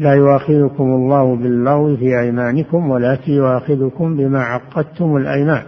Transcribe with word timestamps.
لا 0.00 0.14
يؤاخذكم 0.14 0.84
الله 0.84 1.36
باللغو 1.36 1.96
في 1.96 2.20
أيمانكم 2.20 2.90
ولكن 2.90 3.32
يؤاخذكم 3.32 4.16
بما 4.16 4.42
عقدتم 4.42 5.16
الأيمان. 5.16 5.62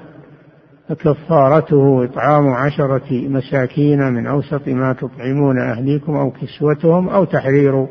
فكفارته 0.88 2.04
إطعام 2.04 2.48
عشرة 2.48 3.28
مساكين 3.28 3.98
من 3.98 4.26
أوسط 4.26 4.68
ما 4.68 4.92
تطعمون 4.92 5.58
أهليكم 5.58 6.16
أو 6.16 6.30
كسوتهم 6.30 7.08
أو 7.08 7.24
تحرير 7.24 7.86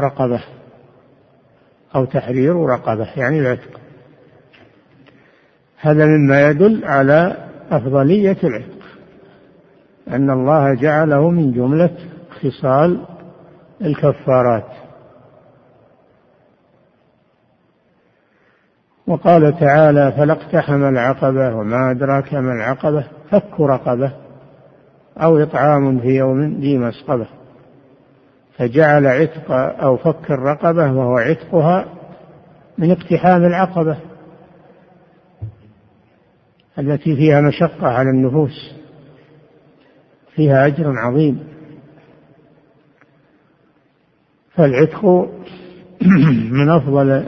رقبة. 0.00 0.40
أو 1.94 2.04
تحرير 2.04 2.56
رقبة 2.56 3.08
يعني 3.16 3.40
العتق 3.40 3.80
هذا 5.80 6.06
مما 6.06 6.48
يدل 6.50 6.84
على 6.84 7.36
أفضلية 7.70 8.36
العتق 8.44 8.78
أن 10.08 10.30
الله 10.30 10.74
جعله 10.74 11.30
من 11.30 11.52
جملة 11.52 11.90
خصال 12.30 13.00
الكفارات. 13.82 14.87
وقال 19.08 19.58
تعالى 19.60 20.12
فلا 20.12 20.32
اقتحم 20.32 20.84
العقبة 20.84 21.54
وما 21.56 21.90
أدراك 21.90 22.34
ما 22.34 22.52
العقبة 22.52 23.04
فك 23.30 23.60
رقبة 23.60 24.12
أو 25.16 25.38
إطعام 25.38 26.00
في 26.00 26.08
يوم 26.08 26.60
ذي 26.60 26.78
مسقبة 26.78 27.26
فجعل 28.56 29.06
عتق 29.06 29.50
أو 29.82 29.96
فك 29.96 30.30
الرقبة 30.30 30.92
وهو 30.92 31.18
عتقها 31.18 31.86
من 32.78 32.90
اقتحام 32.90 33.44
العقبة 33.44 33.96
التي 36.78 37.16
فيها 37.16 37.40
مشقة 37.40 37.86
على 37.86 38.10
النفوس 38.10 38.74
فيها 40.34 40.66
أجر 40.66 40.92
عظيم. 40.96 41.44
فالعتق 44.54 45.04
من 46.52 46.68
أفضل 46.68 47.24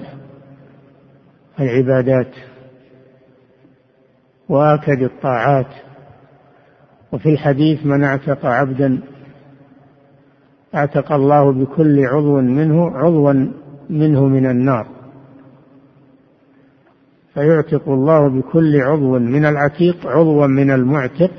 العبادات 1.61 2.35
وآكد 4.49 5.03
الطاعات. 5.03 5.73
وفي 7.13 7.29
الحديث 7.29 7.87
من 7.87 8.05
اعتق 8.05 8.47
عبدا 8.47 9.01
اعتق 10.75 11.13
الله 11.13 11.53
بكل 11.53 12.07
عضو 12.07 12.41
منه 12.41 12.91
عضوا 12.91 13.33
منه 13.91 14.27
من 14.27 14.51
النار. 14.51 14.87
فيعتق 17.35 17.89
الله 17.89 18.29
بكل 18.29 18.81
عضو 18.81 19.19
من 19.19 19.45
العتيق 19.45 20.07
عضوا 20.07 20.47
من 20.47 20.71
المعتق 20.71 21.31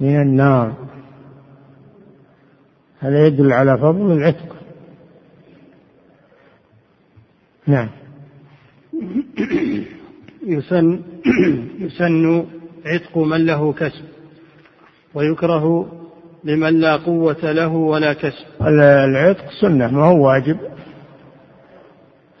من 0.00 0.20
النار. 0.20 0.74
هذا 3.00 3.26
يدل 3.26 3.52
على 3.52 3.78
فضل 3.78 4.12
العتق. 4.12 4.56
نعم. 7.66 7.88
يسن 10.46 11.00
يسن 11.78 12.44
عتق 12.86 13.18
من 13.18 13.46
له 13.46 13.72
كسب 13.72 14.04
ويكره 15.14 15.92
لمن 16.44 16.80
لا 16.80 16.96
قوة 16.96 17.52
له 17.52 17.68
ولا 17.68 18.12
كسب. 18.12 18.46
العتق 18.60 19.44
سنة 19.60 19.90
ما 19.90 20.04
هو 20.04 20.26
واجب؟ 20.26 20.58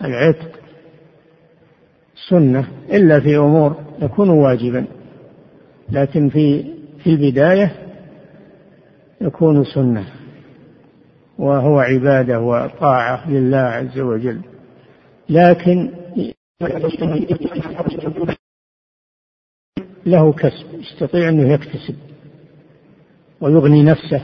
العتق 0.04 0.58
سنة 2.28 2.68
إلا 2.92 3.20
في 3.20 3.36
أمور 3.36 3.76
يكون 4.02 4.30
واجبا 4.30 4.84
لكن 5.90 6.28
في 6.28 6.64
في 6.98 7.10
البداية 7.10 7.72
يكون 9.20 9.64
سنة 9.64 10.04
وهو 11.38 11.78
عبادة 11.78 12.40
وطاعة 12.40 13.30
لله 13.30 13.58
عز 13.58 13.98
وجل. 13.98 14.40
لكن 15.28 15.90
له 20.06 20.32
كسب 20.32 20.66
يستطيع 20.74 21.28
أنه 21.28 21.52
يكتسب 21.52 21.96
ويغني 23.40 23.82
نفسه 23.82 24.22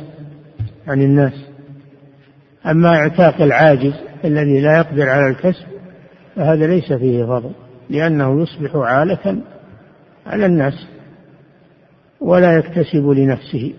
عن 0.87 1.03
الناس. 1.03 1.33
أما 2.67 2.89
إعتاق 2.89 3.43
العاجز 3.43 3.95
الذي 4.25 4.61
لا 4.61 4.77
يقدر 4.77 5.09
على 5.09 5.29
الكسب 5.31 5.67
فهذا 6.37 6.67
ليس 6.67 6.93
فيه 6.93 7.25
فضل 7.25 7.53
لأنه 7.91 8.43
يصبح 8.43 8.77
عالة 8.77 9.43
على 10.27 10.47
الناس 10.47 10.87
ولا 12.21 12.59
يكتسب 12.59 13.09
لنفسه. 13.09 13.75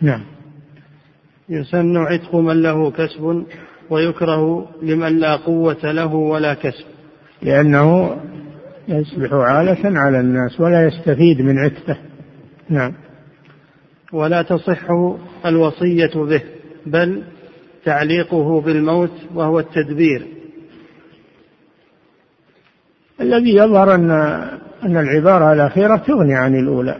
نعم. 0.00 0.24
يسن 1.48 1.96
عتق 1.96 2.34
من 2.34 2.62
له 2.62 2.90
كسب. 2.90 3.46
ويكره 3.90 4.68
لمن 4.82 5.18
لا 5.18 5.36
قوة 5.36 5.92
له 5.92 6.14
ولا 6.14 6.54
كسب. 6.54 6.84
لأنه 7.42 8.16
يصبح 8.88 9.32
عالة 9.32 9.98
على 9.98 10.20
الناس 10.20 10.60
ولا 10.60 10.86
يستفيد 10.86 11.40
من 11.40 11.58
عتقه. 11.58 11.96
نعم. 12.68 12.92
ولا 14.12 14.42
تصح 14.42 14.84
الوصية 15.46 16.10
به 16.14 16.42
بل 16.86 17.22
تعليقه 17.84 18.60
بالموت 18.60 19.12
وهو 19.34 19.58
التدبير. 19.58 20.26
الذي 23.20 23.56
يظهر 23.56 23.94
أن 23.94 24.10
أن 24.82 24.96
العبارة 24.96 25.52
الأخيرة 25.52 25.96
تغني 25.96 26.34
عن 26.34 26.54
الأولى. 26.54 26.96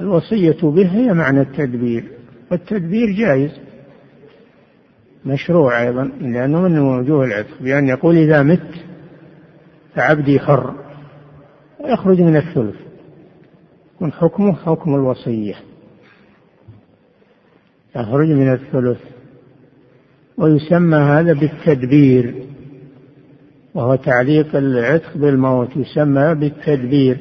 الوصية 0.00 0.58
به 0.62 0.86
هي 0.86 1.12
معنى 1.12 1.40
التدبير 1.40 2.04
والتدبير 2.50 3.10
جائز. 3.10 3.50
مشروع 5.26 5.82
أيضا 5.82 6.04
لأنه 6.20 6.60
من 6.60 6.78
وجوه 6.78 7.24
العتق 7.24 7.54
بأن 7.60 7.88
يقول 7.88 8.16
إذا 8.16 8.42
مت 8.42 8.70
فعبدي 9.94 10.40
حر 10.40 10.74
يخرج 11.84 12.20
من 12.20 12.36
الثلث. 12.36 12.74
يكون 13.94 14.12
حكمه 14.12 14.54
حكم 14.54 14.94
الوصية. 14.94 15.54
يخرج 17.96 18.28
من 18.28 18.52
الثلث. 18.52 18.98
ويسمى 20.38 20.96
هذا 20.96 21.32
بالتدبير. 21.32 22.34
وهو 23.74 23.94
تعليق 23.94 24.56
العتق 24.56 25.16
بالموت 25.16 25.76
يسمى 25.76 26.34
بالتدبير. 26.34 27.18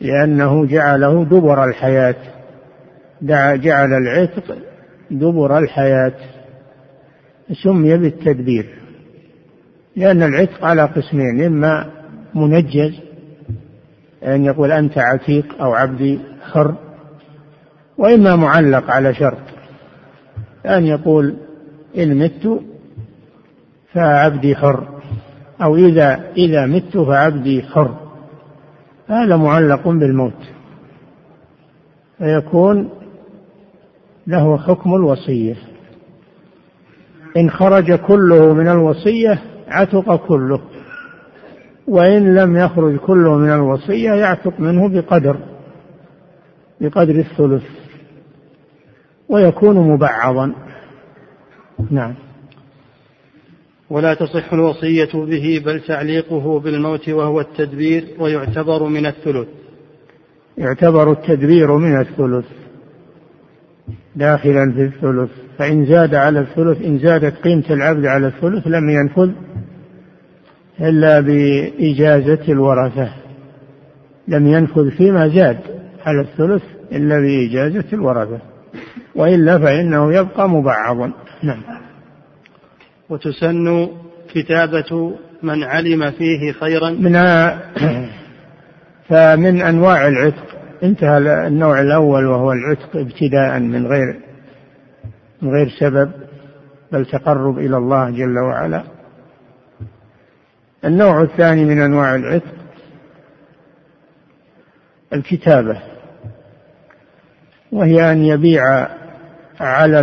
لأنه 0.00 0.66
جعله 0.66 1.24
دبر 1.24 1.64
الحياة. 1.64 2.16
جعل 3.56 3.92
العتق 3.92 4.71
دبر 5.12 5.58
الحياة 5.58 6.14
سمي 7.62 7.96
بالتدبير 7.96 8.66
لأن 9.96 10.22
العتق 10.22 10.64
على 10.64 10.82
قسمين 10.82 11.42
إما 11.42 11.90
منجز 12.34 13.00
أن 14.24 14.44
يقول 14.44 14.72
أنت 14.72 14.98
عتيق 14.98 15.62
أو 15.62 15.72
عبدي 15.72 16.18
حر 16.52 16.74
وإما 17.98 18.36
معلق 18.36 18.90
على 18.90 19.14
شرط 19.14 19.38
أن 20.66 20.86
يقول 20.86 21.36
إن 21.98 22.18
مت 22.18 22.60
فعبدي 23.92 24.56
حر 24.56 24.88
أو 25.62 25.76
إذا 25.76 26.20
إذا 26.36 26.66
مت 26.66 26.96
فعبدي 26.96 27.62
حر 27.62 27.96
هذا 29.08 29.36
معلق 29.36 29.88
بالموت 29.88 30.42
فيكون 32.18 33.01
له 34.26 34.58
حكم 34.58 34.94
الوصية. 34.94 35.56
إن 37.36 37.50
خرج 37.50 37.92
كله 37.92 38.54
من 38.54 38.68
الوصية 38.68 39.42
عتق 39.68 40.16
كله 40.16 40.60
وإن 41.88 42.34
لم 42.34 42.56
يخرج 42.56 42.96
كله 42.96 43.38
من 43.38 43.52
الوصية 43.52 44.10
يعتق 44.10 44.60
منه 44.60 44.88
بقدر 44.88 45.36
بقدر 46.80 47.14
الثلث 47.14 47.62
ويكون 49.28 49.76
مبعضا. 49.76 50.54
نعم. 51.90 52.14
ولا 53.90 54.14
تصح 54.14 54.52
الوصية 54.52 55.10
به 55.14 55.62
بل 55.64 55.80
تعليقه 55.80 56.60
بالموت 56.60 57.08
وهو 57.08 57.40
التدبير 57.40 58.04
ويعتبر 58.18 58.84
من 58.84 59.06
الثلث. 59.06 59.48
يعتبر 60.58 61.12
التدبير 61.12 61.76
من 61.76 62.00
الثلث. 62.00 62.61
داخلا 64.16 64.72
في 64.72 64.82
الثلث. 64.82 65.30
فإن 65.58 65.86
زاد 65.86 66.14
على 66.14 66.40
الثلث 66.40 66.82
إن 66.82 66.98
زادت 66.98 67.36
قيمة 67.36 67.64
العبد 67.70 68.06
على 68.06 68.26
الثلث 68.26 68.66
لم 68.66 68.90
ينفذ 68.90 69.30
إلا 70.80 71.20
بإجازة 71.20 72.52
الورثة. 72.52 73.08
لم 74.28 74.46
ينفذ 74.46 74.90
فيما 74.90 75.28
زاد 75.28 75.58
على 76.06 76.20
الثلث 76.20 76.62
إلا 76.92 77.20
بإجازة 77.20 77.84
الورثة. 77.92 78.38
وإلا 79.14 79.58
فإنه 79.58 80.14
يبقى 80.14 80.48
مبعضا 80.48 81.12
نعم. 81.42 81.62
وتسن 83.10 83.88
كتابة 84.34 85.14
من 85.42 85.62
علم 85.62 86.10
فيه 86.10 86.52
خيرا. 86.52 86.90
من 86.90 87.12
فمن 89.08 89.60
أنواع 89.60 90.08
العتق. 90.08 90.61
انتهى 90.82 91.46
النوع 91.46 91.80
الأول 91.80 92.26
وهو 92.26 92.52
العتق 92.52 92.96
ابتداء 92.96 93.58
من 93.58 93.86
غير 93.86 94.20
من 95.42 95.50
غير 95.50 95.68
سبب 95.68 96.10
بل 96.92 97.06
تقرب 97.06 97.58
إلى 97.58 97.76
الله 97.76 98.10
جل 98.10 98.38
وعلا. 98.38 98.84
النوع 100.84 101.22
الثاني 101.22 101.64
من 101.64 101.80
أنواع 101.80 102.14
العتق 102.14 102.54
الكتابة 105.12 105.82
وهي 107.72 108.12
أن 108.12 108.24
يبيع 108.24 108.88
على 109.60 110.00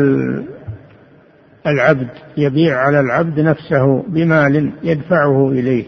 العبد 1.68 2.10
يبيع 2.38 2.78
على 2.78 3.00
العبد 3.00 3.40
نفسه 3.40 4.04
بمال 4.08 4.72
يدفعه 4.84 5.50
إليه 5.50 5.86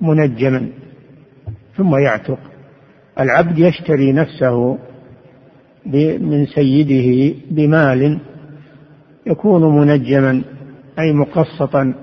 منجما 0.00 0.68
ثم 1.76 1.96
يعتق. 1.96 2.38
العبد 3.20 3.58
يشتري 3.58 4.12
نفسه 4.12 4.78
من 6.20 6.46
سيده 6.46 7.36
بمال 7.50 8.20
يكون 9.26 9.76
منجما 9.76 10.42
أي 10.98 11.12
مقسطا. 11.12 11.94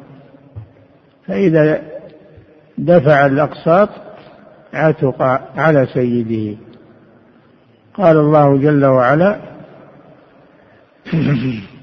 فإذا 1.28 1.82
دفع 2.78 3.26
الأقساط 3.26 3.90
عتق 4.74 5.22
على 5.58 5.88
سيده. 5.94 6.58
قال 7.94 8.18
الله 8.18 8.58
جل 8.58 8.86
وعلا 8.86 9.40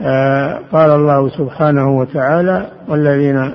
آه، 0.00 0.54
قال 0.72 0.90
الله 0.90 1.28
سبحانه 1.28 1.98
وتعالى 1.98 2.72
والذين 2.88 3.54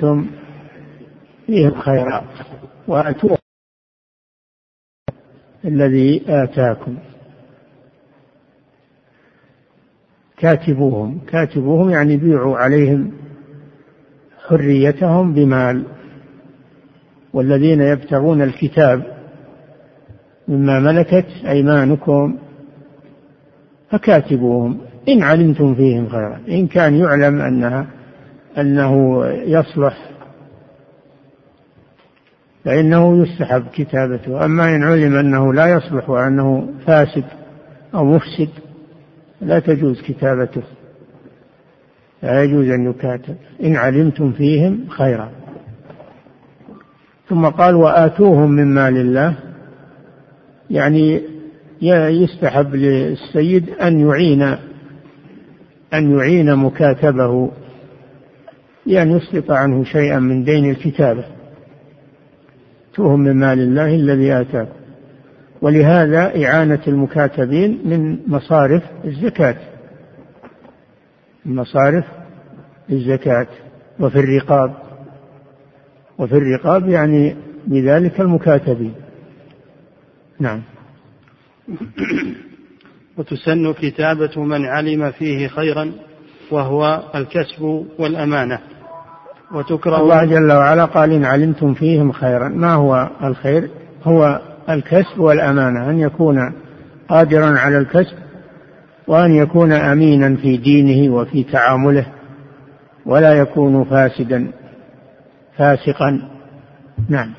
ثم 0.00 0.24
فيهم 1.46 1.80
خيرات 1.80 2.24
وأتوا 2.88 3.36
الذي 5.64 6.22
آتاكم. 6.28 6.96
كاتبوهم. 10.36 11.20
كاتبوهم 11.26 11.90
يعني 11.90 12.16
بيعوا 12.16 12.56
عليهم 12.56 13.12
حريتهم 14.46 15.34
بمال. 15.34 15.84
والذين 17.32 17.80
يبتغون 17.80 18.42
الكتاب 18.42 19.02
مما 20.48 20.80
ملكت 20.80 21.26
أيمانكم 21.46 22.38
فكاتبوهم. 23.90 24.80
إن 25.08 25.22
علمتم 25.22 25.74
فيهم 25.74 26.08
خيرا. 26.08 26.40
إن 26.48 26.66
كان 26.66 26.94
يعلم 26.94 27.40
أنها 27.40 27.86
أنه 28.58 29.24
يصلح 29.26 30.13
فإنه 32.64 33.22
يستحب 33.22 33.64
كتابته. 33.74 34.44
أما 34.44 34.76
إن 34.76 34.82
علم 34.82 35.16
أنه 35.16 35.54
لا 35.54 35.66
يصلح 35.66 36.10
وأنه 36.10 36.68
فاسد 36.86 37.24
أو 37.94 38.04
مفسد 38.04 38.48
لا 39.40 39.58
تجوز 39.58 40.02
كتابته. 40.02 40.62
لا 42.22 42.42
يجوز 42.42 42.68
أن 42.68 42.90
يكاتب. 42.90 43.36
إن 43.62 43.76
علمتم 43.76 44.32
فيهم 44.32 44.88
خيرا. 44.88 45.30
ثم 47.28 47.46
قال 47.46 47.74
وآتوهم 47.74 48.50
من 48.50 48.74
مال 48.74 48.96
الله. 48.96 49.34
يعني 50.70 51.22
يستحب 52.22 52.74
للسيد 52.74 53.70
أن 53.70 54.00
يعين 54.00 54.42
أن 55.94 56.18
يعين 56.18 56.56
مكاتبه 56.56 57.50
بأن 58.86 59.10
يسقط 59.10 59.50
عنه 59.50 59.84
شيئا 59.84 60.18
من 60.18 60.44
دين 60.44 60.70
الكتابة. 60.70 61.24
تؤهم 62.94 63.20
من 63.20 63.36
مال 63.36 63.58
الله 63.58 63.94
الذي 63.94 64.32
آتاكم 64.32 64.84
ولهذا 65.64 66.44
إعانة 66.44 66.80
المكاتبين 66.88 67.80
من 67.84 68.18
مصارف 68.26 68.82
الزكاة. 69.04 69.56
من 71.44 71.56
مصارف 71.56 72.04
الزكاة 72.90 73.46
وفي 74.00 74.18
الرقاب. 74.18 74.74
وفي 76.18 76.34
الرقاب 76.34 76.88
يعني 76.88 77.36
بذلك 77.66 78.20
المكاتبين. 78.20 78.94
نعم. 80.40 80.62
وتسن 83.16 83.72
كتابة 83.72 84.44
من 84.44 84.64
علم 84.64 85.10
فيه 85.10 85.48
خيرا 85.48 85.92
وهو 86.50 87.02
الكسب 87.14 87.86
والأمانة. 87.98 88.60
وتكره 89.54 89.96
الله 89.96 90.24
جل 90.24 90.52
وعلا 90.52 90.84
قال 90.84 91.12
إن 91.12 91.24
علمتم 91.24 91.74
فيهم 91.74 92.12
خيرا. 92.12 92.48
ما 92.48 92.74
هو 92.74 93.10
الخير؟ 93.22 93.68
هو 94.04 94.40
الكسب 94.70 95.18
والأمانة. 95.18 95.90
أن 95.90 95.98
يكون 95.98 96.52
قادرا 97.08 97.58
على 97.58 97.78
الكسب 97.78 98.16
وأن 99.06 99.34
يكون 99.34 99.72
أمينا 99.72 100.36
في 100.36 100.56
دينه 100.56 101.14
وفي 101.14 101.42
تعامله 101.42 102.06
ولا 103.06 103.32
يكون 103.32 103.84
فاسدا 103.84 104.52
فاسقا. 105.56 106.28
نعم. 107.08 107.30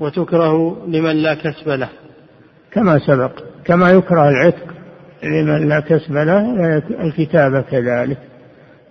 وتكره 0.00 0.86
لمن 0.86 1.16
لا 1.16 1.34
كسب 1.34 1.68
له. 1.68 1.88
كما 2.72 2.98
سبق 2.98 3.32
كما 3.64 3.90
يكره 3.90 4.28
العتق 4.28 4.66
لمن 5.24 5.68
لا 5.68 5.80
كسب 5.80 6.12
له 6.12 6.56
الكتابة 7.00 7.60
كذلك. 7.60 8.18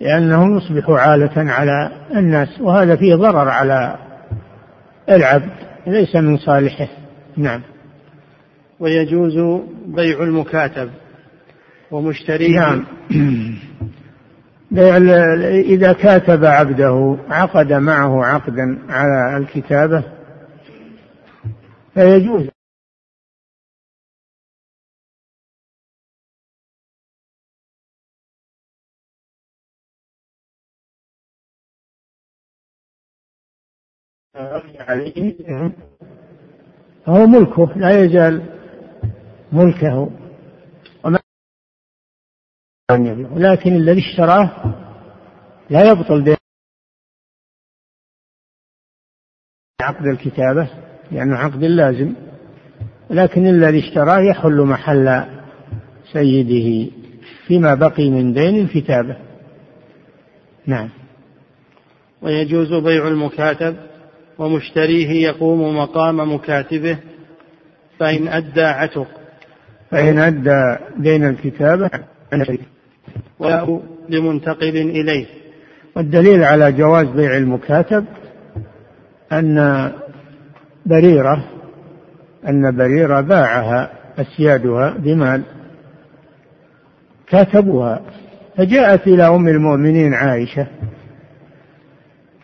لأنه 0.02 0.58
يصبح 0.58 0.90
عالة 0.90 1.52
على 1.52 1.92
الناس 2.16 2.62
وهذا 2.62 2.96
فيه 2.96 3.16
ضرر 3.16 3.50
على 3.50 3.96
العبد 5.10 5.52
ليس 5.88 6.16
من 6.16 6.38
صالحه. 6.38 6.88
نعم. 7.38 7.62
ويجوز 8.80 9.62
بيع 9.86 10.24
المكاتب 10.24 10.90
ومشتريه. 11.92 12.60
نعم. 12.60 12.86
بيع 14.72 14.98
إذا 15.48 15.94
كاتب 15.94 16.46
عبده 16.46 17.18
عقد 17.30 17.74
معه 17.74 18.26
عقدا 18.26 18.80
على 18.90 19.38
الكتابة 19.38 20.04
فيجوز. 21.94 22.55
عليه. 34.36 35.36
فهو 37.06 37.28
ملكه 37.28 37.74
لا 37.76 38.04
يزال 38.04 38.42
ملكه. 39.52 40.12
وما 41.04 41.20
لكن 43.36 43.76
الذي 43.76 44.00
اشتراه 44.12 44.76
لا 45.70 45.92
يبطل 45.92 46.36
عقد 49.82 50.06
الكتابة 50.06 50.70
لأنه 51.12 51.36
عقد 51.36 51.64
لازم. 51.64 52.16
لكن 53.10 53.48
الذي 53.48 53.80
اشتراه 53.80 54.20
يحل 54.20 54.62
محل 54.62 55.26
سيده 56.14 56.92
فيما 57.48 57.76
بقي 57.76 58.10
من 58.10 58.34
دين 58.34 58.56
الكتابة. 58.56 59.18
نعم. 60.66 60.90
ويجوز 62.22 62.74
بيع 62.74 63.08
المكاتب. 63.08 63.95
ومشتريه 64.40 65.10
يقوم 65.28 65.78
مقام 65.78 66.34
مكاتبه 66.34 66.98
فإن 68.00 68.28
أدى 68.28 68.64
عتق. 68.64 69.08
فإن 69.92 70.20
أدى 70.20 70.78
دين 70.98 71.30
الكتابة 71.30 71.90
ولا 73.40 73.80
لمنتقل 74.10 74.78
إليه. 74.78 75.26
والدليل 75.96 76.44
على 76.44 76.72
جواز 76.72 77.08
بيع 77.08 77.38
المكاتب 77.38 78.06
أن 79.32 79.92
بريرة 80.86 81.46
أن 82.48 82.78
بريرة 82.78 83.22
باعها 83.22 83.92
أسيادها 84.18 84.90
بمال 84.98 85.42
كاتبوها. 87.28 88.02
فجاءت 88.58 89.08
إلى 89.08 89.28
أم 89.28 89.48
المؤمنين 89.48 90.14
عائشة 90.14 90.68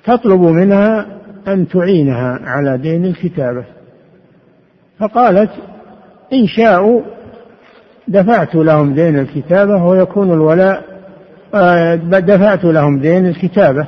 تطلب 0.03 0.41
منها 0.41 1.20
أن 1.47 1.67
تعينها 1.67 2.39
على 2.43 2.77
دين 2.77 3.05
الكتابة. 3.05 3.65
فقالت 4.99 5.51
إن 6.33 6.47
شاءوا 6.47 7.01
دفعت 8.07 8.55
لهم 8.55 8.93
دين 8.93 9.19
الكتابة 9.19 9.85
ويكون 9.85 10.33
الولاء 10.33 10.83
آه، 11.53 11.95
دفعت 11.95 12.63
لهم 12.63 12.99
دين 12.99 13.25
الكتابة. 13.25 13.87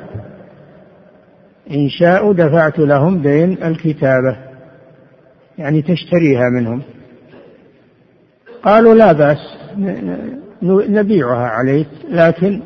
إن 1.72 1.90
شاءوا 1.90 2.34
دفعت 2.34 2.80
لهم 2.80 3.22
دين 3.22 3.64
الكتابة. 3.64 4.38
يعني 5.58 5.82
تشتريها 5.82 6.50
منهم. 6.50 6.82
قالوا 8.64 8.94
لا 8.94 9.12
بأس 9.12 9.38
نبيعها 10.90 11.48
عليك 11.48 11.88
لكن 12.10 12.62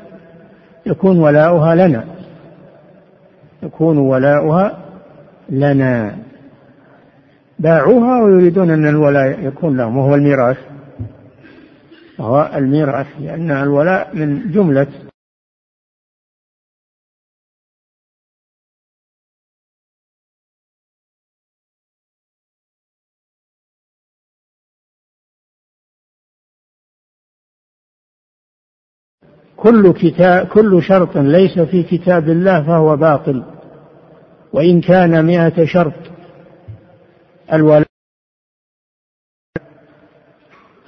يكون 0.86 1.20
ولاؤها 1.20 1.76
لنا. 1.76 2.17
يكون 3.64 3.98
ولاؤها 3.98 4.78
لنا. 5.50 6.18
باعوها 7.60 8.24
ويريدون 8.24 8.72
أن 8.72 8.88
الولاء 8.88 9.40
يكون 9.48 9.78
لهم 9.78 9.98
وهو 9.98 10.16
الميراث. 10.16 10.58
وهو 12.20 12.52
الميراث 12.56 13.08
لأن 13.20 13.52
الولاء 13.52 14.10
من 14.14 14.52
جملة 14.52 14.88
كل 29.58 29.94
كتاب 29.94 30.48
كل 30.48 30.84
شرط 30.84 31.18
ليس 31.18 31.60
في 31.60 31.84
كتاب 31.84 32.30
الله 32.30 32.64
فهو 32.64 32.98
باطل. 32.98 33.44
وإن 34.54 34.82
كان 34.82 35.26
مئة 35.26 35.66
شرط 35.66 35.94
الولاء 37.54 37.88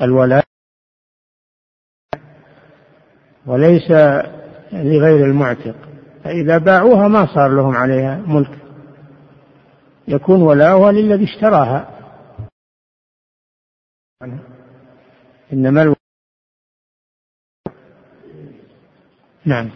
الولاء 0.02 0.44
وليس 3.46 3.92
لغير 4.74 5.26
المعتق. 5.26 5.76
فإذا 6.24 6.58
باعوها 6.58 7.08
ما 7.08 7.26
صار 7.36 7.56
لهم 7.56 7.76
عليها 7.76 8.18
ملك. 8.28 8.60
يكون 10.08 10.42
ولاؤها 10.42 10.92
للذي 10.92 11.24
اشتراها. 11.24 12.00
إنما 15.54 15.96
نعم. 19.50 19.70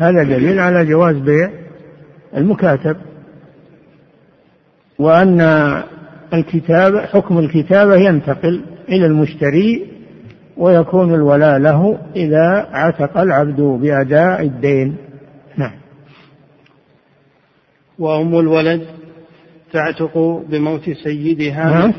هذا 0.00 0.22
دليل 0.22 0.58
على 0.58 0.86
جواز 0.86 1.16
بيع 1.16 1.50
المكاتب. 2.36 2.96
وأن 4.98 5.40
الكتابة 6.34 7.06
حكم 7.06 7.38
الكتابة 7.38 7.96
ينتقل 7.96 8.64
إلى 8.88 9.06
المشتري 9.06 9.86
ويكون 10.56 11.14
الولاء 11.14 11.58
له 11.58 11.98
إذا 12.16 12.66
عتق 12.72 13.18
العبد 13.18 13.60
بأداء 13.60 14.42
الدين. 14.42 14.96
نعم. 15.56 15.74
وأم 17.98 18.38
الولد 18.38 18.86
تعتق 19.72 20.42
بموت 20.48 20.90
سيدها. 20.90 21.70
نعم. 21.70 21.92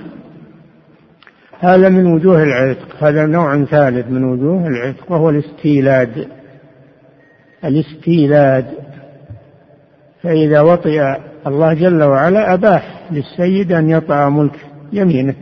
هذا 1.60 1.89
من 1.89 2.05
وجوه 2.05 2.43
العتق. 2.43 3.03
هذا 3.03 3.25
نوع 3.25 3.65
ثالث 3.65 4.08
من 4.08 4.24
وجوه 4.24 4.67
العتق 4.67 5.12
وهو 5.12 5.29
الاستيلاد. 5.29 6.40
الاستيلاد 7.65 8.65
فإذا 10.22 10.62
وطئ 10.62 11.01
الله 11.48 11.74
جل 11.74 12.03
وعلا 12.03 12.53
أباح 12.53 13.01
للسيد 13.12 13.72
أن 13.72 13.89
يطأ 13.89 14.30
ملك 14.30 14.60
يمينه 14.94 15.36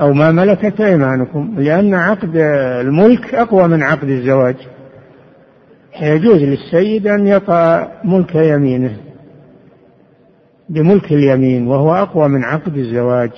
أو 0.00 0.12
ما 0.12 0.32
ملكت 0.32 0.80
أيمانكم 0.80 1.54
لأن 1.58 1.94
عقد 1.94 2.36
الملك 2.80 3.34
أقوى 3.34 3.68
من 3.68 3.82
عقد 3.82 4.08
الزواج. 4.08 4.56
يجوز 6.02 6.42
للسيد 6.42 7.06
أن 7.06 7.26
يطأ 7.26 7.92
ملك 8.04 8.34
يمينه 8.34 8.96
بملك 10.68 11.12
اليمين 11.12 11.66
وهو 11.66 11.94
أقوى 11.94 12.28
من 12.28 12.44
عقد 12.44 12.76
الزواج. 12.76 13.30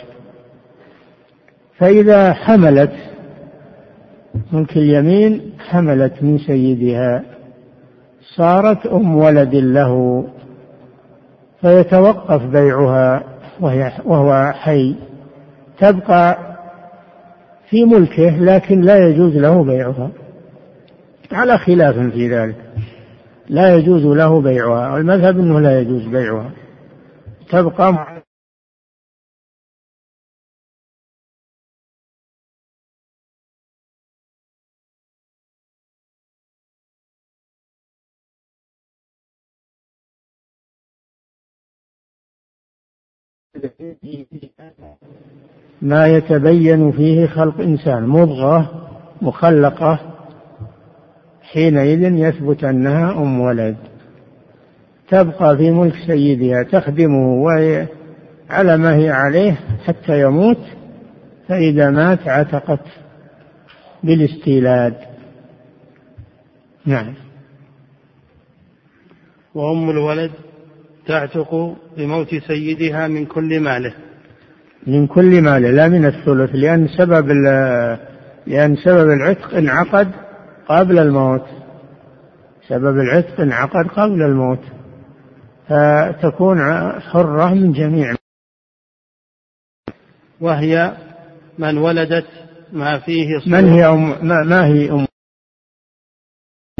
فإذا 1.79 2.33
حملت 2.33 2.93
ملك 4.53 4.77
اليمين 4.77 5.53
حملت 5.59 6.23
من 6.23 6.39
سيدها. 6.39 7.34
صارت 8.37 8.87
أم 8.87 9.17
ولد 9.17 9.55
له 9.55 10.25
فيتوقف 11.61 12.43
بيعها 12.43 13.23
وهي 13.61 13.93
وهو 14.05 14.53
حي. 14.53 14.95
تبقى 15.79 16.39
في 17.71 17.85
ملكه 17.85 18.37
لكن 18.39 18.81
لا 18.81 19.09
يجوز 19.09 19.37
له 19.37 19.65
بيعها. 19.65 20.11
على 21.33 21.59
خلاف 21.59 21.95
في 21.95 22.29
ذلك. 22.29 22.57
لا 23.49 23.75
يجوز 23.75 24.07
له 24.07 24.41
بيعها. 24.41 24.93
والمذهب 24.93 25.39
إنه 25.39 25.61
لا 25.61 25.81
يجوز 25.81 26.07
بيعها. 26.07 26.51
تبقى 27.51 28.24
ما 45.85 46.07
يتبين 46.07 46.93
فيه 46.93 47.27
خلق 47.27 47.61
إنسان 47.61 48.07
مضغة 48.07 48.89
مخلقة 49.23 49.99
حينئذ 51.43 52.03
يثبت 52.03 52.65
أنها 52.65 53.13
أم 53.13 53.41
ولد. 53.41 53.77
تبقى 55.09 55.57
في 55.57 55.71
ملك 55.71 55.95
سيدها 56.07 56.63
تخدمه 56.63 57.43
وهي 57.43 57.87
على 58.51 58.77
ما 58.77 58.97
هي 58.97 59.11
عليه 59.11 59.61
حتى 59.87 60.21
يموت 60.21 60.59
فإذا 61.49 61.91
مات 61.91 62.29
عتقت 62.29 62.87
بالاستيلاد. 64.03 64.95
نعم. 66.87 67.15
وأم 69.55 69.91
الولد 69.91 70.31
تعتق 71.07 71.77
بموت 71.97 72.35
سيدها 72.35 73.09
من 73.09 73.27
كل 73.27 73.61
ماله. 73.61 73.95
من 74.87 75.07
كل 75.07 75.43
ماله 75.43 75.71
لا 75.71 75.89
من 75.89 76.07
الثلث 76.07 76.51
لأن 76.55 76.89
سبب 76.89 77.29
لأن 78.47 78.77
سبب 78.77 79.11
العتق 79.11 79.55
انعقد 79.55 80.11
قبل 80.69 80.99
الموت. 80.99 81.45
سبب 82.69 82.99
العتق 82.99 83.41
انعقد 83.41 83.87
قبل 83.87 84.23
الموت. 84.23 84.61
فتكون 85.69 86.59
حرة 87.01 87.55
من 87.55 87.73
جميع. 87.73 88.15
وهي 90.41 90.97
من 91.59 91.79
ولدت 91.79 92.27
ما 92.73 92.99
فيه 92.99 93.39
صورة 93.39 93.61
من 93.61 93.69
هي 93.69 93.87
أم 93.87 94.27
ما, 94.29 94.43
ما 94.43 94.67
هي 94.67 94.91
أم؟ 94.91 95.07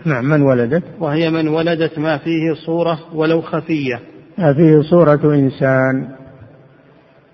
نعم 0.07 0.25
من 0.25 0.43
ولدت. 0.43 0.85
وهي 1.01 1.31
من 1.31 1.49
ولدت 1.49 1.99
ما 1.99 2.19
فيه 2.19 2.55
صورة 2.67 3.15
ولو 3.15 3.43
خفية. 3.43 4.01
فيه 4.37 4.83
صورة 4.91 5.35
إنسان. 5.35 6.24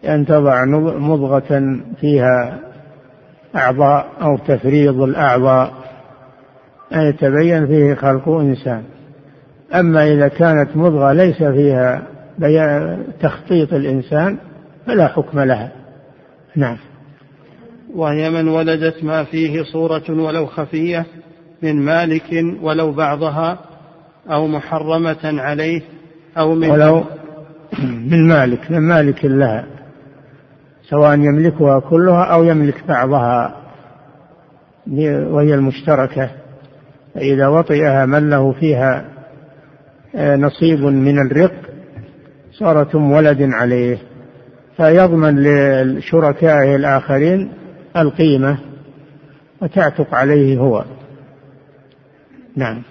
أن 0.04 0.26
تضع 0.26 0.64
مضغة 0.98 1.80
فيها 2.00 2.58
أعضاء 3.56 4.06
أو 4.22 4.36
تفريض 4.36 5.00
الأعضاء. 5.00 5.72
أن 6.92 7.00
يتبين 7.00 7.66
فيه 7.66 7.94
خلق 7.94 8.28
إنسان. 8.28 8.82
أما 9.74 10.12
إذا 10.12 10.28
كانت 10.28 10.76
مضغة 10.76 11.12
ليس 11.12 11.42
فيها 11.42 12.02
تخطيط 13.20 13.72
الإنسان 13.72 14.38
فلا 14.86 15.08
حكم 15.08 15.40
لها. 15.40 15.72
نعم. 16.56 16.76
وهي 17.94 18.30
من 18.30 18.48
ولدت 18.48 19.04
ما 19.04 19.24
فيه 19.24 19.62
صورة 19.62 20.02
ولو 20.08 20.46
خفية 20.46 21.06
من 21.62 21.76
مالك 21.76 22.44
ولو 22.62 22.92
بعضها 22.92 23.58
أو 24.30 24.46
محرمة 24.46 25.40
عليه 25.40 25.82
أو 26.38 26.54
من 26.54 26.70
ولو 26.70 27.04
من 28.10 28.28
مالك 28.28 28.70
من 28.70 28.80
مالك 28.80 29.24
لها. 29.24 29.79
سواء 30.90 31.14
يملكها 31.14 31.80
كلها 31.80 32.24
أو 32.24 32.44
يملك 32.44 32.86
بعضها 32.88 33.56
وهي 35.30 35.54
المشتركة. 35.54 36.30
فإذا 37.14 37.48
وطئها 37.48 38.06
من 38.06 38.30
له 38.30 38.52
فيها 38.52 39.04
آه، 40.14 40.36
نصيب 40.36 40.80
من 40.80 41.18
الرق 41.18 41.52
صارت 42.52 42.94
ولد 42.94 43.42
عليه. 43.42 43.98
فيضمن 44.76 45.42
لشركائه 45.42 46.76
الآخرين 46.76 47.52
القيمة 47.96 48.58
وتعتق 49.62 50.14
عليه 50.14 50.58
هو. 50.58 50.84
نعم. 52.56 52.82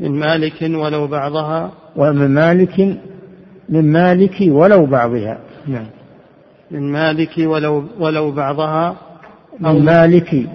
من 0.00 0.10
مالك 0.10 0.62
ولو 0.62 1.06
بعضها. 1.06 1.72
ومن 1.96 2.30
مالك 2.30 2.80
من 3.68 3.92
مالك 3.92 4.36
ولو 4.48 4.86
بعضها. 4.86 5.38
نعم. 5.66 5.86
من 6.70 6.92
مالك 6.92 7.38
ولو 7.38 7.84
ولو 7.98 8.30
بعضها 8.30 8.96
من 9.60 9.84
مالك 9.84 10.46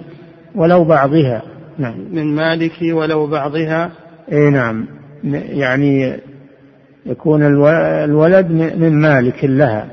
ولو 0.54 0.84
بعضها. 0.84 1.42
نعم. 1.78 1.94
من 2.12 2.34
مالك 2.34 2.72
ولو 2.82 3.26
بعضها. 3.26 3.90
اي 4.32 4.50
نعم. 4.50 4.86
يعني 5.34 6.16
يكون 7.06 7.42
الولد 8.04 8.50
من 8.76 9.00
مالك 9.00 9.44
لها. 9.44 9.86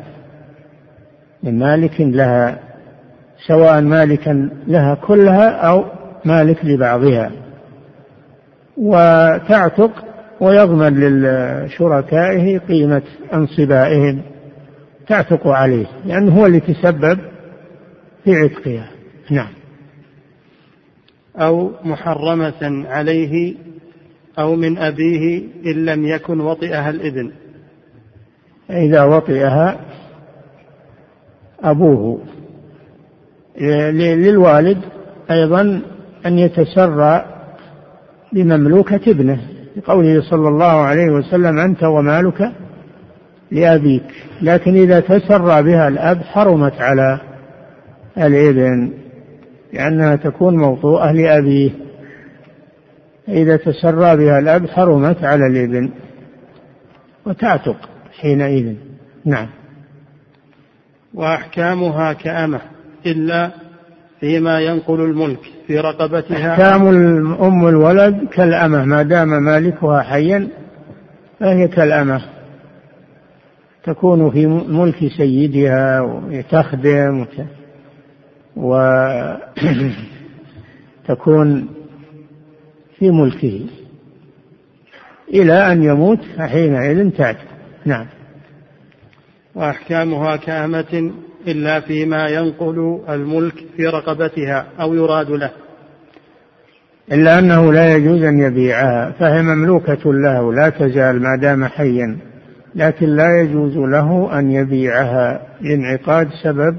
من 1.44 1.60
مالك 1.60 2.02
لها 2.02 2.60
سواء 3.48 3.82
مالكا 3.82 4.50
لها 4.68 4.96
كلها 4.96 5.50
أو 5.50 5.86
مالك 6.26 6.66
لبعضها. 6.66 7.32
وتعتق 8.78 9.92
ويضمن 10.42 11.00
لشركائه 11.00 12.58
قيمة 12.58 13.02
أنصبائهم. 13.34 14.22
تعتق 15.10 15.48
عليه 15.48 15.86
لأنه 16.06 16.40
هو 16.40 16.46
اللي 16.46 16.60
تسبب 16.60 17.20
في 18.24 18.36
عتقها. 18.36 18.90
نعم. 19.30 19.50
أو 21.36 21.72
محرمة 21.84 22.86
عليه 22.90 23.56
أو 24.40 24.56
من 24.56 24.78
أبيه 24.78 25.44
إن 25.66 25.86
لم 25.86 26.06
يكن 26.06 26.40
وطئها 26.40 26.90
الإذن. 26.90 27.32
إذا 28.70 29.04
وطئها 29.04 29.80
أبوه. 31.64 32.22
للوالد 33.92 34.78
أيضا 35.32 35.82
أن 36.26 36.40
يتسرى 36.40 37.26
بمملوكة 38.34 39.12
ابنه 39.12 39.40
لقوله 39.78 40.22
صلى 40.22 40.48
الله 40.48 40.66
عليه 40.66 41.10
وسلم 41.10 41.60
أنت 41.60 41.84
ومالك 41.84 42.52
لأبيك. 43.52 44.04
لكن 44.42 44.76
إذا 44.76 45.00
تسرى 45.00 45.64
بها 45.64 45.88
الأب 45.88 46.24
حرمت 46.24 46.82
على 46.82 47.20
الإبن 48.18 48.94
لأنها 49.74 50.16
تكون 50.16 50.58
موطوءة 50.58 51.12
لأبيه. 51.12 51.72
إذا 53.28 53.58
تسرى 53.58 54.18
بها 54.18 54.40
الأب 54.40 54.70
حرمت 54.70 55.24
على 55.24 55.48
الإبن 55.48 55.90
وتعتق 57.26 57.90
حينئذ. 58.22 58.76
نعم. 59.26 59.48
وأحكامها 61.14 62.14
كأمة 62.14 62.62
إلا 63.06 63.52
فيما 64.20 64.60
ينقل 64.60 65.02
الملك 65.02 65.40
في 65.68 65.80
رقبتها. 65.80 66.52
أحكام 66.52 66.88
أم 67.42 67.68
الولد 67.68 68.28
كالأمة 68.34 68.86
ما 68.86 69.04
دام 69.04 69.44
مالكها 69.44 70.02
حيا 70.02 70.48
فهي 71.40 71.68
كالأمة. 71.68 72.22
تكون 73.84 74.32
في 74.32 74.48
ملك 74.48 75.12
سيدها 75.18 76.02
وتخدم 76.02 77.26
وتكون 78.56 79.40
في 83.00 83.12
ملكه 83.12 83.62
إلى 85.34 85.72
أن 85.72 85.84
يموت 85.84 86.20
فحينئذ 86.38 87.10
تعتق 87.10 87.46
نعم. 87.86 88.06
وأحكامها 89.56 90.36
كأمة 90.36 91.12
إلا 91.48 91.80
فيما 91.80 92.28
ينقل 92.28 93.02
الملك 93.10 93.54
في 93.78 93.88
رقبتها 93.88 94.66
أو 94.80 94.94
يراد 94.94 95.32
له. 95.32 95.52
إلا 97.12 97.40
أنه 97.40 97.74
لا 97.74 97.96
يجوز 97.96 98.24
أن 98.24 98.40
يبيعها 98.40 99.12
فهي 99.12 99.42
مملوكة 99.42 100.14
له 100.14 100.54
لا 100.54 100.70
تزال 100.70 101.22
ما 101.22 101.36
دام 101.42 101.66
حيا. 101.66 102.18
لكن 102.76 103.16
لا 103.16 103.42
يجوز 103.42 103.78
له 103.78 104.40
أن 104.40 104.52
يبيعها 104.52 105.42
لانعقاد 105.62 106.30
سبب 106.44 106.78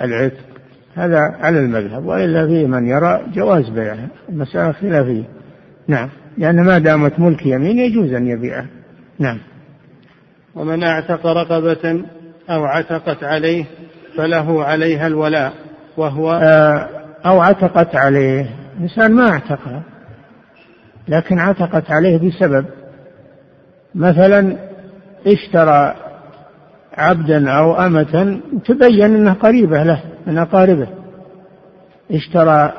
العتق. 0.00 0.44
هذا 0.94 1.18
على 1.18 1.58
المذهب 1.58 2.04
وإلا 2.06 2.46
فيه 2.46 2.66
من 2.66 2.86
يرى 2.86 3.20
جواز 3.34 3.68
بيعها. 3.68 4.08
المسألة 4.28 4.72
خلافية. 4.72 5.24
نعم. 5.88 6.08
لأن 6.38 6.64
ما 6.64 6.78
دامت 6.78 7.20
ملك 7.20 7.46
يمين 7.46 7.78
يجوز 7.78 8.12
أن 8.12 8.26
يبيعها. 8.26 8.66
نعم. 9.18 9.38
ومن 10.54 10.84
اعتق 10.84 11.26
رقبة 11.26 12.04
أو 12.50 12.64
عتقت 12.64 13.24
عليه 13.24 13.64
فله 14.16 14.64
عليها 14.64 15.06
الولاء 15.06 15.52
وهو 15.96 16.32
آه، 16.32 16.88
أو 17.26 17.40
عتقت 17.40 17.96
عليه. 17.96 18.50
إنسان 18.80 19.12
ما 19.12 19.30
اعتقها 19.30 19.82
لكن 21.08 21.38
عتقت 21.38 21.90
عليه 21.90 22.18
بسبب. 22.18 22.64
مثلا 23.94 24.56
اشترى 25.26 25.94
عبدا 26.94 27.50
أو 27.50 27.74
أمة 27.74 28.40
تبين 28.64 29.14
أنها 29.14 29.32
قريبة 29.32 29.82
له 29.82 30.00
من 30.26 30.38
أقاربه. 30.38 30.88
اشترى 32.10 32.72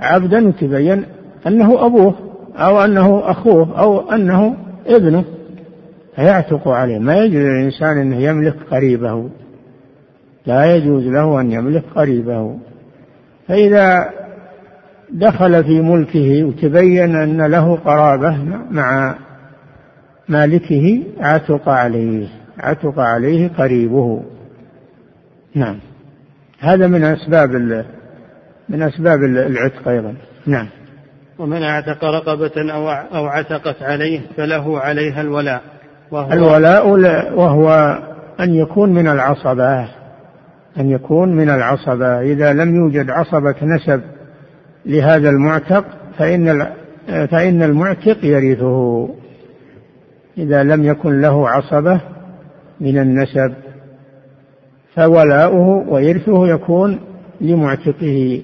عبدا 0.00 0.48
وتبين 0.48 1.04
أنه 1.46 1.86
أبوه 1.86 2.14
أو 2.56 2.84
أنه 2.84 3.30
أخوه 3.30 3.78
أو 3.78 4.10
أنه 4.10 4.56
ابنه. 4.86 5.24
فيعتق 6.16 6.68
عليه. 6.68 6.98
ما 6.98 7.16
يجوز 7.16 7.36
للإنسان 7.36 7.98
أنه 7.98 8.16
يملك 8.16 8.56
قريبه. 8.70 9.28
لا 10.46 10.76
يجوز 10.76 11.06
له 11.06 11.40
أن 11.40 11.52
يملك 11.52 11.84
قريبه. 11.94 12.58
فإذا 13.48 14.10
دخل 15.12 15.64
في 15.64 15.80
ملكه 15.80 16.44
وتبين 16.44 17.16
أن 17.16 17.42
له 17.42 17.76
قرابة 17.76 18.36
مع 18.70 19.14
مالكه 20.32 21.02
عتق 21.20 21.68
عليه 21.68 22.28
عتق 22.58 22.98
عليه 22.98 23.48
قريبه. 23.48 24.22
نعم. 25.54 25.78
هذا 26.60 26.86
من 26.86 27.04
أسباب 27.04 27.50
من 28.68 28.82
أسباب 28.82 29.18
العتق 29.22 29.88
أيضا. 29.88 30.14
نعم. 30.46 30.66
ومن 31.38 31.62
أعتق 31.62 32.04
رقبة 32.04 32.72
أو 32.72 32.90
أو 32.90 33.26
عتقت 33.26 33.82
عليه 33.82 34.20
فله 34.36 34.78
عليها 34.80 35.20
الولاء 35.20 35.62
وهو 36.10 36.32
الولاء 36.32 36.88
وهو 37.34 37.98
أن 38.40 38.54
يكون 38.54 38.94
من 38.94 39.08
العصبة 39.08 39.80
أن 40.78 40.90
يكون 40.90 41.36
من 41.36 41.50
العصبة. 41.50 42.20
إذا 42.20 42.52
لم 42.52 42.76
يوجد 42.76 43.10
عصبة 43.10 43.54
نسب 43.62 44.00
لهذا 44.86 45.30
المعتق 45.30 45.84
فإن 46.18 46.66
فإن 47.06 47.62
المعتق 47.62 48.24
يرثه. 48.24 49.08
إذا 50.38 50.62
لم 50.62 50.84
يكن 50.84 51.20
له 51.20 51.48
عصبة 51.48 52.00
من 52.80 52.98
النسب 52.98 53.54
فولاؤه 54.94 55.88
وإرثه 55.88 56.48
يكون 56.48 57.00
لمعتقه. 57.40 58.42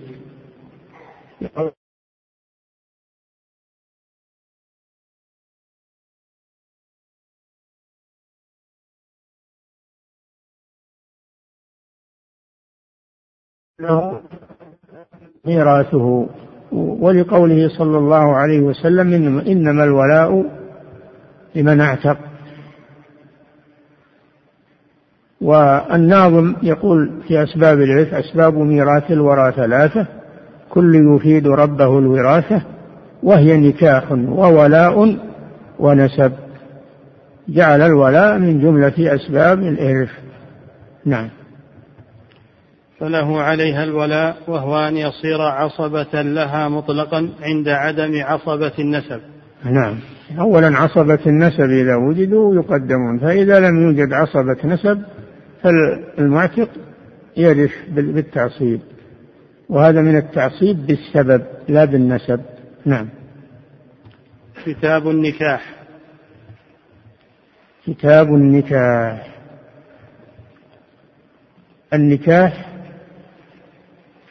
ميراثه 15.44 16.28
ولقوله 16.72 17.68
صلى 17.68 17.98
الله 17.98 18.36
عليه 18.36 18.60
وسلم 18.60 19.38
إنما 19.38 19.84
الولاء 19.84 20.58
لمن 21.54 21.80
اعتق. 21.80 22.18
والناظم 25.40 26.54
يقول 26.62 27.22
في 27.28 27.42
أسباب 27.42 27.80
العرف 27.80 28.14
أسباب 28.14 28.54
ميراث 28.54 29.10
الورى 29.10 29.52
ثلاثة 29.56 30.06
كل 30.70 31.14
يفيد 31.16 31.48
ربه 31.48 31.98
الوراثة 31.98 32.62
وهي 33.22 33.56
نكاح 33.56 34.12
وولاء 34.12 35.16
ونسب. 35.78 36.32
جعل 37.48 37.82
الولاء 37.82 38.38
من 38.38 38.60
جملة 38.60 39.14
أسباب 39.14 39.58
الإرث 39.58 40.10
نعم. 41.04 41.28
فله 43.00 43.40
عليها 43.40 43.84
الولاء 43.84 44.36
وهو 44.48 44.78
أن 44.78 44.96
يصير 44.96 45.42
عصبة 45.42 46.22
لها 46.22 46.68
مطلقا 46.68 47.28
عند 47.42 47.68
عدم 47.68 48.22
عصبة 48.22 48.72
النسب. 48.78 49.20
نعم. 49.64 49.98
أولا 50.38 50.78
عصبة 50.78 51.18
النسب 51.26 51.70
إذا 51.70 51.96
وجدوا 51.96 52.54
يقدمون 52.54 53.18
فإذا 53.18 53.60
لم 53.60 53.82
يوجد 53.82 54.12
عصبة 54.12 54.56
نسب 54.64 55.02
فالمعتق 55.62 56.68
يرث 57.36 57.72
بالتعصيب. 57.88 58.80
وهذا 59.68 60.02
من 60.02 60.16
التعصيب 60.16 60.86
بالسبب 60.86 61.42
لا 61.68 61.84
بالنسب. 61.84 62.40
نعم. 62.86 63.08
كتاب 64.64 65.08
النكاح. 65.08 65.74
كتاب 67.86 68.34
النكاح. 68.34 69.34
النكاح 71.94 72.68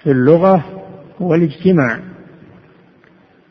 في 0.03 0.11
اللغة 0.11 0.83
هو 1.21 1.35
الاجتماع. 1.35 1.99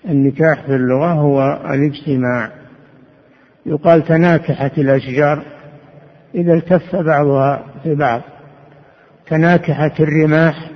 النكاح 0.09 0.66
في 0.66 0.77
اللغة 0.77 1.12
هو 1.12 1.61
الاجتماع. 1.71 2.53
يقال 3.66 4.05
تناكحت 4.05 4.79
الأشجار 4.79 5.42
إذا 6.35 6.55
التف 6.55 6.97
بعضها 6.97 7.64
في 7.83 7.95
بعض. 7.95 8.23
تناكحت 9.27 10.01
الرماح 10.01 10.71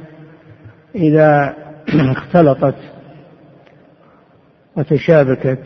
إذا 0.95 1.57
اختلطت 2.13 2.77
وتشابكت. 4.77 5.63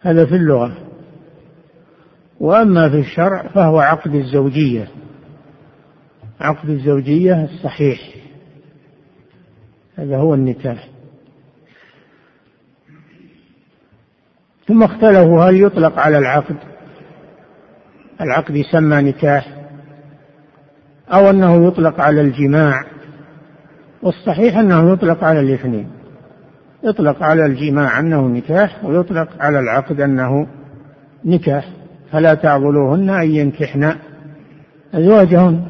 هذا 0.00 0.26
في 0.26 0.34
اللغة. 0.34 0.76
وأما 2.40 2.90
في 2.90 2.98
الشرع 2.98 3.42
فهو 3.42 3.78
عقد 3.78 4.14
الزوجية. 4.14 4.88
عقد 6.40 6.68
الزوجية 6.68 7.44
الصحيح. 7.44 8.00
هذا 9.96 10.16
هو 10.16 10.34
النكاح. 10.34 10.88
ثم 14.68 14.82
اختلفوا 14.82 15.44
هل 15.44 15.62
يطلق 15.62 15.98
على 15.98 16.18
العقد؟ 16.18 16.56
العقد 18.20 18.56
يسمى 18.56 19.02
نكاح 19.02 19.46
أو 21.12 21.30
أنه 21.30 21.66
يطلق 21.66 22.00
على 22.00 22.20
الجماع 22.20 22.84
والصحيح 24.02 24.58
أنه 24.58 24.92
يطلق 24.92 25.24
على 25.24 25.40
الاثنين. 25.40 25.88
يطلق 26.84 27.22
على 27.22 27.46
الجماع 27.46 28.00
أنه 28.00 28.26
نكاح 28.26 28.84
ويطلق 28.84 29.28
على 29.40 29.60
العقد 29.60 30.00
أنه 30.00 30.46
نكاح. 31.24 31.68
فلا 32.12 32.34
تعضلوهن 32.34 33.10
أن 33.10 33.30
ينكحن. 33.30 33.92
أزواجهن 34.94 35.66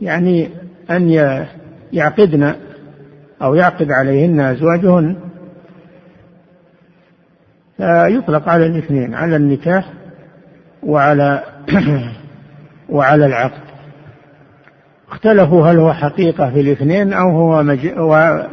يعني 0.00 0.48
أن 0.90 1.08
يعقدن 1.92 2.54
أو 3.42 3.54
يعقد 3.54 3.90
عليهن 3.90 4.40
أزواجهن. 4.40 5.16
فيطلق 7.76 8.48
على 8.48 8.66
الاثنين 8.66 9.14
على 9.14 9.36
النكاح 9.36 9.92
وعلى 10.82 11.42
وعلى 12.88 13.26
العقد. 13.26 13.64
اختلفوا 15.10 15.66
هل 15.66 15.78
هو 15.78 15.92
حقيقة 15.92 16.50
في 16.50 16.60
الاثنين 16.60 17.12
أو 17.12 17.30
هو 17.30 17.62
مج... 17.62 17.88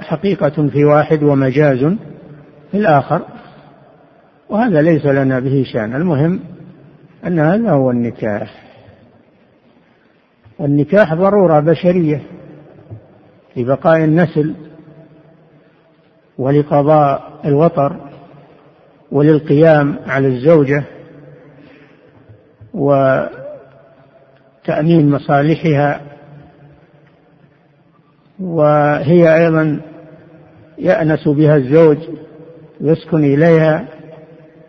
حقيقة 0.01 0.67
في 0.67 0.85
واحد 0.85 1.23
ومجاز 1.23 1.79
في 2.71 2.77
الآخر. 2.77 3.21
وهذا 4.49 4.81
ليس 4.81 5.05
لنا 5.05 5.39
به 5.39 5.63
شأن 5.73 5.95
المهم 5.95 6.39
أن 7.27 7.39
هذا 7.39 7.71
هو 7.71 7.91
النكاح. 7.91 8.61
والنكاح 10.59 11.13
ضرورة 11.13 11.59
بشرية 11.59 12.21
لبقاء 13.57 14.03
النسل 14.03 14.55
ولقضاء 16.37 17.39
الوطر. 17.45 18.10
وللقيام 19.11 19.95
على 20.07 20.27
الزوجة 20.27 20.83
وتأمين 22.73 23.29
مصالحها 25.09 26.01
وهي 28.39 29.35
أيضا 29.35 29.81
يأنس 30.77 31.27
بها 31.27 31.55
الزوج 31.55 31.97
يسكن 32.81 33.23
إليها 33.23 33.87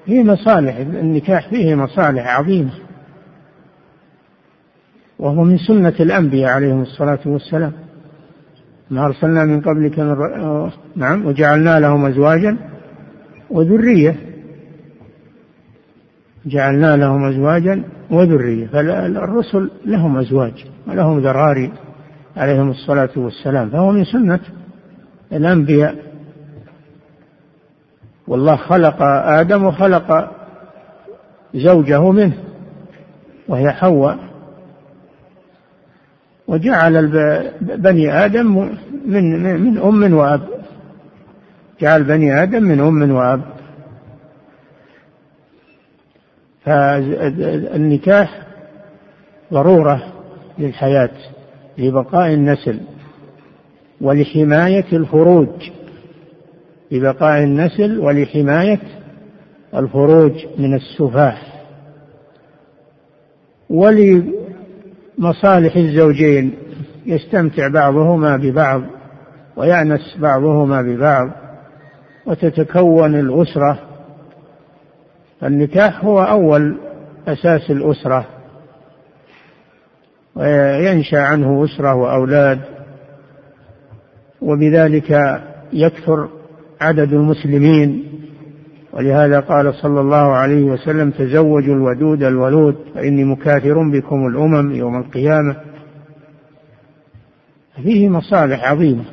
فيه 0.06 0.22
مصالح 0.22 0.76
النكاح 0.76 1.48
فيه 1.48 1.74
مصالح 1.74 2.38
عظيمة 2.38 2.72
وهو 5.18 5.44
من 5.44 5.58
سنة 5.58 5.94
الأنبياء 6.00 6.50
عليهم 6.50 6.82
الصلاة 6.82 7.18
والسلام 7.26 7.72
ما 8.90 9.06
أرسلنا 9.06 9.44
من 9.44 9.60
قبلك 9.60 9.98
من. 9.98 10.70
نعم 10.96 11.26
وجعلنا 11.26 11.80
لهم 11.80 12.06
أزواجا 12.06 12.56
وذرية 13.50 14.31
جعلنا 16.46 16.96
لهم 16.96 17.24
أزواجا 17.24 17.82
وذرية 18.10 18.66
فالرسل 18.66 19.70
لهم 19.84 20.18
أزواج 20.18 20.64
ولهم 20.86 21.18
ذراري 21.18 21.72
عليهم 22.36 22.70
الصلاة 22.70 23.10
والسلام 23.16 23.70
فهو 23.70 23.92
من 23.92 24.04
سنة 24.04 24.40
الأنبياء. 25.32 25.96
والله 28.28 28.56
خلق 28.56 29.02
آدم 29.02 29.64
وخلق 29.64 30.30
زوجه 31.54 32.10
منه 32.10 32.34
وهي 33.48 33.72
حواء. 33.72 34.18
وجعل 36.48 37.08
بني 37.60 38.24
آدم 38.24 38.70
من 39.06 39.42
من 39.64 39.78
أم 39.78 40.14
وأب. 40.14 40.40
جعل 41.80 42.04
بني 42.04 42.42
آدم 42.42 42.62
من 42.62 42.80
أم 42.80 43.10
وأب. 43.10 43.40
فالنكاح 46.64 48.42
ضرورة 49.52 50.02
للحياة 50.58 51.10
لبقاء 51.78 52.32
النسل 52.34 52.80
ولحماية 54.00 54.84
الفروج. 54.92 55.70
لبقاء 56.90 57.42
النسل 57.42 57.98
ولحماية 57.98 58.80
الفروج 59.74 60.32
من 60.58 60.74
السفاح. 60.74 61.52
ولمصالح 65.18 65.76
الزوجين 65.76 66.52
يستمتع 67.06 67.68
بعضهما 67.68 68.36
ببعض 68.36 68.82
ويأنس 69.56 70.16
بعضهما 70.18 70.82
ببعض 70.82 71.30
وتتكون 72.26 73.14
الأسرة 73.14 73.78
النكاح 75.44 76.04
هو 76.04 76.22
أول 76.22 76.76
أساس 77.28 77.70
الأسرة 77.70 78.26
وينشأ 80.34 81.20
عنه 81.20 81.64
أسرة 81.64 81.94
وأولاد 81.94 82.60
وبذلك 84.40 85.40
يكثر 85.72 86.28
عدد 86.80 87.12
المسلمين. 87.12 88.08
ولهذا 88.92 89.40
قال 89.40 89.74
صلى 89.74 90.00
الله 90.00 90.32
عليه 90.32 90.62
وسلم 90.62 91.10
تزوجوا 91.10 91.74
الودود 91.74 92.22
الولود 92.22 92.76
فإني 92.94 93.24
مكاثر 93.24 93.90
بكم 93.90 94.26
الأمم 94.26 94.72
يوم 94.72 94.96
القيامة. 94.96 95.56
فيه 97.82 98.08
مصالح 98.08 98.70
عظيمة. 98.70 99.04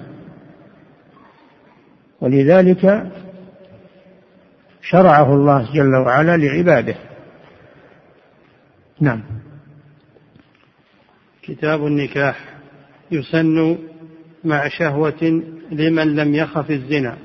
ولذلك 2.22 3.12
شرعه 4.92 5.34
الله 5.34 5.74
جل 5.74 5.96
وعلا 5.96 6.38
لعباده. 6.38 6.96
نعم. 9.02 9.24
كتاب 11.42 11.86
النكاح 11.86 12.40
يسن 13.12 13.78
مع 14.44 14.68
شهوة 14.68 15.42
لمن 15.72 16.16
لم 16.16 16.36
يخف 16.36 16.72
الزنا. 16.72 17.18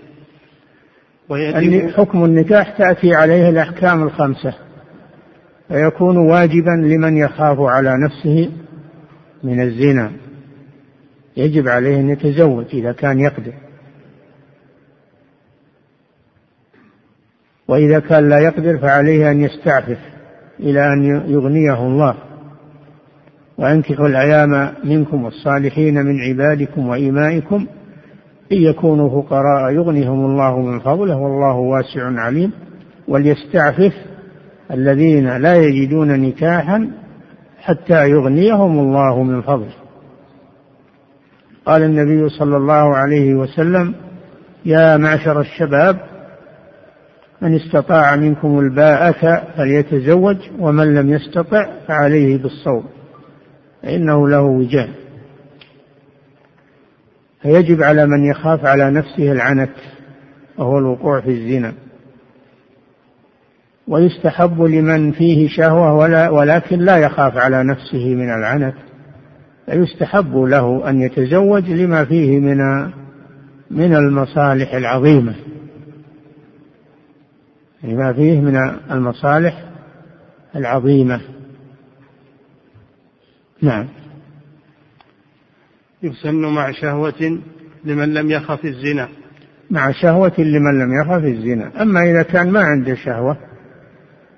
حكم 1.96 2.24
النكاح 2.24 2.70
تأتي 2.78 3.14
عليه 3.14 3.48
الأحكام 3.48 4.02
الخمسة. 4.02 4.54
فيكون 5.68 6.16
واجبا 6.16 6.70
لمن 6.70 7.16
يخاف 7.16 7.60
على 7.60 7.96
نفسه 8.04 8.52
من 9.42 9.60
الزنا. 9.60 10.12
يجب 11.36 11.68
عليه 11.68 12.00
أن 12.00 12.10
يتزوج 12.10 12.66
إذا 12.72 12.92
كان 12.92 13.20
يقدر. 13.20 13.52
وإذا 17.68 17.98
كان 17.98 18.28
لا 18.28 18.38
يقدر 18.38 18.78
فعليه 18.78 19.30
أن 19.30 19.40
يستعفف 19.40 19.98
إلى 20.60 20.92
أن 20.92 21.04
يغنيه 21.30 21.86
الله. 21.86 22.14
وأنكحوا 23.58 24.06
الأيام 24.08 24.72
منكم 24.84 25.24
والصالحين 25.24 25.94
من 25.94 26.20
عبادكم 26.20 26.88
وإمائكم 26.88 27.66
إن 28.52 28.56
يكونوا 28.56 29.22
فقراء 29.22 29.72
يغنهم 29.72 30.24
الله 30.24 30.60
من 30.60 30.80
فضله 30.80 31.16
والله 31.16 31.54
واسع 31.54 32.20
عليم. 32.20 32.52
وليستعفف 33.08 33.92
الذين 34.70 35.36
لا 35.36 35.54
يجدون 35.54 36.20
نكاحا 36.20 36.90
حتى 37.58 38.10
يغنيهم 38.10 38.78
الله 38.78 39.22
من 39.22 39.42
فضله. 39.42 39.74
قال 41.66 41.82
النبي 41.82 42.28
صلى 42.28 42.56
الله 42.56 42.96
عليه 42.96 43.34
وسلم 43.34 43.94
يا 44.64 44.96
معشر 44.96 45.40
الشباب 45.40 46.13
من 47.44 47.54
استطاع 47.54 48.16
منكم 48.16 48.58
الباءة 48.58 49.42
فليتزوج 49.56 50.36
ومن 50.58 50.94
لم 50.94 51.10
يستطع 51.10 51.66
فعليه 51.88 52.38
بالصوم 52.38 52.84
فإنه 53.82 54.28
له 54.28 54.42
وجاه. 54.42 54.88
فيجب 57.42 57.82
على 57.82 58.06
من 58.06 58.24
يخاف 58.24 58.64
على 58.64 58.90
نفسه 58.90 59.32
العنت 59.32 59.70
وهو 60.58 60.78
الوقوع 60.78 61.20
في 61.20 61.30
الزنا. 61.30 61.72
ويستحب 63.88 64.62
لمن 64.62 65.12
فيه 65.12 65.48
شهوة 65.48 65.92
ولا 65.92 66.30
ولكن 66.30 66.78
لا 66.78 66.96
يخاف 66.96 67.36
على 67.36 67.64
نفسه 67.64 68.14
من 68.14 68.30
العنت. 68.30 68.74
فيستحب 69.66 70.36
له 70.36 70.90
أن 70.90 71.02
يتزوج 71.02 71.70
لما 71.70 72.04
فيه 72.04 72.38
من 72.38 72.58
من 73.70 73.94
المصالح 73.94 74.74
العظيمة. 74.74 75.34
لما 77.84 78.12
فيه 78.12 78.40
من 78.40 78.56
المصالح 78.90 79.64
العظيمة. 80.56 81.20
نعم. 83.62 83.88
يسن 86.02 86.54
مع 86.54 86.72
شهوة 86.72 87.40
لمن 87.84 88.14
لم 88.14 88.30
يخف 88.30 88.64
الزنا. 88.64 89.08
مع 89.70 89.90
شهوة 89.90 90.32
لمن 90.38 90.78
لم 90.78 91.00
يخف 91.00 91.24
الزنا. 91.24 91.82
أما 91.82 92.02
إذا 92.10 92.22
كان 92.22 92.50
ما 92.50 92.60
عنده 92.60 92.94
شهوة 92.94 93.36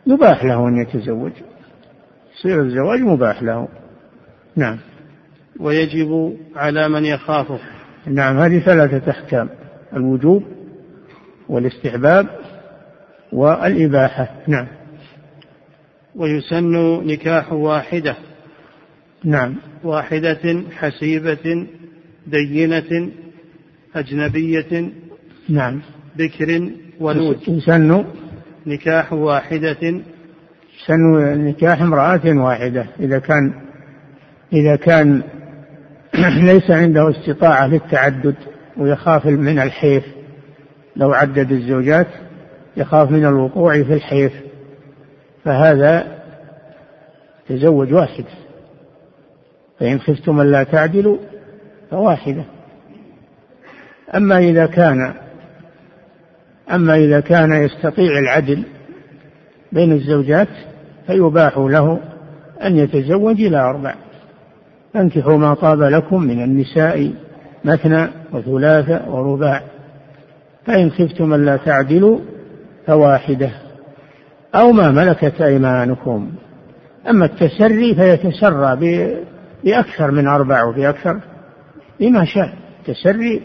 يباح 0.07 0.45
له 0.45 0.69
أن 0.69 0.77
يتزوج. 0.77 1.33
يصير 2.35 2.63
الزواج 2.63 3.01
مباح 3.01 3.43
له. 3.43 3.69
نعم. 4.57 4.79
ويجب 5.61 6.37
على 6.57 6.89
من 6.89 7.05
يخافه. 7.05 7.59
نعم 8.07 8.39
هذه 8.39 8.59
ثلاثة 8.59 9.11
أحكام. 9.11 9.49
الوجوب 9.93 10.43
والاستحباب 11.49 12.27
والإباحة. 13.33 14.29
نعم. 14.49 14.67
ويسن 16.15 16.73
نكاح 17.07 17.53
واحدة. 17.53 18.17
نعم. 19.25 19.55
واحدة 19.85 20.63
حسيبة 20.77 21.67
دينة 22.27 23.11
أجنبية. 23.95 24.91
نعم. 25.49 25.81
بكر 26.17 26.71
ولود 27.01 27.49
يسن 27.49 28.05
نكاح 28.67 29.13
واحدة. 29.13 30.01
سن 30.87 31.45
نكاح 31.45 31.83
امرأة 31.83 32.21
واحدة. 32.25 32.87
إذا 33.01 33.19
كان 33.19 33.55
إذا 34.53 34.77
كان 34.77 35.23
ليس 36.51 36.71
عنده 36.71 37.11
استطاعة 37.11 37.67
للتعدد 37.67 38.35
ويخاف 38.77 39.27
من 39.27 39.59
الحيف 39.59 40.05
لو 40.97 41.13
عدد 41.13 41.53
الزوجات 41.53 42.07
يخاف 42.77 43.11
من 43.11 43.27
الوقوع 43.27 43.83
في 43.83 43.95
الحيف 43.95 44.33
فهذا 45.45 46.17
تزوج 47.49 47.93
واحد 47.93 48.25
فإن 49.81 50.01
خفتم 50.01 50.41
ألا 50.41 50.63
تعدلوا 50.63 51.19
فواحدة. 51.91 52.45
أما 54.15 54.39
إذا 54.39 54.67
كان 54.67 55.15
أما 56.71 56.97
إذا 56.97 57.21
كان 57.21 57.53
يستطيع 57.53 58.19
العدل 58.19 58.63
بين 59.73 59.93
الزوجات 59.93 60.49
فيباح 61.07 61.59
له 61.59 62.01
أن 62.63 62.77
يتزوج 62.77 63.41
إلى 63.41 63.59
أربع. 63.59 63.95
فانكحوا 64.95 65.37
ما 65.37 65.55
طاب 65.55 65.83
لكم 65.83 66.23
من 66.23 66.43
النساء 66.43 67.13
مثنى 67.65 68.07
وثلاث 68.33 69.09
ورباع. 69.09 69.63
فإن 70.67 70.91
خفتم 70.91 71.35
ألا 71.35 71.57
تعدلوا 71.57 72.21
فواحدة. 72.87 73.51
أو 74.55 74.73
ما 74.73 74.91
ملكت 74.91 75.41
أيمانكم. 75.41 76.33
أما 77.11 77.25
التسري 77.25 77.95
فيتسرى 77.95 78.77
بأكثر 79.65 80.11
من 80.11 80.29
أربع 80.29 80.65
وبأكثر 80.65 81.21
بما 82.01 82.25
شاء. 82.25 82.55
التسري 82.81 83.43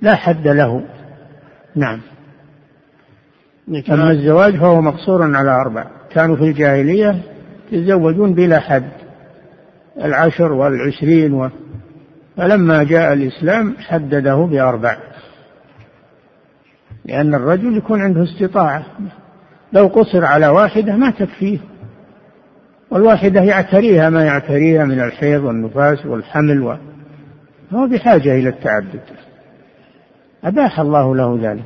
لا 0.00 0.14
حد 0.14 0.48
له. 0.48 0.84
نعم. 1.76 2.00
أما 3.68 4.10
الزواج 4.10 4.56
فهو 4.56 4.80
مقصور 4.80 5.36
على 5.36 5.50
أربع. 5.50 5.86
كانوا 6.10 6.36
في 6.36 6.42
الجاهلية 6.42 7.22
يتزوجون 7.72 8.34
بلا 8.34 8.60
حد. 8.60 8.88
العشر 10.04 10.52
والعشرين 10.52 11.32
و... 11.32 11.50
فلما 12.36 12.82
جاء 12.82 13.12
الإسلام 13.12 13.76
حدده 13.78 14.34
بأربع. 14.34 14.96
لأن 17.04 17.34
الرجل 17.34 17.76
يكون 17.76 18.00
عنده 18.00 18.22
استطاعة. 18.24 18.86
لو 19.72 19.86
قصر 19.86 20.24
على 20.24 20.48
واحدة 20.48 20.96
ما 20.96 21.10
تكفيه. 21.10 21.58
والواحدة 22.90 23.40
يعتريها 23.40 24.10
ما 24.10 24.24
يعتريها 24.24 24.84
من 24.84 25.00
الحيض 25.00 25.44
والنفاس 25.44 26.06
والحمل 26.06 26.62
و... 26.62 26.76
هو 27.72 27.86
بحاجة 27.86 28.34
إلى 28.34 28.48
التعدد. 28.48 29.00
أباح 30.44 30.80
الله 30.80 31.16
له 31.16 31.38
ذلك. 31.42 31.64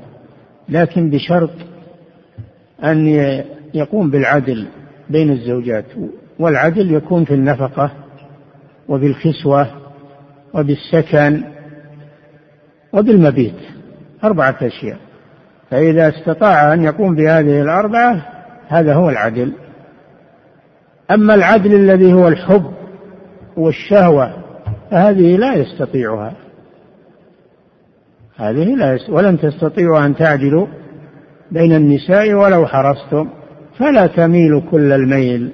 لكن 0.68 1.10
بشرط 1.10 1.50
أن 2.84 3.06
يقوم 3.74 4.10
بالعدل 4.10 4.66
بين 5.10 5.30
الزوجات. 5.30 5.84
والعدل 6.38 6.94
يكون 6.94 7.24
في 7.24 7.34
النفقة 7.34 7.90
وبالكسوة 8.88 9.68
وبالسكن 10.54 11.44
وبالمبيت. 12.92 13.54
أربعة 14.24 14.56
أشياء. 14.62 15.05
فإذا 15.70 16.08
استطاع 16.08 16.72
أن 16.72 16.82
يقوم 16.82 17.14
بهذه 17.14 17.62
الأربعة 17.62 18.22
هذا 18.68 18.94
هو 18.94 19.10
العدل. 19.10 19.52
أما 21.10 21.34
العدل 21.34 21.74
الذي 21.74 22.12
هو 22.12 22.28
الحب 22.28 22.72
والشهوة 23.56 24.30
فهذه 24.90 25.36
لا 25.36 25.54
يستطيعها. 25.54 26.32
هذه 28.36 28.74
لا 28.74 28.94
يست... 28.94 29.10
ولن 29.10 29.40
تستطيعوا 29.40 30.06
أن 30.06 30.16
تعدلوا 30.16 30.66
بين 31.50 31.72
النساء 31.72 32.32
ولو 32.32 32.66
حرصتم 32.66 33.28
فلا 33.78 34.06
تميلوا 34.06 34.60
كل 34.70 34.92
الميل 34.92 35.50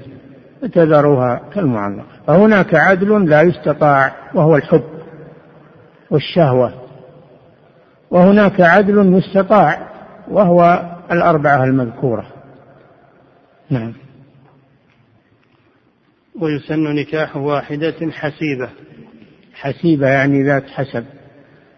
فتذروها 0.63 1.41
كالمعلقة 1.55 2.07
فهناك 2.27 2.75
عدل 2.75 3.29
لا 3.29 3.43
يستطاع 3.43 4.13
وهو 4.35 4.57
الحب 4.57 4.85
والشهوة. 6.11 6.73
وهناك 8.11 8.61
عدل 8.61 9.15
يستطاع 9.15 9.92
وهو 10.29 10.91
الأربعة 11.13 11.65
المذكورة. 11.65 12.27
نعم. 13.71 13.93
ويسن 16.41 16.95
نكاح 16.95 17.37
واحدة 17.37 18.11
حسيبة. 18.11 18.69
حسيبة 19.55 20.09
يعني 20.09 20.43
ذات 20.43 20.71
حسب. 20.71 21.05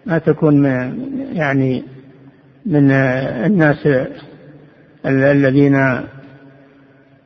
ما 0.07 0.19
تكون 0.19 0.65
يعني 1.33 1.85
من 2.67 2.91
الناس 2.91 3.89
الذين 5.07 6.01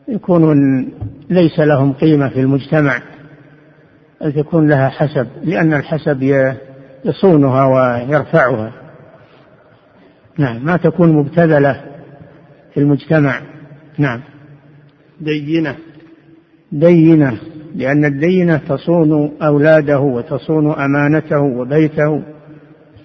يكونون 0.09 0.89
ليس 1.31 1.59
لهم 1.61 1.93
قيمة 1.93 2.29
في 2.29 2.41
المجتمع 2.41 3.03
أن 4.25 4.35
تكون 4.35 4.69
لها 4.69 4.89
حسب 4.89 5.29
لأن 5.45 5.75
الحسب 5.75 6.23
يصونها 7.05 7.67
ويرفعها. 7.67 8.73
نعم 10.39 10.65
ما 10.65 10.77
تكون 10.77 11.13
مبتذلة 11.13 11.85
في 12.75 12.81
المجتمع. 12.81 13.41
نعم. 13.99 14.21
دينة. 15.21 15.77
دينة 16.73 17.39
لأن 17.75 18.05
الدينة 18.05 18.57
تصون 18.57 19.33
أولاده 19.43 20.01
وتصون 20.01 20.73
أمانته 20.73 21.41
وبيته 21.41 22.23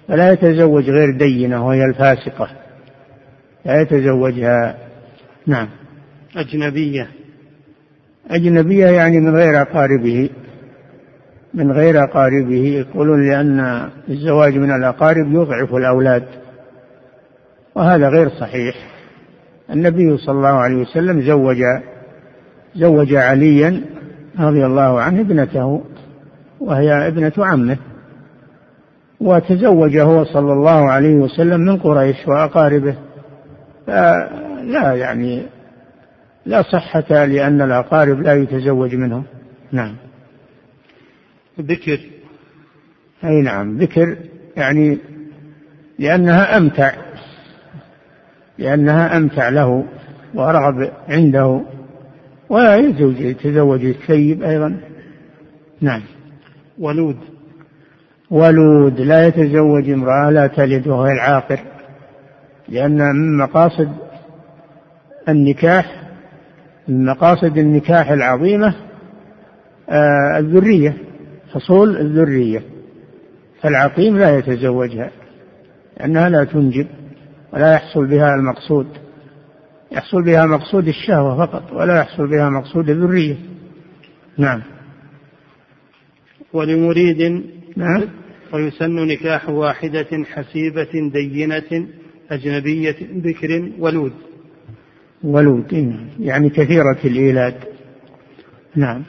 فلا 0.08 0.32
يتزوج 0.32 0.90
غير 0.90 1.16
دينة 1.18 1.66
وهي 1.66 1.84
الفاسقة. 1.84 2.48
لا 3.66 3.80
يتزوجها. 3.80 4.76
نعم. 5.46 5.68
أجنبية. 6.36 7.08
أجنبية 8.30 8.86
يعني 8.86 9.20
من 9.20 9.36
غير 9.36 9.62
أقاربه. 9.62 10.30
من 11.54 11.72
غير 11.72 12.04
أقاربه. 12.04 12.84
يقولون 12.90 13.28
لأن 13.28 13.88
الزواج 14.08 14.56
من 14.56 14.70
الأقارب 14.70 15.32
يضعف 15.32 15.74
الأولاد. 15.74 16.24
وهذا 17.74 18.08
غير 18.08 18.28
صحيح. 18.28 18.74
النبي 19.70 20.16
صلى 20.16 20.36
الله 20.36 20.48
عليه 20.48 20.76
وسلم 20.76 21.20
زوج 21.20 21.62
زوج 22.76 23.14
عليا 23.14 23.82
رضي 24.38 24.66
الله 24.66 25.00
عنه 25.00 25.20
ابنته 25.20 25.84
وهي 26.60 27.06
ابنة 27.08 27.32
عمه 27.38 27.76
وتزوج 29.20 29.96
هو 29.96 30.24
صلى 30.24 30.52
الله 30.52 30.90
عليه 30.90 31.14
وسلم 31.14 31.60
من 31.60 31.76
قريش 31.76 32.16
وأقاربه. 32.28 32.94
لا 33.86 34.92
يعني 34.94 35.42
لا 36.46 36.62
صحة 36.62 37.24
لأن 37.24 37.62
الأقارب 37.62 38.20
لا 38.20 38.34
يتزوج 38.34 38.94
منهم. 38.94 39.24
نعم. 39.72 39.96
ذكر. 41.60 42.00
أي 43.24 43.42
نعم 43.42 43.78
ذكر 43.78 44.16
يعني 44.56 44.98
لأنها 45.98 46.56
أمتع. 46.56 46.92
لأنها 48.58 49.16
أمتع 49.16 49.48
له 49.48 49.84
وأرغب 50.34 50.90
عنده 51.08 51.60
ولا 52.48 52.76
يتزوج 52.76 53.84
السيب 53.84 54.42
أيضا. 54.42 54.76
نعم. 55.80 56.02
ولود. 56.78 57.16
ولود. 58.30 59.00
لا 59.00 59.26
يتزوج 59.26 59.90
امرأة 59.90 60.30
لا 60.30 60.46
تلد 60.46 60.88
وهو 60.88 61.06
العاقر 61.06 61.60
لأن 62.68 63.16
من 63.16 63.36
مقاصد 63.36 63.88
النكاح 65.28 66.02
من 66.88 67.04
مقاصد 67.04 67.58
النكاح 67.58 68.10
العظيمة 68.10 68.74
آه 69.90 70.38
الذرية 70.38 70.96
حصول 71.54 71.96
الذرية. 71.96 72.62
فالعقيم 73.60 74.18
لا 74.18 74.38
يتزوجها 74.38 75.10
لأنها 75.96 76.28
لا 76.28 76.44
تنجب. 76.44 76.86
ولا 77.54 77.74
يحصل 77.74 78.06
بها 78.06 78.34
المقصود. 78.34 78.86
يحصل 79.92 80.22
بها 80.24 80.46
مقصود 80.46 80.88
الشهوة 80.88 81.46
فقط 81.46 81.72
ولا 81.72 82.00
يحصل 82.00 82.30
بها 82.30 82.50
مقصود 82.50 82.90
الذرية. 82.90 83.36
نعم. 84.38 84.62
ولمريد 86.52 87.44
نعم. 87.76 88.02
ويسن 88.52 89.06
نكاح 89.06 89.48
واحدة 89.48 90.24
حسيبة 90.24 91.10
دينة 91.12 91.86
أجنبية 92.30 92.96
بكر 93.12 93.70
ولود. 93.78 94.12
ولود 95.24 95.72
يعني 96.20 96.50
كثيرة 96.50 96.98
الإيلاد. 97.04 97.54
نعم. 98.76 99.02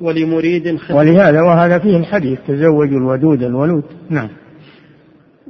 ولمريد 0.00 0.76
خطبة 0.76 0.96
ولهذا 0.96 1.42
وهذا 1.42 1.78
فيه 1.78 1.96
الحديث 1.96 2.38
تزوج 2.46 2.88
الودود 2.88 3.42
الولود. 3.42 3.84
نعم. 4.10 4.28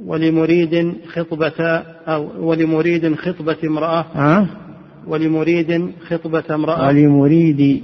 ولمريد 0.03 0.93
خطبة 1.07 1.83
أو 2.07 2.49
ولمريد 2.49 3.15
خطبة 3.15 3.57
امرأة. 3.63 4.05
ها؟ 4.13 4.47
ولمريد 5.07 5.91
خطبة 6.07 6.43
امرأة. 6.51 6.87
ولمريد 6.87 7.83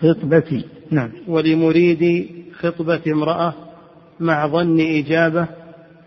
خطبة. 0.00 0.64
نعم. 0.90 1.08
ولمريد 1.28 2.28
خطبة 2.60 3.00
امرأة 3.06 3.54
مع 4.20 4.46
ظن 4.46 4.80
إجابة. 4.80 5.46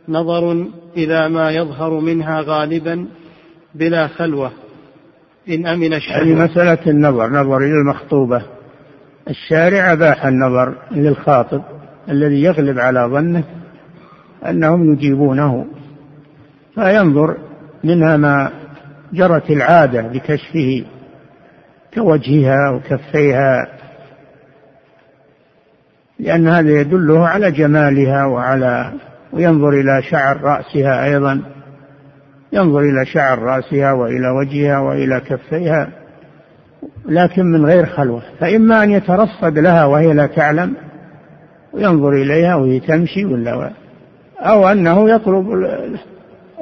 نظر 0.10 0.68
إلى 0.98 1.30
ما 1.30 1.52
يظهر 1.52 2.00
منها 2.00 2.42
غالبا 2.42 3.06
بلا 3.76 4.08
خلوة. 4.08 4.52
إن 5.50 5.68
أمن 5.68 5.94
الشهوة 5.94 6.24
هذه 6.24 6.36
مسألة 6.36 6.92
النظر 6.92 7.30
نظر 7.30 7.58
إلى 7.58 7.82
المخطوبة. 7.82 8.42
الشارع 9.30 9.94
أباح 9.94 10.26
النظر 10.26 10.76
للخاطب 10.92 11.62
الذي 12.10 12.42
يغلب 12.42 12.80
على 12.80 13.10
ظنه. 13.12 13.44
أنهم 14.48 14.94
يجيبونه 14.94 15.66
فينظر 16.76 17.38
منها 17.84 18.18
ما 18.18 18.52
جرت 19.14 19.50
العادة 19.50 20.02
بكشفه 20.02 20.86
كوجهها 21.94 22.70
وكفيها 22.70 23.68
لأن 26.20 26.48
هذا 26.48 26.70
يدله 26.70 27.28
على 27.28 27.52
جمالها 27.52 28.26
وعلى 28.26 28.94
وينظر 29.34 29.70
إلى 29.70 30.02
شعر 30.02 30.42
رأسها 30.42 31.06
أيضا 31.06 31.42
ينظر 32.54 32.80
إلى 32.80 33.06
شعر 33.06 33.40
رأسها 33.40 33.92
وإلى 33.92 34.30
وجهها 34.30 34.80
وإلى 34.80 35.20
كفيها 35.20 35.90
لكن 37.06 37.46
من 37.46 37.66
غير 37.66 37.86
خلوة 37.86 38.22
فإما 38.40 38.84
أن 38.84 38.92
يترصد 38.92 39.60
لها 39.60 39.86
وهي 39.86 40.14
لا 40.14 40.26
تعلم 40.26 40.74
وينظر 41.74 42.14
إليها 42.14 42.56
وهي 42.56 42.80
تمشي 42.80 43.26
ولا 43.26 43.72
أو 44.40 44.68
أنه 44.68 45.10
يطلب 45.10 45.66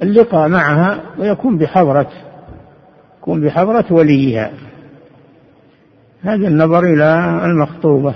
اللقاء 0.04 0.48
معها 0.48 1.00
ويكون 1.20 1.58
بحضرة 1.58 2.10
يكون 3.28 3.42
بحضرة 3.42 3.86
وليها. 3.92 4.52
هذا 6.22 6.48
النظر 6.48 6.84
إلى 6.84 7.40
المخطوبة. 7.46 8.16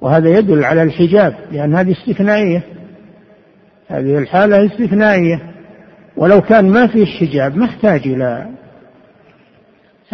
وهذا 0.00 0.28
يدل 0.28 0.64
على 0.64 0.82
الحجاب 0.82 1.34
لأن 1.52 1.74
هذه 1.74 1.92
استثنائية. 1.92 2.62
هذه 3.88 4.18
الحالة 4.18 4.66
استثنائية. 4.66 5.42
ولو 6.16 6.40
كان 6.40 6.70
ما 6.70 6.86
فيه 6.86 7.06
حجاب 7.06 7.56
ما 7.56 7.64
احتاج 7.64 8.00
إلى 8.06 8.46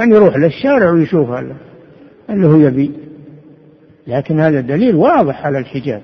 أن 0.01 0.12
يروح 0.12 0.37
للشارع 0.37 0.90
ويشوف 0.90 1.31
اللي 2.31 2.46
هو 2.46 2.57
يبي. 2.57 2.92
لكن 4.07 4.40
هذا 4.40 4.61
دليل 4.61 4.96
واضح 4.96 5.46
على 5.46 5.59
الحجاب. 5.59 6.03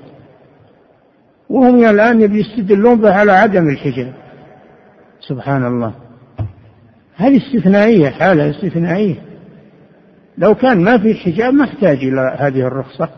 وهم 1.48 1.84
الآن 1.84 2.34
يستدلون 2.34 3.00
به 3.00 3.14
على 3.14 3.32
عدم 3.32 3.68
الحجاب. 3.68 4.14
سبحان 5.20 5.66
الله. 5.66 5.94
هذه 7.16 7.36
استثنائية 7.36 8.08
حالة 8.08 8.50
استثنائية. 8.50 9.14
لو 10.38 10.54
كان 10.54 10.84
ما 10.84 10.98
في 10.98 11.14
حجاب 11.14 11.54
ما 11.54 11.64
احتاج 11.64 12.04
إلى 12.04 12.36
هذه 12.38 12.60
الرخصة. 12.60 13.08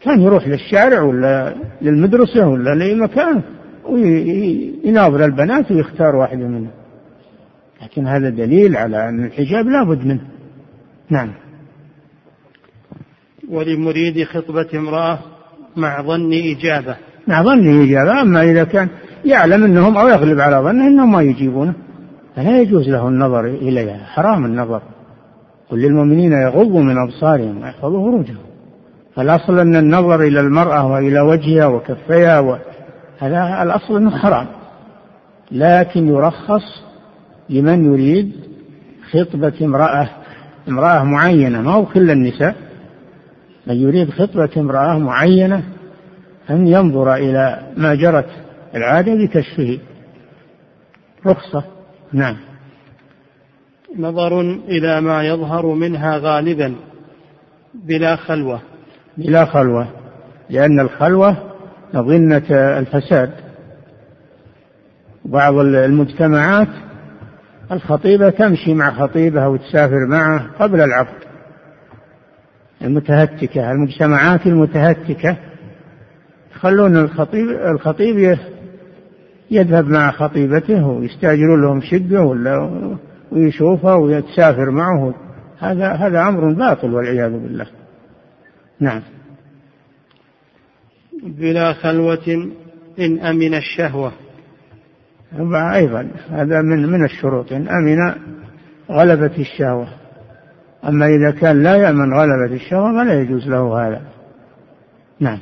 كان 0.00 0.22
يروح 0.22 0.48
للشارع 0.48 1.02
ولا 1.02 1.54
للمدرسة 1.82 2.48
ولا 2.48 2.74
لأي 2.74 2.94
مكان 2.94 3.42
ويناظر 3.88 5.24
البنات 5.24 5.72
ويختار 5.72 6.16
واحدة 6.16 6.46
منهم. 6.46 6.70
لكن 7.82 8.06
هذا 8.06 8.28
دليل 8.28 8.76
على 8.76 9.08
أن 9.08 9.24
الحجاب 9.24 9.68
لا 9.68 9.84
بد 9.84 10.06
منه. 10.06 10.26
نعم. 11.10 11.32
ولمريد 13.48 14.24
خطبة 14.24 14.68
امرأة 14.74 15.18
مع 15.76 16.02
ظن 16.02 16.32
إجابة. 16.32 16.96
مع 17.28 17.42
ظن 17.42 17.82
إجابة 17.82 18.22
أما 18.22 18.42
إذا 18.42 18.64
كان 18.64 18.88
يعلم 19.24 19.64
أنهم 19.64 19.96
أو 19.96 20.08
يغلب 20.08 20.40
على 20.40 20.56
ظنه 20.56 20.86
أنهم 20.86 21.12
ما 21.12 21.22
يجيبونه. 21.22 21.74
فلا 22.36 22.60
يجوز 22.60 22.88
له 22.88 23.08
النظر 23.08 23.44
إليها 23.44 24.04
حرام 24.04 24.44
النظر. 24.44 24.82
قل 25.70 25.78
للمؤمنين 25.78 26.32
يغضوا 26.32 26.82
من 26.82 26.98
أبصارهم 26.98 27.62
ويحفظوا 27.62 28.10
فروجهم. 28.10 28.36
فالأصل 29.14 29.58
أن 29.58 29.76
النظر 29.76 30.22
إلى 30.22 30.40
المرأة 30.40 30.86
وإلى 30.86 31.20
وجهها 31.20 31.66
وكفيها 31.66 32.40
و... 32.40 32.56
هذا 33.18 33.62
الأصل 33.62 33.96
أنه 33.96 34.10
حرام. 34.10 34.46
لكن 35.52 36.08
يرخص 36.08 36.82
لمن 37.50 37.84
يريد 37.84 38.32
خطبة 39.10 39.52
امرأة 39.62 40.08
امرأة 40.68 41.04
معينة 41.04 41.62
ما 41.62 41.70
هو 41.72 41.84
كل 41.84 42.10
النساء. 42.10 42.54
من 43.66 43.74
يريد 43.74 44.10
خطبة 44.10 44.50
امرأة 44.56 44.98
معينة 44.98 45.62
أن 46.50 46.68
ينظر 46.68 47.14
إلى 47.14 47.72
ما 47.76 47.94
جرت 47.94 48.28
العادة 48.74 49.14
بكشفه 49.14 49.78
رخصة. 51.26 51.64
نعم. 52.12 52.36
نظر 53.98 54.40
إلى 54.40 55.00
ما 55.00 55.24
يظهر 55.24 55.66
منها 55.66 56.18
غالبا 56.18 56.74
بلا 57.74 58.16
خلوة. 58.16 58.60
بلا 59.16 59.44
خلوة. 59.44 59.86
لأن 60.50 60.80
الخلوة 60.80 61.36
مظنة 61.94 62.42
الفساد. 62.50 63.30
بعض 65.24 65.54
المجتمعات 65.54 66.68
الخطيبة 67.72 68.30
تمشي 68.30 68.74
مع 68.74 68.90
خطيبها 68.90 69.46
وتسافر 69.46 70.06
معه 70.08 70.46
قبل 70.58 70.80
العقد 70.80 71.28
المتهتكة. 72.82 73.72
المجتمعات 73.72 74.46
المتهتكة 74.46 75.36
يخلون 76.58 76.96
الخطيب 76.96 77.50
الخطيب 77.50 78.38
يذهب 79.50 79.88
مع 79.88 80.10
خطيبته 80.10 80.86
ويستاجرون 80.86 81.62
لهم 81.62 81.80
شقة 81.80 82.22
ولا 82.22 82.96
ويشوفها 83.32 83.94
ويتسافر 83.94 84.70
معه. 84.70 85.14
هذا 85.58 85.92
هذا 85.92 86.28
أمر 86.28 86.52
باطل 86.52 86.94
والعياذ 86.94 87.30
بالله. 87.30 87.66
نعم. 88.80 89.02
بلا 91.22 91.72
خلوة 91.72 92.50
إن 92.98 93.18
أمن 93.18 93.54
الشهوة. 93.54 94.12
أيضا 95.74 96.10
هذا 96.30 96.62
من 96.62 96.88
من 96.88 97.04
الشروط. 97.04 97.52
إن 97.52 97.68
أمن 97.68 98.14
غلبة 98.90 99.36
الشهوة. 99.38 99.88
أما 100.88 101.06
إذا 101.06 101.30
كان 101.30 101.62
لا 101.62 101.76
يأمن 101.76 102.14
غلبة 102.14 102.54
الشهوة 102.54 102.92
فلا 102.92 103.20
يجوز 103.20 103.48
له 103.48 103.88
هذا. 103.88 104.02
نعم. 105.20 105.38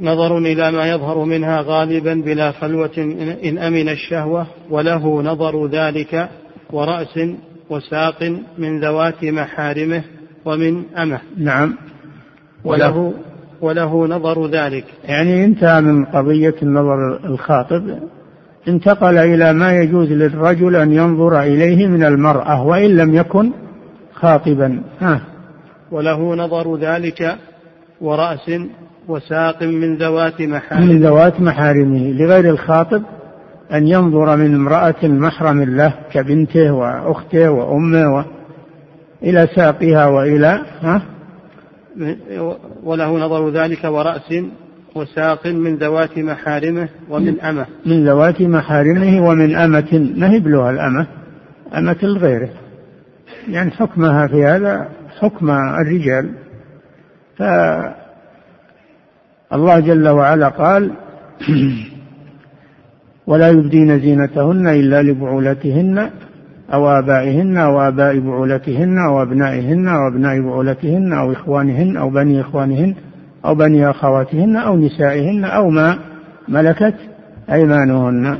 نظر 0.00 0.38
إلى 0.38 0.70
ما 0.70 0.90
يظهر 0.90 1.24
منها 1.24 1.60
غالبا 1.60 2.14
بلا 2.14 2.52
خلوة 2.52 2.98
إن 3.44 3.58
أمن 3.58 3.88
الشهوة 3.88 4.46
وله 4.70 5.22
نظر 5.22 5.66
ذلك 5.66 6.28
ورأس 6.72 7.20
وساق 7.70 8.22
من 8.58 8.80
ذوات 8.80 9.24
محارمه 9.24 10.02
ومن 10.44 10.82
أمه. 10.98 11.20
نعم. 11.36 11.74
وله 12.64 13.14
وله 13.60 14.06
نظر 14.06 14.46
ذلك. 14.46 14.84
يعني 15.04 15.44
انتهى 15.44 15.80
من 15.80 16.04
قضية 16.04 16.54
النظر 16.62 17.20
الخاطب 17.24 17.98
انتقل 18.68 19.18
إلى 19.18 19.52
ما 19.52 19.72
يجوز 19.76 20.12
للرجل 20.12 20.76
أن 20.76 20.92
ينظر 20.92 21.40
إليه 21.40 21.86
من 21.86 22.04
المرأة 22.04 22.66
وإن 22.66 22.96
لم 22.96 23.14
يكن 23.14 23.50
خاطبا. 24.14 24.82
ها. 25.00 25.20
وله 25.90 26.34
نظر 26.34 26.76
ذلك 26.76 27.36
ورأس 28.00 28.50
وساق 29.08 29.62
من 29.62 29.96
ذوات 29.96 30.40
محارمه 30.40 30.86
من 30.86 31.00
ذوات 31.00 31.40
محارمه 31.40 32.12
لغير 32.12 32.50
الخاطب 32.50 33.02
أن 33.72 33.88
ينظر 33.88 34.36
من 34.36 34.54
امرأة 34.54 35.02
محرم 35.02 35.62
له 35.62 35.94
كبنته 36.12 36.72
وأخته 36.72 37.50
وأمه 37.50 38.14
و... 38.16 38.24
إلى 39.22 39.48
ساقها 39.54 40.06
وإلى 40.06 40.60
ها؟ 40.80 41.02
وله 42.84 43.18
نظر 43.18 43.50
ذلك 43.50 43.84
ورأس 43.84 44.34
وساق 44.94 45.46
من 45.46 45.76
ذوات 45.76 46.18
محارمه 46.18 46.88
ومن 47.10 47.40
أمة. 47.40 47.66
من 47.86 48.08
ذوات 48.08 48.42
محارمه 48.42 49.28
ومن 49.28 49.54
أمة. 49.54 50.12
نهب 50.16 50.46
الأمة 50.46 51.06
أمة 51.76 51.96
الغيره 52.02 52.48
يعني 53.48 53.70
حكمها 53.70 54.26
في 54.26 54.44
هذا 54.44 54.88
حكم 55.20 55.50
الرجال. 55.50 56.30
فالله 59.50 59.80
جل 59.80 60.08
وعلا 60.08 60.48
قال 60.48 60.90
ولا 63.26 63.48
يبدين 63.48 64.00
زينتهن 64.00 64.68
إلا 64.68 65.02
لبعولتهن 65.02 66.10
أو 66.72 66.88
آبائهن 66.88 67.56
أو 67.56 67.80
آباء 67.80 68.18
بعولتهن 68.18 68.98
أو 68.98 69.22
أبنائهن 69.22 69.88
أو 69.88 70.08
أبناء 70.08 70.40
بعولتهن 70.40 71.12
أو 71.12 71.32
إخوانهن 71.32 71.96
أو 71.96 72.10
بني 72.10 72.40
إخوانهن 72.40 72.94
أو 73.44 73.54
بني 73.54 73.90
أخواتهن 73.90 74.56
أو 74.56 74.76
نسائهن 74.76 75.44
أو 75.44 75.70
ما 75.70 75.98
ملكت 76.48 76.94
أيمانهن. 77.52 78.38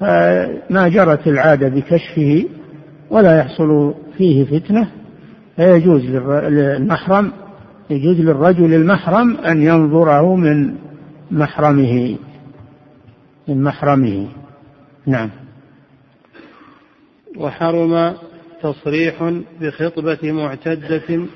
فما 0.00 0.88
جرت 0.88 1.26
العادة 1.26 1.68
بكشفه 1.68 2.44
ولا 3.10 3.38
يحصل 3.38 3.94
فيه 4.16 4.44
فتنة 4.44 4.88
فيجوز 5.56 6.04
للمحرم 6.04 7.32
يجوز 7.90 8.20
للرجل 8.20 8.74
المحرم 8.74 9.36
أن 9.36 9.62
ينظره 9.62 10.36
من 10.36 10.74
محرمه 11.30 12.18
من 13.48 13.62
محرمه. 13.62 14.28
نعم. 15.06 15.30
وحرم 17.36 18.14
تصريح 18.62 19.32
بخطبة 19.60 20.32
معتدة. 20.32 21.26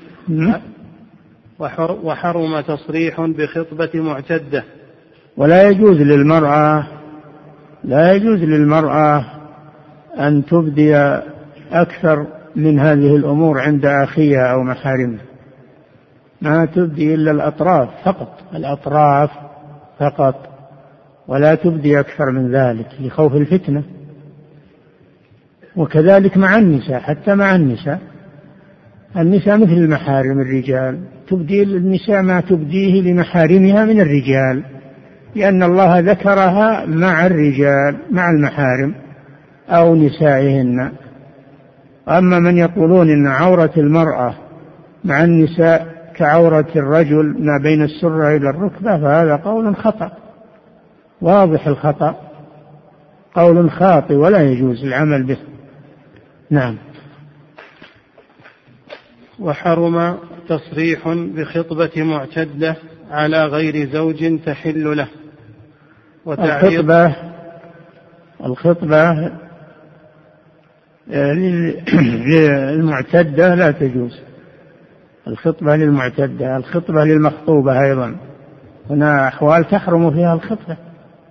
وحرم 2.03 2.61
تصريح 2.61 3.21
بخطبة 3.21 3.89
معتدة. 3.93 4.63
ولا 5.37 5.69
يجوز 5.69 5.97
للمرأة 5.97 6.87
لا 7.83 8.13
يجوز 8.13 8.39
للمرأة 8.39 9.25
أن 10.19 10.45
تبدي 10.45 10.95
أكثر 11.71 12.27
من 12.55 12.79
هذه 12.79 13.15
الأمور 13.15 13.59
عند 13.59 13.85
أخيها 13.85 14.53
أو 14.53 14.63
محارمها. 14.63 15.30
ما 16.41 16.65
تبدي 16.65 17.15
إلا 17.15 17.31
الأطراف 17.31 17.89
فقط 18.05 18.39
الأطراف 18.55 19.29
فقط 19.99 20.35
ولا 21.27 21.55
تبدي 21.55 21.99
أكثر 21.99 22.31
من 22.31 22.55
ذلك 22.55 22.87
لخوف 22.99 23.35
الفتنة. 23.35 23.83
وكذلك 25.75 26.37
مع 26.37 26.57
النساء 26.57 26.99
حتى 26.99 27.35
مع 27.35 27.55
النساء 27.55 27.99
النساء 29.17 29.57
مثل 29.57 29.71
المحارم 29.71 30.41
الرجال 30.41 30.99
تبدي 31.29 31.63
النساء 31.63 32.21
ما 32.21 32.41
تبديه 32.41 33.01
لمحارمها 33.01 33.85
من 33.85 34.01
الرجال 34.01 34.63
لأن 35.35 35.63
الله 35.63 35.99
ذكرها 35.99 36.85
مع 36.85 37.25
الرجال 37.25 37.95
مع 38.11 38.31
المحارم 38.31 38.95
أو 39.69 39.95
نسائهن. 39.95 40.91
أما 42.09 42.39
من 42.39 42.57
يقولون 42.57 43.09
إن 43.09 43.27
عورة 43.27 43.71
المرأة 43.77 44.33
مع 45.03 45.23
النساء 45.23 46.00
كعورة 46.21 46.67
الرجل 46.75 47.35
ما 47.39 47.59
بين 47.63 47.83
السرة 47.83 48.35
إلى 48.35 48.49
الركبة 48.49 48.97
فهذا 48.97 49.35
قول 49.35 49.75
خطأ 49.75 50.11
واضح 51.21 51.67
الخطأ. 51.67 52.15
قول 53.33 53.71
خاطئ 53.71 54.13
ولا 54.13 54.51
يجوز 54.51 54.83
العمل 54.83 55.23
به. 55.23 55.37
نعم. 56.49 56.77
وحرم 59.39 60.17
تصريح 60.49 61.07
بخطبة 61.07 62.03
معتدة 62.03 62.75
على 63.11 63.45
غير 63.45 63.89
زوج 63.89 64.39
تحل 64.45 64.97
له. 64.97 65.07
الخطبة 66.27 67.15
الخطبة 68.45 69.31
للمعتدة 72.27 73.55
لا 73.55 73.71
تجوز. 73.71 74.30
الخطبة 75.27 75.75
للمعتدة 75.75 76.57
الخطبة 76.57 77.03
للمخطوبة 77.03 77.81
أيضا. 77.81 78.15
هنا 78.89 79.27
أحوال 79.27 79.67
تحرم 79.67 80.11
فيها 80.11 80.33
الخطبة 80.33 80.77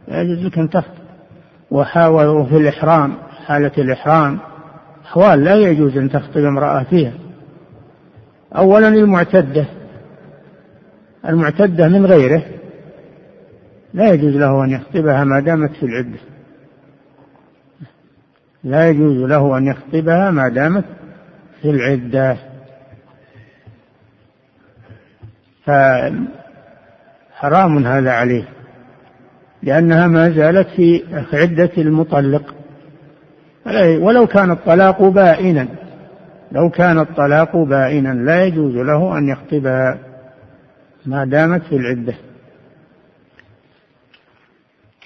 لا 0.08 0.22
يجوز 0.22 0.46
لك 0.46 0.58
أن 0.58 0.70
تخطب. 0.70 1.00
وحاولوا 1.70 2.44
في 2.44 2.56
الإحرام 2.56 3.14
حالة 3.46 3.72
الإحرام 3.78 4.38
أحوال 5.04 5.44
لا 5.44 5.54
يجوز 5.54 5.96
أن 5.96 6.10
تخطب 6.10 6.40
امرأة 6.40 6.82
فيها. 6.82 7.12
أولا 8.56 8.88
المعتدة. 8.88 9.64
المعتدة 11.28 11.88
من 11.88 12.06
غيره 12.06 12.42
لا 13.94 14.12
يجوز 14.12 14.36
له 14.36 14.64
أن 14.64 14.70
يخطبها 14.70 15.24
ما 15.24 15.40
دامت 15.40 15.70
في 15.70 15.86
العدة. 15.86 16.18
لا 18.64 18.88
يجوز 18.88 19.16
له 19.16 19.58
أن 19.58 19.66
يخطبها 19.66 20.30
ما 20.30 20.48
دامت 20.48 20.84
في 21.62 21.70
العدة. 21.70 22.36
فحرام 27.34 27.86
هذا 27.86 28.10
عليه 28.10 28.44
لأنها 29.62 30.06
ما 30.06 30.30
زالت 30.30 30.68
في 30.68 31.02
عدة 31.32 31.70
المطلق. 31.78 32.54
ولو 34.00 34.26
كان 34.26 34.50
الطلاق 34.50 35.02
بائنا 35.02 35.68
لو 36.52 36.70
كان 36.70 36.98
الطلاق 36.98 37.56
بائنا 37.56 38.08
لا 38.08 38.44
يجوز 38.44 38.74
له 38.74 39.18
أن 39.18 39.28
يخطبها 39.28 39.98
ما 41.06 41.24
دامت 41.24 41.62
في 41.62 41.76
العدة. 41.76 42.14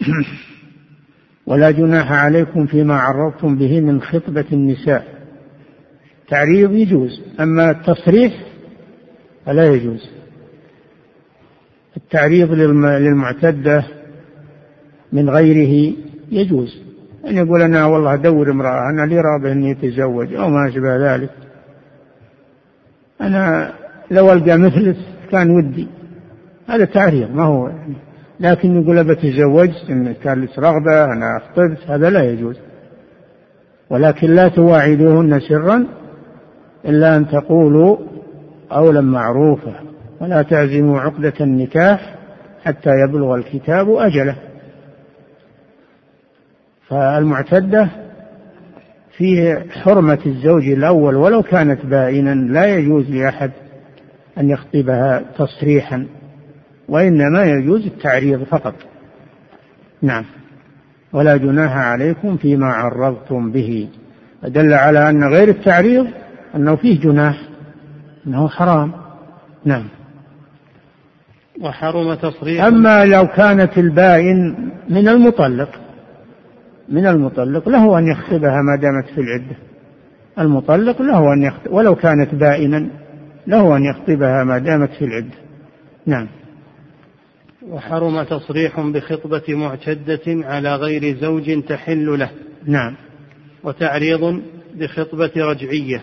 ولا 1.47 1.71
جناح 1.71 2.13
عليكم 2.13 2.67
فيما 2.67 2.95
عرضتم 2.95 3.57
به 3.57 3.81
من 3.81 4.03
خطبة 4.03 4.45
النساء. 4.53 5.15
تعريض 6.29 6.73
يجوز 6.73 7.23
أما 7.41 7.71
التصريح 7.71 8.33
فلا 9.47 9.67
يجوز. 9.67 10.24
التعريض 11.97 12.53
للمعتدة 12.53 13.85
من 15.13 15.31
غيره 15.31 15.95
يجوز. 16.31 16.83
أن 17.27 17.37
يقول 17.37 17.63
أنا 17.63 17.87
والله 17.87 18.15
أدور 18.15 18.51
امرأة 18.51 18.91
أنا 18.91 19.07
لي 19.07 19.21
رابع 19.21 19.53
أني 19.53 19.73
أتزوج 19.73 20.35
أو 20.35 20.49
ما 20.49 20.69
أشبه 20.69 21.15
ذلك. 21.15 21.31
أنا 23.21 23.73
لو 24.11 24.33
ألقى 24.33 24.59
مثلك 24.59 24.97
كان 25.31 25.51
ودي. 25.51 25.89
هذا 26.69 26.85
تعريض 26.85 27.31
ما 27.31 27.45
هو 27.45 27.69
يعني. 27.69 27.95
لكن 28.41 28.83
يقول 28.83 28.99
أبى 28.99 29.15
تزوجت 29.15 29.91
إن 29.91 30.13
كان 30.13 30.43
لك 30.43 30.59
رغبة 30.59 31.05
أنا 31.05 31.37
أخطبت 31.37 31.91
هذا 31.91 32.11
لا 32.11 32.31
يجوز. 32.31 32.57
ولكن 33.91 34.35
لا 34.35 34.49
تواعدوهن 34.49 35.41
سرا 35.41 35.87
إلا 36.85 37.17
أن 37.17 37.29
تقولوا 37.29 37.97
قولا 38.71 39.01
معروفا. 39.01 39.94
ولا 40.21 40.43
تعزموا 40.43 41.01
عقدة 41.01 41.35
النكاح 41.41 42.15
حتى 42.65 42.91
يبلغ 42.91 43.35
الكتاب 43.35 43.91
أجله. 43.91 44.37
فالمعتدة 46.89 47.89
فيه 49.17 49.67
حرمة 49.71 50.19
الزوج 50.27 50.69
الأول 50.69 51.15
ولو 51.15 51.43
كانت 51.43 51.87
بائنا 51.87 52.35
لا 52.35 52.67
يجوز 52.67 53.11
لأحد 53.11 53.51
أن 54.39 54.51
يخطبها 54.51 55.23
تصريحا 55.39 56.07
وإنما 56.89 57.45
يجوز 57.45 57.87
التعريض 57.87 58.43
فقط. 58.43 58.75
نعم. 60.03 60.25
ولا 61.13 61.37
جناح 61.37 61.77
عليكم 61.77 62.37
فيما 62.37 62.67
عرضتم 62.67 63.53
به. 63.53 63.89
دل 64.43 64.73
على 64.73 65.11
أن 65.11 65.25
غير 65.25 65.49
التعريض 65.49 66.07
أنه 66.55 66.77
فيه 66.77 67.01
جناح 67.01 67.49
أنه 68.27 68.49
حرام. 68.49 68.93
نعم. 69.65 69.85
وحرم 71.61 72.15
تصريح. 72.15 72.65
أما 72.65 73.05
لو 73.05 73.27
كانت 73.27 73.79
البائن 73.79 74.71
من 74.89 75.09
المطلق 75.09 75.81
من 76.89 77.07
المطلق 77.07 77.69
له 77.69 77.99
أن 77.99 78.07
يخطبها 78.07 78.63
ما 78.63 78.77
دامت 78.81 79.07
في 79.15 79.21
العدة. 79.21 79.57
المطلق 80.39 81.03
له 81.03 81.33
أن 81.33 81.43
يخطب 81.43 81.73
ولو 81.73 81.95
كانت 81.95 82.35
بائنا 82.35 82.91
له 83.47 83.77
أن 83.77 83.85
يخطبها 83.85 84.45
ما 84.45 84.59
دامت 84.59 84.91
في 84.91 85.05
العدة. 85.05 85.35
نعم. 86.07 86.29
وحرم 87.69 88.23
تصريح 88.23 88.81
بخطبة 88.81 89.43
معتدة 89.49 90.21
على 90.27 90.77
غير 90.77 91.17
زوج 91.17 91.63
تحل 91.63 92.19
له. 92.19 92.31
نعم. 92.67 92.97
وتعريض 93.65 94.43
بخطبة 94.75 95.33
رجعية. 95.37 96.03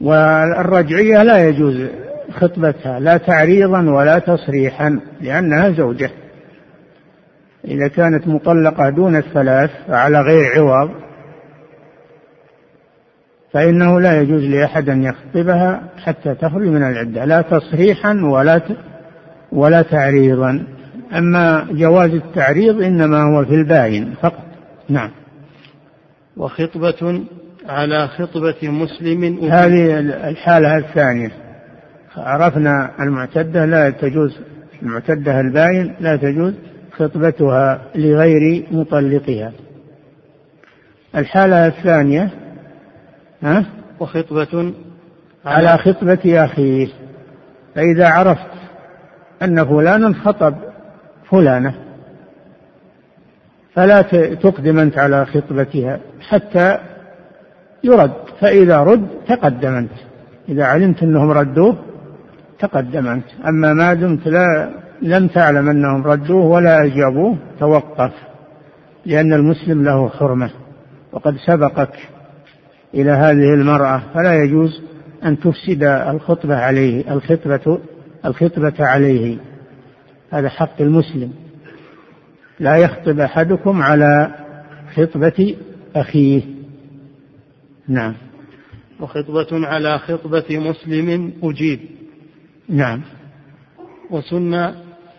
والرجعية 0.00 1.22
لا 1.22 1.48
يجوز 1.48 1.88
خطبتها 2.30 3.00
لا 3.00 3.16
تعريضا 3.16 3.90
ولا 3.90 4.18
تصريحا 4.18 5.00
لأنها 5.20 5.70
زوجة. 5.70 6.10
إذا 7.64 7.88
كانت 7.88 8.28
مطلقة 8.28 8.90
دون 8.90 9.16
الثلاث 9.16 9.70
على 9.88 10.20
غير 10.20 10.44
عوض 10.44 10.90
فإنه 13.52 14.00
لا 14.00 14.20
يجوز 14.20 14.42
لأحد 14.42 14.88
أن 14.88 15.04
يخطبها 15.04 15.82
حتى 16.04 16.34
تخرج 16.34 16.66
من 16.66 16.82
العدة 16.82 17.24
لا 17.24 17.42
تصريحا 17.42 18.20
ولا 18.22 18.60
ولا 19.52 19.82
تعريضا. 19.82 20.66
أما 21.12 21.66
جواز 21.70 22.10
التعريض 22.10 22.82
إنما 22.82 23.22
هو 23.22 23.44
في 23.44 23.54
الباين 23.54 24.14
فقط. 24.22 24.44
نعم. 24.88 25.10
وخطبة 26.36 27.22
على 27.68 28.08
خطبة 28.08 28.56
مسلم. 28.62 29.38
هذه 29.50 29.98
الحالة 30.28 30.76
الثانية. 30.76 31.47
عرفنا 32.18 32.90
المعتدة 33.00 33.64
لا 33.64 33.90
تجوز 33.90 34.38
المعتدة 34.82 35.40
الباين 35.40 35.94
لا 36.00 36.16
تجوز 36.16 36.54
خطبتها 36.92 37.80
لغير 37.94 38.66
مطلقها. 38.70 39.52
الحالة 41.16 41.66
الثانية 41.66 42.30
ها؟ 43.42 43.64
وخطبة 44.00 44.72
على, 45.44 45.68
على 45.68 45.78
خطبة 45.78 46.44
أخيه 46.44 46.88
فإذا 47.74 48.08
عرفت 48.08 48.50
أن 49.42 49.64
فلانا 49.64 50.14
خطب 50.14 50.54
فلانة 51.30 51.74
فلا 53.74 54.02
تقدم 54.34 54.78
أنت 54.78 54.98
على 54.98 55.26
خطبتها 55.26 56.00
حتى 56.28 56.78
يرد 57.84 58.12
فإذا 58.40 58.78
رد 58.78 59.08
تقدم 59.28 59.74
أنت. 59.74 59.92
إذا 60.48 60.64
علمت 60.64 61.02
أنهم 61.02 61.30
ردوه 61.30 61.76
تقدم 62.60 63.06
أنت. 63.06 63.24
أما 63.48 63.72
ما 63.72 63.94
دمت 63.94 64.26
لا 64.26 64.70
لم 65.02 65.28
تعلم 65.28 65.68
أنهم 65.68 66.02
ردوه 66.06 66.44
ولا 66.44 66.84
أجابوه 66.84 67.36
توقف 67.60 68.12
لأن 69.06 69.32
المسلم 69.32 69.84
له 69.84 70.08
حرمة. 70.08 70.50
وقد 71.12 71.36
سبقك 71.46 71.96
إلى 72.94 73.10
هذه 73.10 73.54
المرأة 73.54 74.02
فلا 74.14 74.42
يجوز 74.42 74.82
أن 75.24 75.40
تفسد 75.40 75.82
الخطبة 75.82 76.56
عليه 76.56 77.12
الخطبة 77.12 77.78
الخطبة 78.24 78.74
عليه. 78.86 79.38
هذا 80.30 80.48
حق 80.48 80.80
المسلم. 80.80 81.32
لا 82.60 82.76
يخطب 82.76 83.20
أحدكم 83.20 83.82
على 83.82 84.34
خطبة 84.94 85.56
أخيه. 85.96 86.42
نعم. 87.88 88.14
وخطبة 89.00 89.66
على 89.66 89.98
خطبة 89.98 90.44
مسلم 90.50 91.32
أجيب. 91.42 91.80
نعم. 92.68 93.00
وسن 94.10 94.72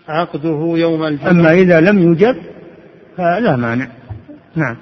عقده 0.07 0.73
يوم 0.75 1.03
الجمعة. 1.03 1.31
أما 1.31 1.51
إذا 1.51 1.79
لم 1.81 2.11
يجب 2.11 2.35
فلا 3.17 3.55
مانع. 3.55 3.87
نعم. 4.55 4.75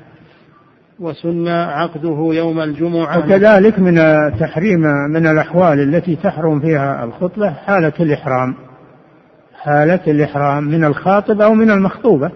وسن 0.99 1.47
عقده 1.47 2.29
يوم 2.33 2.59
الجمعة. 2.59 3.19
وكذلك 3.19 3.79
من 3.79 3.95
تحريم 4.39 4.79
من 5.09 5.27
الأحوال 5.27 5.79
التي 5.79 6.15
تحرم 6.15 6.59
فيها 6.59 7.03
الخطبة 7.03 7.49
حالة 7.49 7.93
الإحرام. 7.99 8.55
حالة 9.53 10.01
الإحرام 10.07 10.63
من 10.63 10.83
الخاطب 10.83 11.41
أو 11.41 11.53
من 11.53 11.71
المخطوبة. 11.71 12.31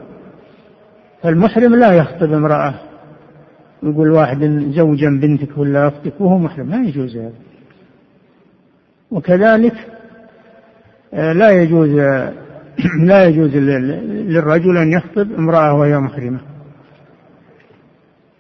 فالمحرم 1.24 1.76
لا 1.76 1.92
يخطب 1.92 2.34
امرأة. 2.34 2.74
يقول 3.84 4.12
واحد 4.12 4.72
زوجا 4.76 5.10
بنتك 5.10 5.58
ولا 5.58 5.88
أختك 5.88 6.22
وهو 6.22 6.38
محرم. 6.38 6.70
لا 6.70 6.88
يجوز 6.88 7.18
هذا. 7.18 7.34
وكذلك 9.12 9.74
لا 11.14 11.52
يجوز 11.52 11.90
لا 13.10 13.26
يجوز 13.26 13.56
للرجل 13.56 14.78
أن 14.78 14.92
يخطب 14.92 15.34
امرأة 15.34 15.74
وهي 15.74 16.00
محرمة. 16.00 16.40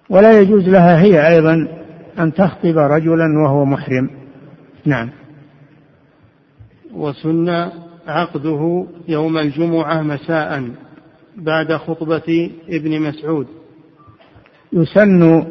ولا 0.09 0.39
يجوز 0.39 0.69
لها 0.69 1.01
هي 1.01 1.28
أيضا 1.28 1.67
أن 2.19 2.34
تخطب 2.34 2.78
رجلا 2.78 3.39
وهو 3.43 3.65
محرم. 3.65 4.09
نعم. 4.86 5.09
وسن 6.93 7.69
عقده 8.07 8.86
يوم 9.07 9.38
الجمعة 9.38 10.01
مساء 10.01 10.63
بعد 11.38 11.74
خطبة 11.74 12.51
ابن 12.69 13.01
مسعود. 13.01 13.47
يسن 14.74 15.43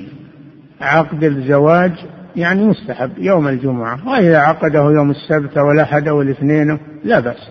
عقد 0.80 1.24
الزواج 1.24 1.92
يعني 2.36 2.64
مستحب 2.64 3.18
يوم 3.18 3.48
الجمعة. 3.48 4.08
وإذا 4.08 4.38
عقده 4.38 4.80
يوم 4.80 5.10
السبت 5.10 5.56
أو 5.58 5.72
الأحد 5.72 6.08
أو 6.08 6.22
الاثنين 6.22 6.78
لا 7.04 7.20
بأس. 7.20 7.50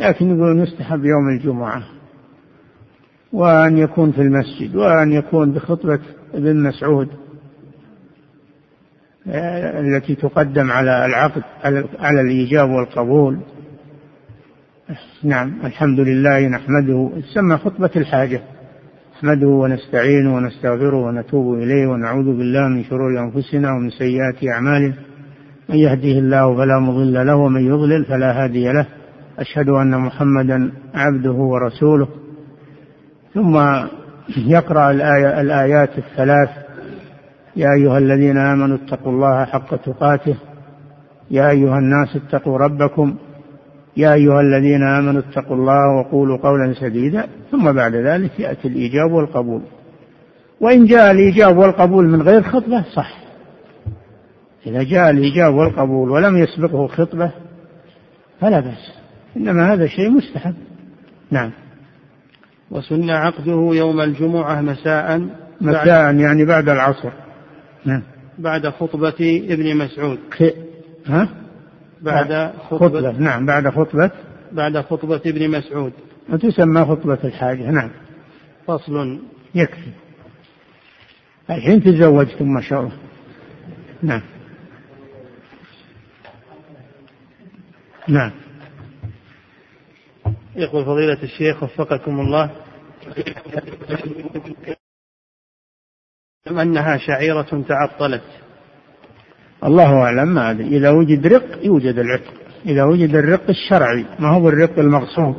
لكن 0.00 0.36
يقول 0.36 0.60
يستحب 0.60 1.04
يوم 1.04 1.28
الجمعة. 1.28 1.82
وأن 3.32 3.78
يكون 3.78 4.12
في 4.12 4.22
المسجد 4.22 4.76
وأن 4.76 5.12
يكون 5.12 5.52
بخطبة 5.52 6.00
ابن 6.34 6.62
مسعود 6.62 7.08
آه، 9.30 9.80
التي 9.80 10.14
تقدم 10.14 10.70
على 10.70 11.06
العقد 11.06 11.42
على 11.98 12.20
الإيجاب 12.20 12.70
والقبول. 12.70 13.38
نعم 15.22 15.52
الحمد 15.64 16.00
لله 16.00 16.48
نحمده. 16.48 17.10
تسمى 17.30 17.56
خطبة 17.56 17.90
الحاجة. 17.96 18.42
نحمده 19.18 19.46
ونستعينه 19.46 20.36
ونستغفره 20.36 20.96
ونتوب 20.96 21.54
إليه 21.54 21.86
ونعوذ 21.86 22.24
بالله 22.24 22.68
من 22.68 22.84
شرور 22.84 23.20
أنفسنا 23.20 23.72
ومن 23.72 23.90
سيئات 23.90 24.48
أعمالنا. 24.54 24.94
من 25.68 25.76
يهده 25.76 26.18
الله 26.18 26.56
فلا 26.56 26.78
مضل 26.78 27.26
له 27.26 27.36
ومن 27.36 27.66
يضلل 27.66 28.04
فلا 28.04 28.44
هادي 28.44 28.72
له. 28.72 28.86
أشهد 29.38 29.68
أن 29.68 30.00
محمدا 30.00 30.72
عبده 30.94 31.32
ورسوله. 31.32 32.08
ثم 33.34 33.56
يقرأ 34.46 34.90
الآية 34.90 35.40
الآيات 35.40 35.98
الثلاث. 35.98 36.50
يا 37.56 37.68
أيها 37.72 37.98
الذين 37.98 38.38
آمنوا 38.38 38.76
اتقوا 38.76 39.12
الله 39.12 39.44
حق 39.44 39.76
تقاته. 39.76 40.36
يا 41.30 41.50
أيها 41.50 41.78
الناس 41.78 42.16
اتقوا 42.16 42.58
ربكم. 42.58 43.16
يا 43.98 44.14
أيها 44.14 44.40
الذين 44.40 44.82
آمنوا 44.82 45.20
اتقوا 45.20 45.56
الله 45.56 45.98
وقولوا 45.98 46.36
قولا 46.36 46.74
سديدا 46.74 47.26
ثم 47.50 47.72
بعد 47.72 47.94
ذلك 47.94 48.40
يأتي 48.40 48.68
الإيجاب 48.68 49.12
والقبول. 49.12 49.62
وإن 50.60 50.84
جاء 50.84 51.10
الإيجاب 51.10 51.56
والقبول 51.56 52.06
من 52.06 52.22
غير 52.22 52.42
خطبة 52.42 52.84
صح. 52.94 53.18
إذا 54.66 54.82
جاء 54.82 55.10
الإيجاب 55.10 55.54
والقبول 55.54 56.10
ولم 56.10 56.36
يسبقه 56.36 56.86
خطبة 56.86 57.32
فلا 58.40 58.60
بأس. 58.60 58.92
إنما 59.36 59.72
هذا 59.72 59.86
شيء 59.86 60.10
مستحب. 60.10 60.54
نعم. 61.30 61.50
وسن 62.70 63.10
عقده 63.10 63.70
يوم 63.74 64.00
الجمعة 64.00 64.60
مساء 64.60 65.28
مساء 65.60 66.14
يعني 66.14 66.44
بعد 66.44 66.68
العصر. 66.68 67.10
نعم. 67.84 68.02
بعد 68.38 68.66
خطبة 68.66 69.42
ابن 69.50 69.76
مسعود. 69.76 70.18
ها؟ 71.06 71.28
بعد 72.02 72.52
خطبة, 72.70 72.78
خطبة. 72.78 73.10
نعم 73.18 73.46
بعد 73.46 73.68
خطبة. 73.68 74.10
بعد 74.52 74.80
خطبة 74.80 75.20
ابن 75.26 75.50
مسعود. 75.50 75.92
وتسمى 76.28 76.84
خطبة 76.84 77.18
الحاجة 77.24 77.70
نعم. 77.70 77.90
فصل. 78.66 79.20
يكفي. 79.54 79.90
الحين 81.50 81.82
تزوجتم 81.82 82.48
ما 82.48 82.60
شاء 82.60 82.80
الله. 82.80 82.98
نعم. 84.02 84.22
نعم. 88.08 88.32
يقول 90.56 90.84
فضيلة 90.84 91.22
الشيخ 91.22 91.62
وفقكم 91.62 92.20
الله. 92.20 92.50
أنها 96.48 96.96
شعيرة 96.96 97.64
تعطلت؟ 97.68 98.47
الله 99.64 99.94
أعلم 99.94 100.28
ما 100.34 100.50
أدري. 100.50 100.76
إذا 100.76 100.90
وجد 100.90 101.26
رق 101.26 101.64
يوجد 101.64 101.98
العتق. 101.98 102.34
إذا 102.66 102.84
وجد 102.84 103.14
الرق 103.14 103.42
الشرعي 103.48 104.04
ما 104.18 104.28
هو 104.28 104.48
الرق 104.48 104.78
المغصوب؟ 104.78 105.36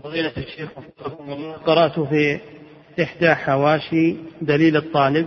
فضيلة 0.00 0.32
الشيخ 0.36 0.68
قرأت 1.66 2.00
في 2.00 2.40
إحدى 3.02 3.34
حواشي 3.34 4.16
دليل 4.42 4.76
الطالب 4.76 5.26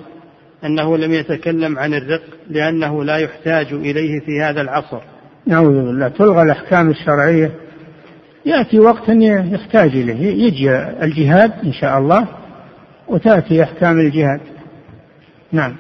أنه 0.64 0.98
لم 0.98 1.14
يتكلم 1.14 1.80
عن 1.80 1.94
الرق 1.94 2.24
لأنه 2.50 3.04
لا 3.04 3.18
يحتاج 3.18 3.74
إليه 3.74 4.20
في 4.20 4.42
هذا 4.42 4.62
العصر. 4.62 5.02
نعوذ 5.48 5.86
بالله. 5.86 6.08
تلغى 6.08 6.42
الأحكام 6.42 6.90
الشرعية. 6.90 7.52
يأتي 8.46 8.80
وقت 8.80 9.10
يحتاج 9.10 9.90
إليه. 9.90 10.46
يجي 10.46 10.76
الجهاد 11.04 11.52
إن 11.64 11.74
شاء 11.74 11.98
الله 11.98 12.28
وتأتي 13.08 13.64
أحكام 13.64 14.00
الجهاد. 14.00 14.42
نعم. 15.52 15.76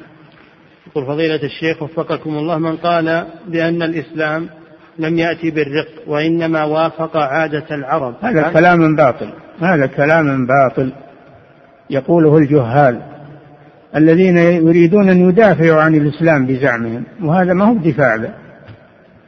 يقول 0.88 1.06
فضيلة 1.06 1.44
الشيخ 1.44 1.84
وفقكم 1.84 2.38
الله 2.38 2.58
من 2.58 2.78
قال 2.78 3.28
بأن 3.48 3.84
الإسلام 3.84 4.50
لم 5.00 5.18
يأتي 5.18 5.52
بالرق 5.52 5.88
وإنما 6.08 6.64
وافق 6.64 7.18
عادة 7.18 7.76
العرب. 7.76 8.16
هذا 8.22 8.52
كلام 8.54 8.96
باطل 8.96 9.34
هذا 9.62 9.86
كلام 9.86 10.48
باطل 10.48 10.93
يقوله 11.89 12.38
الجهال 12.38 13.02
الذين 13.96 14.38
يريدون 14.38 15.10
أن 15.10 15.30
يدافعوا 15.30 15.82
عن 15.82 15.96
الإسلام 15.96 16.46
بزعمهم 16.46 17.04
وهذا 17.24 17.54
ما 17.54 17.66
هو 17.66 17.74
بدفاع 17.74 18.16
به 18.16 18.30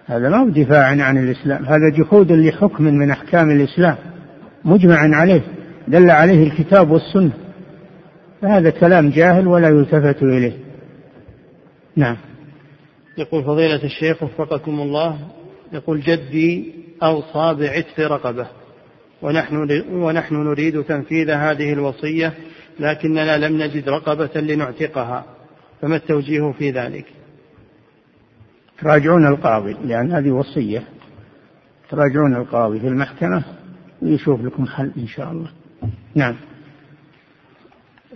هذا 0.06 0.30
ما 0.30 0.38
هو 0.38 0.50
دفاع 0.50 0.86
عن 0.86 1.18
الإسلام 1.18 1.66
هذا 1.66 1.90
جحود 1.90 2.32
لحكم 2.32 2.84
من 2.84 3.12
أحكام 3.12 3.52
الإسلام 3.52 3.96
مجمع 4.66 5.16
عليه 5.18 5.42
دل 5.88 6.12
عليه 6.12 6.44
الكتاب 6.44 6.92
والسنة 6.92 7.32
فهذا 8.42 8.70
كلام 8.70 9.10
جاهل 9.10 9.48
ولا 9.48 9.68
يلتفت 9.70 10.24
إليه. 10.24 10.54
نعم. 11.96 12.18
يقول 13.18 13.44
فضيلة 13.44 13.84
الشيخ 13.84 14.24
وفقكم 14.24 14.80
الله 14.80 15.18
يقول 15.74 16.02
جدي 16.02 16.74
أوصى 17.04 17.54
بعتق 17.54 18.00
رقبة. 18.00 18.48
ونحن 19.22 19.84
ونحن 19.92 20.36
نريد 20.36 20.84
تنفيذ 20.84 21.30
هذه 21.30 21.74
الوصية 21.74 22.34
لكننا 22.80 23.38
لم 23.38 23.62
نجد 23.62 23.90
رقبة 23.90 24.42
لنعتقها. 24.42 25.26
فما 25.82 25.96
التوجيه 25.96 26.52
في 26.52 26.72
ذلك؟ 26.72 27.06
تراجعون 28.82 29.28
القاضي 29.28 29.74
لأن 29.86 30.12
هذه 30.12 30.32
وصية. 30.32 30.84
تراجعون 31.90 32.36
القاضي 32.36 32.80
في 32.80 32.88
المحكمة 32.88 33.44
ويشوف 34.02 34.42
لكم 34.42 34.66
حل 34.66 34.92
إن 34.98 35.08
شاء 35.08 35.32
الله. 35.32 35.50
نعم. 36.16 36.36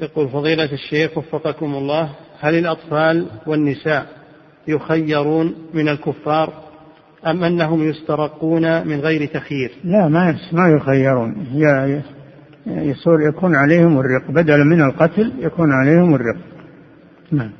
يقول 0.02 0.30
فضيلة 0.30 0.74
الشيخ 0.74 1.18
وفقكم 1.18 1.76
الله 1.76 2.16
هل 2.40 2.56
الأطفال 2.56 3.28
والنساء 3.48 4.08
يخيرون 4.68 5.56
من 5.74 5.90
الكفار 5.90 6.71
أم 7.28 7.44
أنهم 7.44 7.90
يسترقون 7.90 8.88
من 8.88 9.00
غير 9.00 9.26
تخيير؟ 9.26 9.72
لا 9.84 10.08
ما 10.08 10.36
ما 10.52 10.70
يخيرون. 10.70 11.48
يصير 12.68 13.22
يكون 13.30 13.56
عليهم 13.56 14.00
الرق. 14.00 14.32
بدلا 14.32 14.64
من 14.64 14.82
القتل 14.82 15.34
يكون 15.40 15.72
عليهم 15.72 16.16
الرق. 16.16 16.38
نعم. 17.32 17.52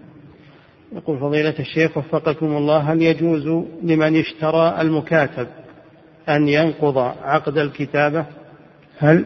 يقول 0.96 1.20
فضيلة 1.20 1.54
الشيخ 1.60 1.98
وفقكم 1.98 2.46
الله 2.46 2.78
هل 2.78 3.02
يجوز 3.02 3.66
لمن 3.84 4.20
اشترى 4.20 4.82
المكاتب 4.82 5.48
أن 6.30 6.48
ينقض 6.48 6.98
عقد 7.24 7.58
الكتابة؟ 7.58 8.26
هل؟ 9.00 9.26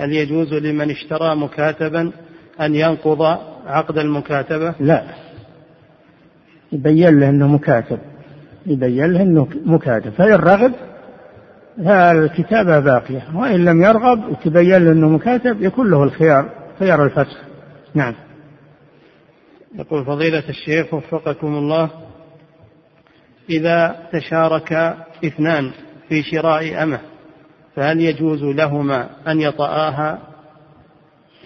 هل 0.00 0.12
يجوز 0.12 0.54
لمن 0.54 0.90
اشترى 0.90 1.36
مكاتبا 1.36 2.12
أن 2.60 2.74
ينقض 2.74 3.22
عقد 3.66 3.98
المكاتبة؟ 3.98 4.74
لا. 4.80 5.04
يبين 6.72 7.20
له 7.20 7.28
أنه 7.28 7.48
مكاتب. 7.48 7.98
يبين 8.66 9.12
له 9.12 9.22
أنه 9.22 9.48
مكاتب 9.64 10.10
فإن 10.10 10.32
رغب 10.32 10.72
فالكتابة 11.84 12.80
باقية. 12.80 13.22
وإن 13.34 13.64
لم 13.64 13.82
يرغب 13.82 14.28
وتبين 14.28 14.84
له 14.84 14.92
أنه 14.92 15.08
مكاتب 15.08 15.62
يكون 15.62 15.90
له 15.90 16.04
الخيار 16.04 16.48
خيار 16.78 17.04
الفسخ. 17.04 17.38
نعم. 17.94 18.14
يقول 19.78 20.04
فضيلة 20.04 20.48
الشيخ 20.48 20.94
وفقكم 20.94 21.54
الله 21.54 21.90
إذا 23.50 23.96
تشارك 24.12 24.96
اثنان 25.24 25.70
في 26.08 26.22
شراء 26.22 26.82
أمة 26.82 27.00
فهل 27.76 28.00
يجوز 28.00 28.42
لهما 28.42 29.10
أن 29.28 29.40
يطآها؟ 29.40 30.18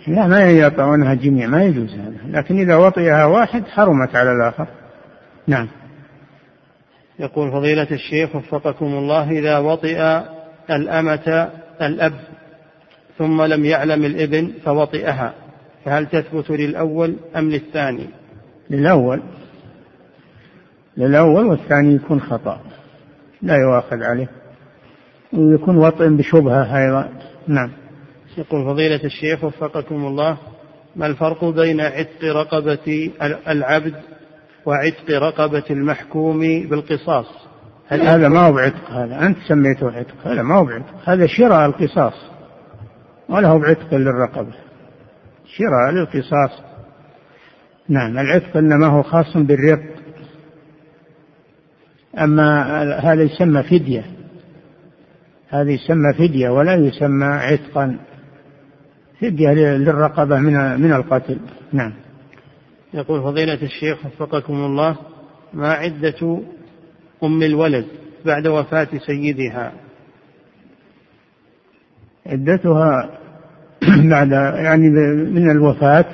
لا 0.06 0.26
ما 0.26 0.50
يطعونها 0.50 1.14
جميع 1.14 1.46
ما 1.46 1.64
يجوز 1.64 1.90
هذا. 1.90 2.16
لكن 2.30 2.58
إذا 2.58 2.76
وطئها 2.76 3.24
واحد 3.24 3.64
حرمت 3.66 4.16
على 4.16 4.32
الآخر. 4.32 4.66
نعم. 5.46 5.68
يقول 7.18 7.52
فضيلة 7.52 7.88
الشيخ 7.90 8.36
وفقكم 8.36 8.86
الله 8.86 9.30
إذا 9.30 9.58
وطئ 9.58 10.20
الأمة 10.70 11.50
الأب 11.82 12.14
ثم 13.18 13.42
لم 13.42 13.64
يعلم 13.64 14.04
الإبن 14.04 14.52
فوطئها 14.64 15.34
فهل 15.84 16.06
تثبت 16.06 16.50
للأول 16.50 17.16
أم 17.36 17.50
للثاني؟ 17.50 18.06
للأول. 18.70 19.22
للأول 20.96 21.46
والثاني 21.46 21.94
يكون 21.94 22.20
خطأ 22.20 22.60
لا 23.42 23.54
يؤاخذ 23.56 24.02
عليه. 24.02 24.28
ويكون 25.32 25.76
وطئ 25.76 26.08
بشبهة 26.08 26.78
أيضا. 26.78 27.08
نعم. 27.48 27.72
يقول 28.38 28.64
فضيلة 28.64 29.04
الشيخ 29.04 29.44
وفقكم 29.44 30.06
الله 30.06 30.36
ما 30.96 31.06
الفرق 31.06 31.44
بين 31.44 31.80
عتق 31.80 32.24
رقبة 32.24 33.10
العبد 33.48 33.94
وعتق 34.66 35.10
رقبة 35.10 35.64
المحكوم 35.70 36.40
بالقصاص. 36.40 37.26
هل 37.88 38.02
هذا 38.02 38.28
ما 38.28 38.46
هو 38.46 38.52
بعتق 38.52 38.90
هذا 38.90 39.26
أنت 39.26 39.38
سميته 39.48 39.90
عتق 39.90 40.14
هذا 40.24 40.42
ما 40.42 40.54
هو 40.54 40.64
بعتق 40.64 40.94
هذا 41.04 41.26
شراء 41.26 41.66
القصاص 41.66 42.14
ولا 43.28 43.48
هو 43.48 43.58
بعتق 43.58 43.94
للرقبة. 43.94 44.54
شراء 45.46 45.90
للقصاص. 45.92 46.62
نعم 47.88 48.18
العتق 48.18 48.56
إنما 48.56 48.86
هو 48.86 49.02
خاص 49.02 49.36
بالرق. 49.36 49.82
أما 52.18 52.62
هذا 53.00 53.22
يسمى 53.22 53.62
فدية. 53.62 54.04
هذا 55.48 55.70
يسمى 55.70 56.12
فدية 56.12 56.48
ولا 56.48 56.74
يسمى 56.74 57.24
عتقا. 57.24 57.98
فدية 59.20 59.52
للرقبة 59.52 60.38
من 60.38 60.80
من 60.80 60.92
القتل. 60.92 61.38
نعم. 61.72 61.92
يقول 62.94 63.22
فضيلة 63.22 63.62
الشيخ 63.62 64.06
وفقكم 64.06 64.54
الله 64.54 64.96
ما 65.54 65.72
عدة 65.72 66.40
أم 67.22 67.42
الولد 67.42 67.86
بعد 68.24 68.46
وفاة 68.46 68.88
سيدها؟ 69.06 69.72
عدتها 72.26 73.18
بعد 74.10 74.30
يعني 74.64 74.88
من 75.30 75.50
الوفاة 75.50 76.04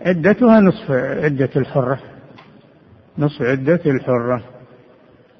عدتها 0.00 0.60
نصف 0.60 0.90
عدة 0.90 1.50
الحرة 1.56 2.00
نصف 3.18 3.42
عدة 3.42 3.80
الحرة 3.86 4.44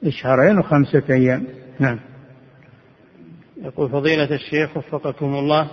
شهرين 0.09 0.59
وخمسة 0.59 1.03
أيام. 1.11 1.46
نعم. 1.80 1.98
يقول 3.57 3.90
فضيلة 3.90 4.34
الشيخ 4.34 4.76
وفقكم 4.76 5.34
الله 5.34 5.70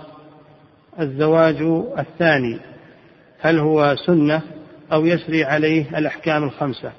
الزواج 1.00 1.62
الثاني 1.98 2.58
هل 3.40 3.58
هو 3.58 3.96
سنة 4.06 4.42
أو 4.92 5.06
يسري 5.06 5.44
عليه 5.44 5.98
الأحكام 5.98 6.44
الخمسة. 6.44 6.92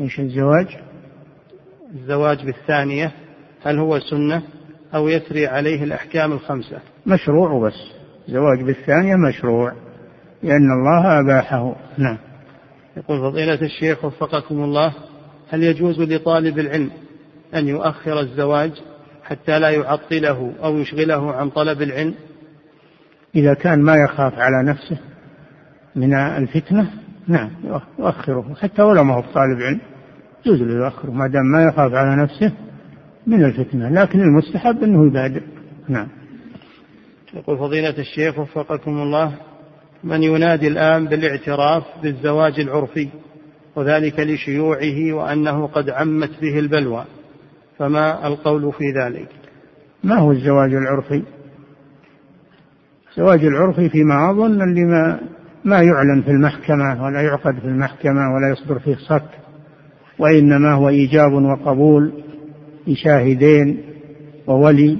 إيش 0.00 0.20
الزواج؟ 0.20 0.66
الزواج 1.94 2.44
بالثانية 2.44 3.12
هل 3.62 3.78
هو 3.78 4.00
سنة 4.00 4.42
أو 4.94 5.08
يسري 5.08 5.46
عليه 5.46 5.84
الأحكام 5.84 6.32
الخمسة؟ 6.32 6.78
مشروع 7.06 7.50
وبس 7.50 7.74
زواج 8.28 8.62
بالثانية 8.62 9.16
مشروع 9.28 9.72
لأن 10.42 10.72
الله 10.72 11.20
أباحه. 11.20 11.76
نعم. 11.98 12.18
يقول 12.96 13.20
فضيلة 13.20 13.62
الشيخ 13.62 14.04
وفقكم 14.04 14.64
الله 14.64 14.92
هل 15.50 15.62
يجوز 15.62 16.00
لطالب 16.00 16.58
العلم 16.58 16.90
أن 17.54 17.68
يؤخر 17.68 18.20
الزواج 18.20 18.72
حتى 19.24 19.58
لا 19.58 19.70
يعطله 19.70 20.52
أو 20.64 20.78
يشغله 20.78 21.32
عن 21.32 21.50
طلب 21.50 21.82
العلم؟ 21.82 22.14
إذا 23.34 23.54
كان 23.54 23.82
ما 23.82 23.96
يخاف 23.96 24.38
على 24.38 24.70
نفسه. 24.70 24.98
من 25.96 26.14
الفتنة؟ 26.14 26.90
نعم 27.28 27.50
يؤخره 27.98 28.54
حتى 28.54 28.82
ولو 28.82 29.04
ما 29.04 29.14
هو 29.14 29.20
طالب 29.20 29.62
علم 29.62 29.80
يجوز 30.46 30.62
له 30.62 30.84
يؤخره 30.84 31.10
ما 31.10 31.26
دام 31.26 31.46
ما 31.46 31.62
يخاف 31.62 31.92
على 31.92 32.22
نفسه 32.22 32.52
من 33.26 33.44
الفتنة. 33.44 33.88
لكن 33.88 34.20
المستحب 34.20 34.82
أنه 34.82 35.06
يبادر. 35.06 35.42
نعم. 35.88 36.08
يقول 37.34 37.58
فضيلة 37.58 37.98
الشيخ 37.98 38.38
وفقكم 38.38 38.90
الله 38.90 39.32
من 40.04 40.22
ينادي 40.22 40.68
الآن 40.68 41.06
بالاعتراف 41.06 41.84
بالزواج 42.02 42.60
العرفي 42.60 43.08
وذلك 43.76 44.20
لشيوعه 44.20 45.12
وأنه 45.12 45.66
قد 45.66 45.90
عمت 45.90 46.30
به 46.40 46.58
البلوى 46.58 47.04
فما 47.78 48.26
القول 48.26 48.72
في 48.72 48.84
ذلك؟ 49.02 49.28
ما 50.04 50.14
هو 50.14 50.32
الزواج 50.32 50.74
العرفي؟ 50.74 51.22
الزواج 53.10 53.44
العرفي 53.44 53.88
فيما 53.88 54.30
أظن 54.30 54.62
اللي 54.62 54.84
ما 54.84 55.20
ما 55.64 55.82
يعلن 55.82 56.22
في 56.22 56.30
المحكمة 56.30 57.04
ولا 57.04 57.20
يعقد 57.20 57.58
في 57.58 57.64
المحكمة 57.64 58.34
ولا 58.34 58.52
يصدر 58.52 58.78
فيه 58.78 58.96
صك 58.96 59.28
وإنما 60.18 60.72
هو 60.72 60.88
إيجاب 60.88 61.32
وقبول 61.32 62.12
بشاهدين 62.86 63.82
وولي 64.46 64.98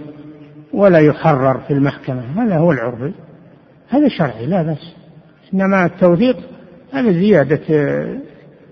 ولا 0.73 0.99
يحرر 0.99 1.59
في 1.59 1.73
المحكمة. 1.73 2.23
هذا 2.37 2.59
هو 2.59 2.73
العرفي 2.73 3.12
هذا 3.89 4.09
شرعي 4.09 4.47
لا 4.47 4.62
بس 4.62 4.95
إنما 5.55 5.87
التوثيق 5.87 6.37
هذا 6.93 7.12
زيادة 7.12 7.61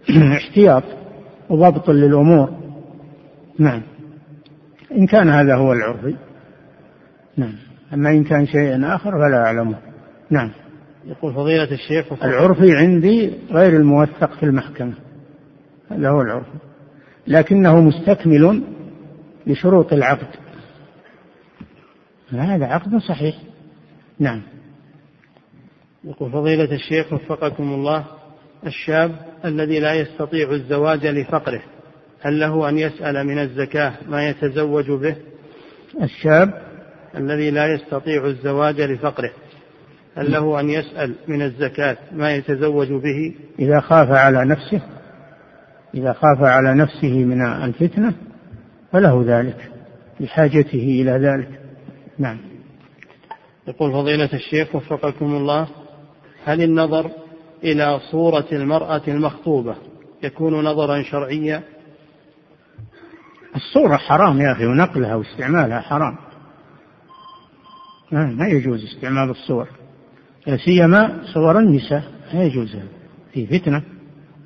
احتياط 0.36 0.82
وضبط 1.51 1.90
للأمور. 1.90 2.51
نعم. 3.59 3.82
إن 4.93 5.07
كان 5.07 5.28
هذا 5.28 5.55
هو 5.55 5.72
العرفي 5.72 6.14
نعم. 7.36 7.55
أما 7.95 8.11
إن 8.11 8.24
كان 8.24 8.47
شيء 8.47 8.95
آخر 8.95 9.11
فلا 9.11 9.36
أعلمه. 9.36 9.76
نعم. 10.30 10.51
يقول 11.05 11.34
فضيلة 11.34 11.72
الشيخ 11.72 12.24
العرفي 12.24 12.76
عندي 12.76 13.32
غير 13.50 13.76
الموثق 13.76 14.32
في 14.32 14.42
المحكمة. 14.42 14.94
هذا 15.90 16.11
هو 16.11 16.20
العرفي. 16.20 16.59
لكنه 17.26 17.80
مستكمل 17.80 18.62
لشروط 19.46 19.92
العقد. 19.92 20.28
هذا 22.30 22.66
عقد 22.66 22.96
صحيح. 22.96 23.36
نعم. 24.18 24.42
يقول 26.05 26.32
فضيلة 26.32 26.74
الشيخ 26.74 27.12
وفقكم 27.12 27.74
الله 27.74 28.05
الشاب 28.66 29.16
الذي 29.44 29.80
لا 29.80 29.94
يستطيع 29.94 30.50
الزواج 30.50 31.07
لفقره 31.07 31.62
هل 32.20 32.40
له 32.40 32.68
أن 32.68 32.78
يسأل 32.78 33.26
من 33.26 33.38
الزكاة 33.38 33.92
ما 34.09 34.28
يتزوج 34.28 34.90
به؟ 34.90 35.16
الشاب 36.03 36.62
الذي 37.16 37.50
لا 37.50 37.66
يستطيع 37.66 38.26
الزواج 38.26 38.80
لفقره. 38.80 39.30
هل 40.16 40.32
له 40.32 40.60
أن 40.60 40.70
يسأل 40.70 41.14
من 41.28 41.42
الزكاة 41.42 41.96
ما 42.12 42.34
يتزوج 42.34 42.88
به؟ 42.88 43.34
إذا 43.58 43.80
خاف 43.80 44.10
على 44.10 44.44
نفسه 44.44 44.80
إذا 45.94 46.12
خاف 46.12 46.42
على 46.42 46.74
نفسه 46.74 47.24
من 47.24 47.42
الفتنة 47.42 48.14
فله 48.92 49.24
ذلك 49.26 49.70
لحاجته 50.20 51.02
إلى 51.02 51.10
ذلك. 51.10 51.60
نعم. 52.18 52.38
يقول 53.68 53.92
فضيلة 53.92 54.28
الشيخ 54.32 54.74
وفقكم 54.74 55.26
الله 55.26 55.68
هل 56.44 56.62
النظر 56.62 57.10
إلى 57.64 58.00
صورة 58.10 58.46
المرأة 58.52 59.02
المخطوبة 59.08 59.76
يكون 60.22 60.64
نظرا 60.64 61.02
شرعيا؟ 61.02 61.62
الصورة 63.56 63.96
حرام 63.96 64.40
يا 64.40 64.52
أخي 64.52 64.66
ونقلها 64.66 65.14
واستعمالها 65.14 65.80
حرام. 65.80 66.16
ما 68.12 68.48
يجوز 68.48 68.84
استعمال 68.84 69.30
الصور. 69.30 69.68
لا 70.47 70.57
سيما 70.57 71.22
صور 71.34 71.59
النساء 71.59 72.05
لا 72.34 72.43
يجوز. 72.43 72.76
في 73.32 73.47
فتنة. 73.47 73.82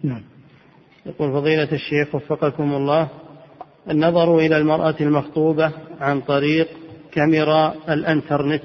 نعم. 0.03 0.23
يقول 1.07 1.33
فضيلة 1.33 1.73
الشيخ 1.73 2.15
وفقكم 2.15 2.75
الله 2.75 3.09
النظر 3.91 4.39
إلى 4.39 4.59
المرأة 4.59 4.95
المخطوبة 5.01 5.73
عن 6.01 6.21
طريق 6.21 6.69
كاميرا 7.13 7.75
الإنترنت 7.89 8.63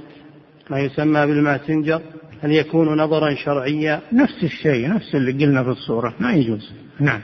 ما 0.70 0.80
يسمى 0.80 1.26
بالماسنجر 1.26 2.02
هل 2.42 2.52
يكون 2.52 2.98
نظرا 2.98 3.36
شرعيا؟ 3.36 4.02
نفس 4.14 4.44
الشيء 4.44 4.90
نفس 4.90 5.16
اللي 5.16 5.46
قلنا 5.46 5.64
في 5.64 5.70
الصورة 5.70 6.14
ما 6.20 6.34
يجوز. 6.34 6.72
نعم. 7.00 7.22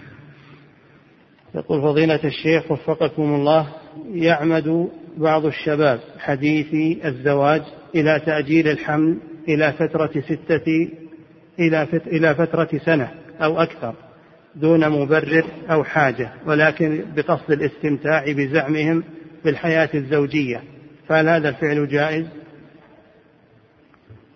يقول 1.55 1.81
فضيلة 1.81 2.19
الشيخ 2.23 2.71
وفقكم 2.71 3.35
الله 3.35 3.67
يعمد 4.13 4.89
بعض 5.17 5.45
الشباب 5.45 5.99
حديثي 6.19 6.99
الزواج 7.05 7.61
إلى 7.95 8.21
تأجيل 8.25 8.67
الحمل 8.67 9.17
إلى 9.47 9.73
فترة 9.73 10.21
ستة 10.21 10.89
إلى 11.59 11.87
إلى 12.07 12.35
فترة 12.35 12.69
سنة 12.85 13.11
أو 13.41 13.61
أكثر 13.61 13.93
دون 14.55 14.89
مبرر 14.89 15.45
أو 15.69 15.83
حاجة 15.83 16.29
ولكن 16.45 17.03
بقصد 17.15 17.51
الاستمتاع 17.51 18.31
بزعمهم 18.31 19.03
بالحياة 19.45 19.89
الزوجية. 19.93 20.63
فهل 21.07 21.29
هذا 21.29 21.49
الفعل 21.49 21.87
جائز؟ 21.87 22.25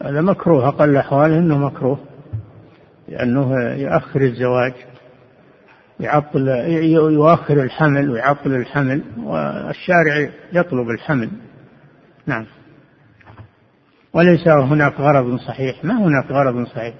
هذا 0.04 0.22
مكروه 0.22 0.68
أقل 0.68 0.90
الأحوال 0.90 1.32
أنه 1.32 1.58
مكروه 1.58 2.00
لأنه 3.08 3.74
يؤخر 3.74 4.22
الزواج 4.22 4.74
يعطل 6.00 6.48
يؤخر 7.12 7.64
الحمل 7.64 8.10
ويعطل 8.10 8.56
الحمل 8.56 9.02
والشارع 9.18 10.30
يطلب 10.54 10.90
الحمل. 10.90 11.30
نعم. 12.26 12.46
وليس 14.14 14.48
هناك 14.48 15.00
غرض 15.00 15.40
صحيح. 15.40 15.86
ما 15.86 15.94
هناك 15.94 16.32
غرض 16.32 16.68
صحيح؟ 16.68 16.94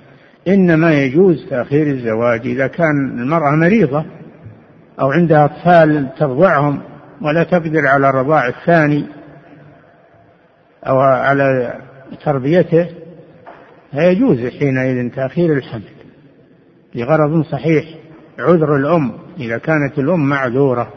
إنما 0.48 0.94
يجوز 0.94 1.46
تأخير 1.50 1.88
الزواج 1.88 2.48
إذا 2.48 2.68
كان 2.68 3.20
المرأة 3.20 3.52
مريضة 3.56 4.06
أو 5.00 5.12
عندها 5.12 5.46
أطفال 5.46 6.10
ترضعهم 6.20 6.82
ولا 7.22 7.44
تقدر 7.44 7.88
على 7.88 8.10
الرضاع 8.10 8.48
الثاني 8.48 9.06
أو 10.88 11.00
على 11.00 11.74
تربيته 12.26 12.90
فيجوز 13.92 14.40
حينئذ 14.60 15.10
تأخير 15.10 15.54
الحمل 15.54 15.84
لغرض 16.96 17.44
صحيح. 17.46 17.86
عذر 18.40 18.76
الأم 18.76 19.12
إذا 19.40 19.58
كانت 19.58 20.00
الأم 20.00 20.30
معذورة. 20.30 20.94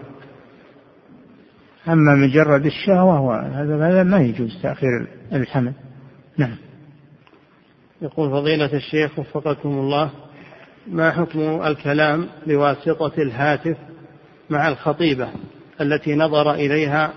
أما 1.89 2.15
مجرد 2.15 2.67
الشهوة 2.67 3.41
هذا 3.63 4.03
ما 4.03 4.21
يجوز 4.21 4.59
تأخير 4.63 5.07
الحمل. 5.33 5.73
نعم. 6.39 6.57
يقول 8.03 8.31
فضيلة 8.31 8.73
الشيخ 8.73 9.19
وفقكم 9.19 9.69
الله 9.69 10.11
ما 10.87 11.11
حكم 11.11 11.63
الكلام 11.67 12.27
بواسطة 12.47 13.13
الهاتف 13.19 13.77
مع 14.51 14.69
الخطيبة 14.69 15.29
التي 15.81 16.15
نظر 16.15 16.55
إليها 16.55 17.13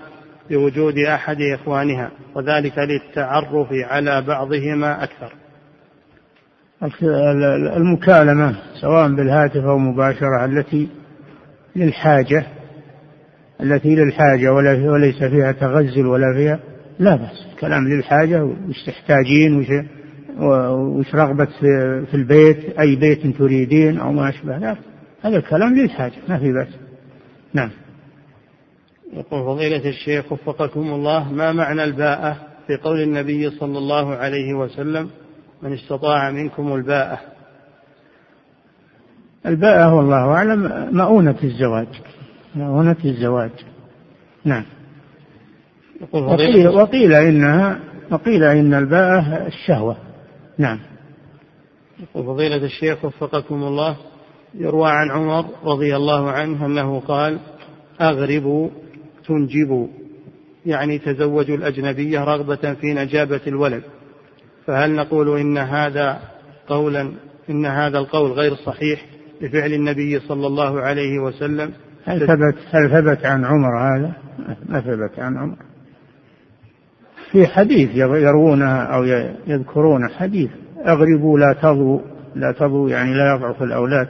بوجود 0.50 0.98
أحد 0.98 1.36
إخوانها 1.40 2.10
وذلك 2.34 2.78
للتعرف 2.78 3.68
على 3.72 4.22
بعضهما 4.22 5.04
أكثر؟ 5.04 5.32
المكالمة 7.76 8.56
سواء 8.80 9.08
بالهاتف 9.08 9.64
أو 9.64 9.78
مباشرة 9.78 10.44
التي 10.44 10.88
للحاجة 11.76 12.46
التي 13.60 13.94
للحاجة 13.94 14.52
وليس 14.52 15.24
فيها 15.24 15.52
تغزل 15.52 16.06
ولا 16.06 16.34
فيها 16.36 16.60
لا 16.98 17.16
بأس. 17.16 17.46
كلام 17.60 17.88
للحاجة 17.88 18.44
وش 18.44 18.84
تحتاجين 18.86 19.58
وش 19.58 19.66
وش 20.98 21.14
رغبة 21.14 21.48
في 22.10 22.14
البيت 22.14 22.78
أي 22.78 22.96
بيت 22.96 23.26
تريدين 23.38 23.98
أو 23.98 24.12
ما 24.12 24.28
أشبه 24.28 24.56
ذلك. 24.56 24.78
هذا 25.22 25.36
الكلام 25.36 25.74
للحاجة 25.76 26.14
ما 26.28 26.38
في 26.38 26.52
بأس. 26.52 26.74
نعم. 27.54 27.70
يقول 29.12 29.44
فضيلة 29.44 29.88
الشيخ 29.88 30.32
وفقكم 30.32 30.80
الله 30.80 31.32
ما 31.32 31.52
معنى 31.52 31.84
الباءة 31.84 32.36
في 32.66 32.76
قول 32.76 33.02
النبي 33.02 33.50
صلى 33.50 33.78
الله 33.78 34.14
عليه 34.14 34.54
وسلم؟ 34.54 35.10
من 35.62 35.72
استطاع 35.72 36.30
منكم 36.30 36.74
الباءة. 36.74 37.20
الباءة 39.46 39.94
والله 39.94 40.32
أعلم 40.32 40.88
مؤونة 40.96 41.36
الزواج. 41.44 41.88
مؤونة 42.54 42.96
الزواج. 43.04 43.50
نعم. 44.44 44.64
وقيل, 46.12 46.68
وقيل 46.68 47.12
إنها 47.12 47.80
وقيل 48.10 48.44
إن 48.44 48.74
الباءة 48.74 49.46
الشهوة. 49.46 49.96
نعم. 50.58 50.78
يقول 52.00 52.26
فضيلة 52.26 52.64
الشيخ 52.64 53.04
وفقكم 53.04 53.62
الله 53.62 53.96
يروى 54.54 54.90
عن 54.90 55.10
عمر 55.10 55.44
رضي 55.64 55.96
الله 55.96 56.30
عنه 56.30 56.66
أنه 56.66 57.00
قال 57.00 57.38
أغربوا 58.00 58.68
تنجبوا. 59.26 59.86
يعني 60.66 60.98
تزوجوا 60.98 61.56
الأجنبية 61.56 62.24
رغبة 62.24 62.74
في 62.74 62.94
نجابة 62.94 63.40
الولد. 63.46 63.82
فهل 64.66 64.94
نقول 64.94 65.38
إن 65.38 65.58
هذا 65.58 66.20
قولا 66.68 67.12
إن 67.50 67.66
هذا 67.66 67.98
القول 67.98 68.32
غير 68.32 68.54
صحيح 68.54 69.06
لفعل 69.40 69.72
النبي 69.72 70.20
صلى 70.20 70.46
الله 70.46 70.80
عليه 70.80 71.18
وسلم؟ 71.18 71.72
هل 72.04 72.20
ثبت 72.20 72.56
هل 72.70 72.90
ثبت 72.90 73.26
عن 73.26 73.44
عمر 73.44 73.78
هذا؟ 73.78 74.12
ما 74.68 74.80
ثبت 74.80 75.18
عن 75.18 75.36
عمر. 75.36 75.56
في 77.32 77.46
حديث 77.46 77.90
يروونها 77.94 78.82
أو 78.82 79.04
يذكرون 79.46 80.10
حديث 80.10 80.50
أغربوا 80.86 81.38
لا 81.38 81.52
تضوا 81.62 82.00
لا 82.34 82.52
تضوا 82.52 82.90
يعني 82.90 83.14
لا 83.14 83.34
يضعف 83.34 83.62
الأولاد 83.62 84.08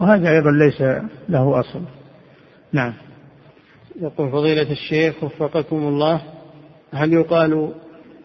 وهذا 0.00 0.30
أيضا 0.30 0.50
ليس 0.50 0.82
له 1.28 1.60
أصل. 1.60 1.80
نعم. 2.72 2.92
يقول 4.00 4.30
فضيلة 4.30 4.70
الشيخ 4.70 5.24
وفقكم 5.24 5.76
الله 5.76 6.22
هل 6.92 7.12
يقال 7.12 7.72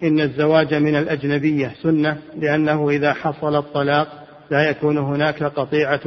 إن 0.03 0.19
الزواج 0.19 0.73
من 0.73 0.95
الأجنبية 0.95 1.71
سنة 1.83 2.17
لأنه 2.37 2.89
إذا 2.89 3.13
حصل 3.13 3.55
الطلاق 3.55 4.07
لا 4.51 4.69
يكون 4.69 4.97
هناك 4.97 5.43
قطيعة 5.43 6.01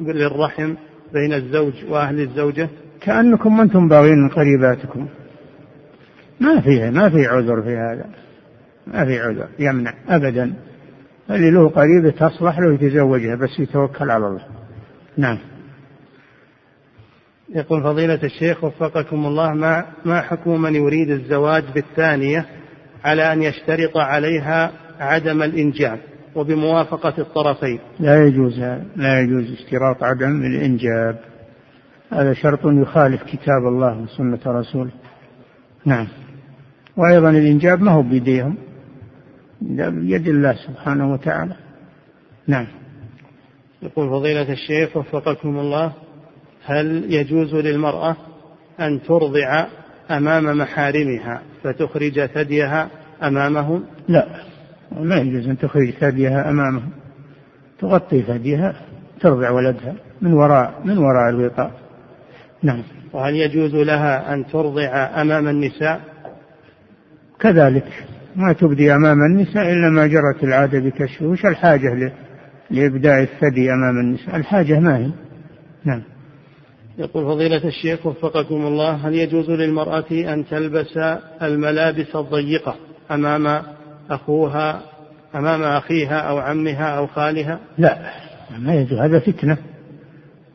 للرحم 0.00 0.74
بين 1.12 1.32
الزوج 1.32 1.72
وأهل 1.88 2.20
الزوجة؟ 2.20 2.68
كأنكم 3.00 3.60
أنتم 3.60 3.88
باغين 3.88 4.28
قريباتكم. 4.28 5.08
ما 6.40 6.60
فيه 6.60 6.90
ما 6.90 7.10
في 7.10 7.26
عذر 7.26 7.62
في 7.62 7.76
هذا. 7.76 8.06
ما 8.86 9.04
في 9.04 9.20
عذر 9.20 9.48
يمنع 9.58 9.94
أبدا. 10.08 10.54
اللي 11.30 11.50
له 11.50 11.68
قريبة 11.68 12.10
تصلح 12.10 12.58
له 12.58 12.74
يتزوجها 12.74 13.34
بس 13.34 13.60
يتوكل 13.60 14.10
على 14.10 14.26
الله. 14.26 14.46
نعم. 15.16 15.38
يقول 17.54 17.82
فضيلة 17.82 18.20
الشيخ 18.24 18.64
وفقكم 18.64 19.26
الله 19.26 19.52
ما 19.52 19.84
ما 20.04 20.20
حكم 20.20 20.62
من 20.62 20.74
يريد 20.74 21.10
الزواج 21.10 21.64
بالثانية 21.74 22.46
على 23.04 23.32
أن 23.32 23.42
يشترط 23.42 23.96
عليها 23.96 24.72
عدم 25.00 25.42
الإنجاب 25.42 25.98
وبموافقة 26.34 27.14
الطرفين؟ 27.18 27.78
لا 28.00 28.26
يجوز 28.26 28.58
لا 28.96 29.20
يجوز 29.20 29.52
اشتراط 29.52 30.02
عدم 30.02 30.42
الإنجاب. 30.42 31.18
هذا 32.12 32.32
شرط 32.32 32.60
يخالف 32.64 33.22
كتاب 33.22 33.66
الله 33.66 33.98
وسنة 33.98 34.40
رسوله. 34.46 34.90
نعم. 35.84 36.06
وأيضا 36.98 37.30
الإنجاب 37.30 37.82
ما 37.82 37.92
هو 37.92 38.02
بيديهم. 38.02 38.56
بيد 39.60 40.28
الله 40.28 40.52
سبحانه 40.52 41.12
وتعالى. 41.12 41.56
نعم. 42.46 42.66
يقول 43.82 44.10
فضيلة 44.10 44.52
الشيخ 44.52 44.96
وفقكم 44.96 45.58
الله 45.58 45.92
هل 46.64 47.12
يجوز 47.12 47.54
للمرأة 47.54 48.16
أن 48.80 49.02
ترضع 49.02 49.66
أمام 50.10 50.58
محارمها 50.58 51.42
فتخرج 51.62 52.26
ثديها 52.26 52.88
أمامهم؟ 53.22 53.84
لا. 54.08 54.26
ما 55.00 55.16
يجوز 55.16 55.48
أن 55.48 55.58
تخرج 55.58 55.90
ثديها 55.90 56.50
أمامهم. 56.50 56.90
تغطي 57.78 58.22
ثديها 58.22 58.74
ترضع 59.20 59.50
ولدها 59.50 59.94
من 60.22 60.32
وراء 60.32 60.82
من 60.84 60.98
وراء 60.98 61.28
الوطاء 61.28 61.72
نعم. 62.62 62.82
وهل 63.12 63.36
يجوز 63.36 63.74
لها 63.74 64.34
أن 64.34 64.46
ترضع 64.46 65.20
أمام 65.22 65.48
النساء؟ 65.48 66.00
كذلك 67.40 68.06
ما 68.36 68.52
تبدي 68.52 68.94
أمام 68.94 69.22
النساء 69.22 69.72
إلا 69.72 69.90
ما 69.90 70.06
جرت 70.06 70.44
العادة 70.44 70.78
بكشفه 70.78 71.26
وش 71.26 71.46
الحاجة 71.46 72.12
لإبداء 72.70 73.22
الثدي 73.22 73.72
أمام 73.72 74.00
النساء 74.00 74.36
الحاجة 74.36 74.80
ما 74.80 74.96
هي. 74.98 75.10
نعم. 75.84 76.02
يقول 76.98 77.24
فضيلة 77.24 77.68
الشيخ 77.68 78.06
وفقكم 78.06 78.66
الله 78.66 78.90
هل 78.90 79.14
يجوز 79.14 79.50
للمرأة 79.50 80.10
أن 80.10 80.44
تلبس 80.50 80.98
الملابس 81.42 82.16
الضيقة 82.16 82.76
أمام 83.10 83.62
أخوها 84.10 84.82
أمام 85.34 85.62
أخيها 85.62 86.20
أو 86.20 86.38
عمها 86.38 86.84
أو 86.84 87.06
خالها؟ 87.06 87.60
لا 87.78 87.98
ما 88.58 88.74
يجوز 88.74 88.98
هذا 88.98 89.18
فتنة 89.18 89.56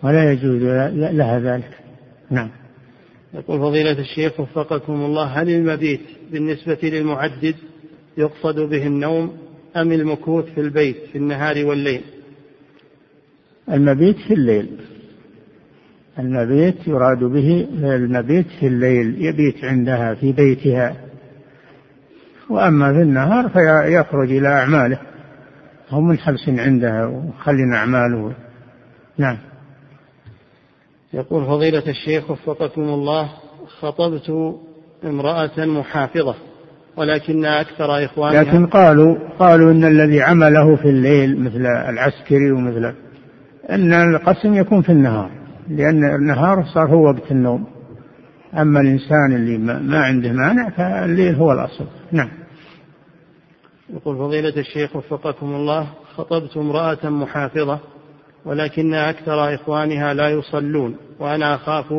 ولا 0.04 0.32
يجوز 0.32 0.62
لها 0.94 1.40
ذلك. 1.40 1.70
نعم. 2.32 2.50
يقول 3.34 3.60
فضيلة 3.60 4.00
الشيخ 4.00 4.40
وفقكم 4.40 4.94
الله 4.94 5.26
هل 5.26 5.50
المبيت 5.50 6.02
بالنسبة 6.34 6.78
للمعدد 6.84 7.56
يقصد 8.18 8.60
به 8.60 8.88
النوم 8.88 9.38
أم 9.76 9.92
المكوث 9.92 10.46
في 10.46 10.62
البيت 10.62 10.98
في 11.12 11.18
النهار 11.18 11.66
والليل؟ 11.66 12.02
المبيت 13.72 14.18
في 14.18 14.34
الليل. 14.34 14.80
المبيت 16.20 16.88
يراد 16.88 17.24
به 17.24 17.68
المبيت 17.74 18.48
في 18.60 18.68
الليل 18.68 19.26
يبيت 19.26 19.66
عندها 19.66 20.14
في 20.14 20.32
بيتها. 20.32 20.96
وأما 22.50 22.94
في 22.94 23.02
النهار 23.02 23.50
فيخرج 23.50 24.32
إلى 24.32 24.48
أعماله. 24.48 25.00
هو 25.90 26.02
منحبس 26.02 26.50
عندها 26.50 27.06
وخلينا 27.06 27.78
أعماله. 27.78 28.34
نعم. 29.18 29.38
يقول 31.14 31.46
فضيلة 31.46 31.90
الشيخ 31.90 32.32
وفقكم 32.32 32.82
الله 32.82 33.30
خطبت 33.80 34.56
امرأة 35.06 35.66
محافظة 35.66 36.36
ولكن 36.97 37.45
أكثر 37.45 38.06
إخوانها 38.06 38.43
لكن 38.43 38.66
قالوا 38.66 39.16
قالوا 39.39 39.72
إن 39.72 39.84
الذي 39.84 40.22
عمله 40.22 40.76
في 40.76 40.89
الليل 40.89 41.39
مثل 41.39 41.66
العسكري 41.66 42.51
ومثل 42.51 42.93
أن 43.70 43.93
القسم 43.93 44.54
يكون 44.54 44.82
في 44.82 44.91
النهار 44.91 45.32
لأن 45.70 46.16
النهار 46.16 46.66
صار 46.74 46.88
هو 46.88 47.06
وقت 47.06 47.32
النوم. 47.32 47.66
أما 48.58 48.82
الإنسان 48.82 49.36
اللي 49.36 49.58
ما 49.58 49.99
عنده 50.04 50.32
مانع 50.32 50.70
فالليل 50.70 51.36
هو 51.36 51.51
الأصل. 51.51 51.86
نعم. 52.12 52.30
يقول 53.89 54.18
فضيلة 54.18 54.58
الشيخ 54.58 54.95
وفقكم 54.95 55.56
الله 55.56 55.88
خطبت 56.16 56.58
امرأة 56.58 57.10
محافظة 57.10 57.80
ولكن 58.45 58.93
أكثر 58.93 59.56
إخوانها 59.56 60.14
لا 60.14 60.30
يصلون 60.30 60.95
وأنا 61.20 61.56
أخاف 61.56 61.93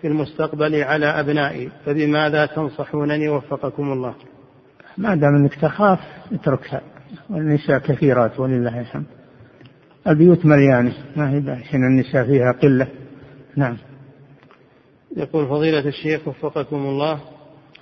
في 0.00 0.06
المستقبل 0.06 0.74
على 0.74 1.06
أبنائي 1.06 1.70
فبماذا 1.84 2.46
تنصحونني 2.46 3.28
وفقكم 3.28 3.92
الله؟ 3.92 4.14
ما 4.98 5.14
دام 5.14 5.34
أنك 5.34 5.54
تخاف 5.54 5.98
اتركها 6.32 6.80
والنساء 7.30 7.78
كثيرات 7.78 8.40
ولله 8.40 8.80
الحمد. 8.80 9.06
البيوت 10.06 10.46
مليانة 10.46 10.92
ما 11.16 11.30
هي 11.30 11.50
عشان 11.50 11.84
النساء 11.84 12.24
فيها 12.24 12.52
قلة. 12.52 12.88
نعم. 13.56 13.76
يقول 15.16 15.48
فضيلة 15.48 15.88
الشيخ 15.88 16.28
وفقكم 16.28 16.76
الله 16.76 17.20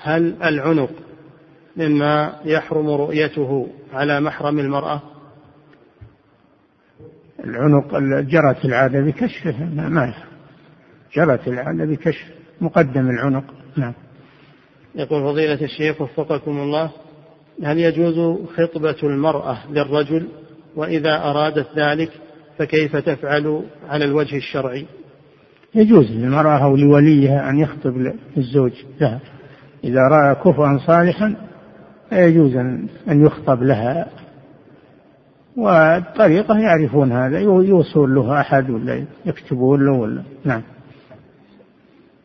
هل 0.02 0.42
العنق 0.42 0.90
مما 1.76 2.34
يحرم 2.44 2.88
رؤيته 2.88 3.68
على 3.92 4.20
محرم 4.20 4.58
المرأة؟ 4.58 5.02
العنق 7.44 7.98
جرت 8.20 8.64
العادة 8.64 9.00
بكشفه 9.00 9.64
ما 9.64 10.04
يحرم. 10.04 10.33
جرت 11.14 11.48
العادة 11.48 11.84
بكشف 11.84 12.26
مقدم 12.60 13.10
العنق. 13.10 13.44
نعم. 13.76 13.92
يقول 14.94 15.22
فضيلة 15.22 15.64
الشيخ 15.64 16.00
وفقكم 16.00 16.58
الله 16.58 16.90
هل 17.64 17.78
يجوز 17.78 18.38
خطبة 18.56 18.96
المرأة 19.02 19.58
للرجل؟ 19.70 20.26
وإذا 20.76 21.16
أرادت 21.16 21.66
ذلك 21.76 22.10
فكيف 22.58 22.96
تفعل 22.96 23.62
على 23.88 24.04
الوجه 24.04 24.36
الشرعي؟ 24.36 24.86
يجوز 25.74 26.10
للمرأة 26.10 26.64
أو 26.64 26.76
لوليها 26.76 27.50
أن 27.50 27.58
يخطب 27.58 28.12
الزوج 28.36 28.72
لها. 29.00 29.20
إذا 29.84 30.00
رأى 30.00 30.34
كفوا 30.34 30.78
صالحا 30.86 31.36
يجوز 32.12 32.56
أن 33.08 33.26
يخطب 33.26 33.62
لها. 33.62 34.08
والطريقة 35.56 36.58
يعرفون 36.58 37.12
هذا 37.12 37.38
يوصون 37.40 38.14
له 38.14 38.40
أحد 38.40 38.70
ولا 38.70 39.04
يكتبون 39.26 39.86
له 39.86 39.92
ولا 39.92 40.22
نعم. 40.44 40.62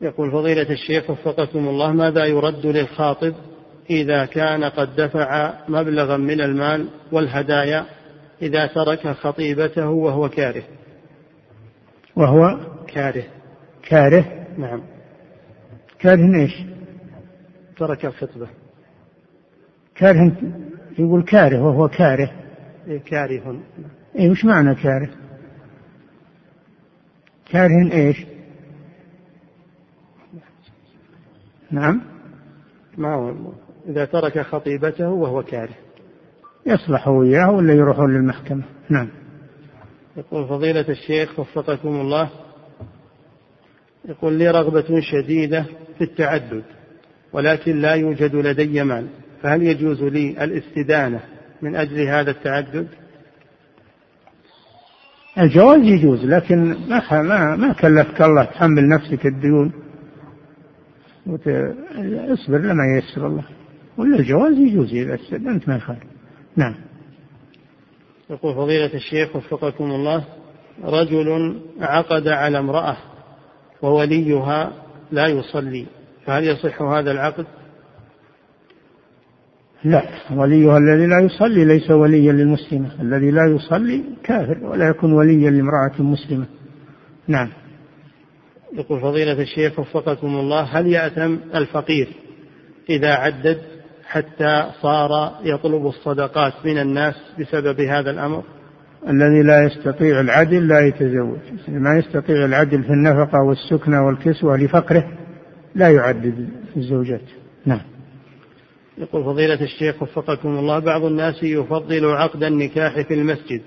يقول 0.02 0.32
فضيلة 0.32 0.72
الشيخ 0.72 1.10
وفقكم 1.10 1.68
الله 1.68 1.92
ماذا 1.92 2.26
يرد 2.26 2.66
للخاطب 2.66 3.34
إذا 3.90 4.26
كان 4.26 4.64
قد 4.64 4.96
دفع 4.96 5.54
مبلغا 5.68 6.18
من 6.18 6.42
المال 6.42 6.90
والهدايا 7.12 7.86
إذا 8.42 8.68
ترك 8.68 9.08
خطيبته 9.08 9.90
وهو 9.90 10.30
كاره؟ 10.30 10.64
وهو 12.16 12.60
كاره. 12.88 13.24
كاره؟ 13.84 14.46
نعم. 14.58 14.82
كاره 16.00 16.36
إيش؟ 16.36 16.64
ترك 17.78 18.06
الخطبة. 18.06 18.48
كاره 19.96 20.32
يقول 21.00 21.24
كاره 21.24 21.62
وهو 21.62 21.88
كاره. 21.88 22.32
إيه 22.88 23.00
كاره. 23.00 23.60
اي 24.20 24.30
وش 24.30 24.46
معنى 24.46 24.76
كاره؟ 24.76 25.10
كاره 27.52 27.92
إيش؟ 27.92 28.26
نعم. 31.72 32.02
ما 32.98 33.14
هو 33.14 33.34
إذا 33.88 34.06
ترك 34.06 34.42
خطيبته 34.42 35.10
وهو 35.10 35.44
كاره. 35.44 35.76
يصلح 36.66 37.08
وياه 37.08 37.52
ولا 37.52 37.74
يروحون 37.74 38.14
للمحكمة؟ 38.14 38.64
نعم. 38.90 39.08
يقول 40.18 40.48
فضيلة 40.48 40.86
الشيخ 40.90 41.40
وفقكم 41.40 42.02
الله 42.02 42.30
يقول 44.06 44.34
لي 44.34 44.52
رغبة 44.52 45.02
شديدة 45.02 45.66
في 45.98 46.04
التعدد 46.04 46.64
ولكن 47.34 47.82
لا 47.82 47.94
يوجد 47.94 48.36
لدي 48.36 48.84
مال 48.84 49.08
فهل 49.42 49.64
يجوز 49.64 50.04
لي 50.04 50.44
الاستدانة 50.44 51.20
من 51.62 51.76
أجل 51.76 52.02
هذا 52.02 52.32
التعدد؟ 52.32 52.88
الجواز 55.38 55.82
يجوز 55.82 56.26
لكن 56.26 56.78
ما 56.90 57.22
ما 57.22 57.56
ما 57.56 57.74
كلفك 57.74 58.22
الله 58.22 58.44
تحمل 58.44 58.90
نفسك 58.90 59.26
الديون. 59.26 59.72
وت... 61.28 61.48
اصبر 62.34 62.58
لما 62.58 62.84
ييسر 62.96 63.28
الله. 63.28 63.44
ولا 63.98 64.20
الجواز 64.20 64.54
يجوز 64.58 64.94
إذا 64.94 65.16
استدنت 65.16 65.70
ما 65.70 65.76
يخالف. 65.76 66.04
نعم. 66.56 66.76
يقول 68.30 68.56
فضيلة 68.56 68.94
الشيخ 68.94 69.36
وفقكم 69.36 69.84
الله 69.84 70.24
رجل 70.84 71.60
عقد 71.82 72.28
على 72.28 72.60
امرأة 72.60 72.98
ووليها 73.82 74.72
لا 75.12 75.28
يصلي 75.28 75.86
فهل 76.26 76.44
يصح 76.44 76.82
هذا 76.82 77.12
العقد؟ 77.12 77.46
لا 79.84 80.04
وليها 80.36 80.78
الذي 80.78 81.08
لا 81.08 81.20
يصلي 81.20 81.66
ليس 81.66 81.92
وليا 81.92 82.32
للمسلمة. 82.32 83.02
الذي 83.02 83.32
لا 83.32 83.46
يصلي 83.56 84.04
كافر 84.24 84.64
ولا 84.64 84.90
يكون 84.90 85.14
وليا 85.14 85.52
لامرأة 85.52 86.02
مسلمة. 86.02 86.46
نعم. 87.28 87.50
يقول 88.74 89.02
فضيلة 89.02 89.42
الشيخ 89.42 89.80
وفقكم 89.80 90.28
الله 90.28 90.62
هل 90.62 90.88
يأثم 90.88 91.36
الفقير 91.56 92.08
إذا 92.90 93.14
عدد 93.14 93.62
حتى 94.06 94.70
صار 94.82 95.40
يطلب 95.44 95.88
الصدقات 95.88 96.54
من 96.66 96.78
الناس 96.78 97.16
بسبب 97.40 97.82
هذا 97.82 98.12
الأمر؟ 98.12 98.44
الذي 99.08 99.44
لا 99.44 99.64
يستطيع 99.64 100.20
العدل 100.20 100.68
لا 100.68 100.80
يتزوج. 100.88 101.40
ما 101.68 101.98
يستطيع 101.98 102.46
العدل 102.46 102.84
في 102.84 102.90
النفقة 102.90 103.44
والسكنة 103.48 104.06
والكسوة 104.06 104.58
لفقره 104.58 105.12
لا 105.76 105.90
يعدد 105.90 106.50
الزوجات. 106.78 107.22
نعم. 107.66 107.82
يقول 108.98 109.24
فضيلة 109.24 109.62
الشيخ 109.62 110.02
وفقكم 110.02 110.50
الله 110.50 110.80
بعض 110.80 111.04
الناس 111.04 111.44
يفضل 111.44 112.06
عقد 112.06 112.44
النكاح 112.44 113.02
في 113.02 113.14
المسجد 113.14 113.62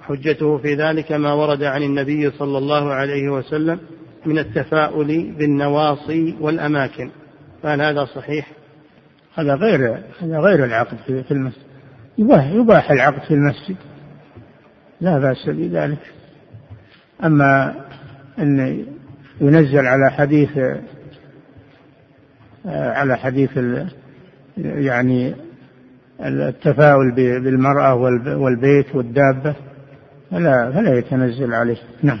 حجته 0.00 0.58
في 0.58 0.74
ذلك 0.74 1.12
ما 1.12 1.32
ورد 1.32 1.62
عن 1.62 1.82
النبي 1.82 2.30
صلى 2.30 2.58
الله 2.58 2.92
عليه 2.92 3.28
وسلم 3.28 3.80
من 4.26 4.38
التفاؤل 4.38 5.32
بالنواصي 5.38 6.36
والأماكن. 6.40 7.10
فهل 7.62 7.82
هذا 7.82 8.04
صحيح؟ 8.04 8.46
هذا 9.34 9.54
غير 9.54 9.98
هذا 10.20 10.38
غير 10.38 10.64
العقد 10.64 10.96
في 11.06 11.30
المسجد. 11.30 11.62
يباح 12.18 12.46
يباح 12.46 12.90
العقد 12.90 13.22
في 13.22 13.34
المسجد. 13.34 13.76
لا 15.00 15.18
بأس 15.18 15.48
بذلك. 15.48 16.12
أما 17.24 17.74
أن 18.38 18.84
ينزل 19.40 19.86
على 19.86 20.10
حديث 20.10 20.58
على 22.74 23.16
حديث 23.16 23.58
يعني 24.56 25.34
التفاؤل 26.20 27.12
بالمرأة 27.14 27.94
والبيت 28.38 28.94
والدابة 28.94 29.54
فلا 30.30 30.72
فلا 30.72 30.98
يتنزل 30.98 31.54
عليه. 31.54 31.76
نعم. 32.02 32.20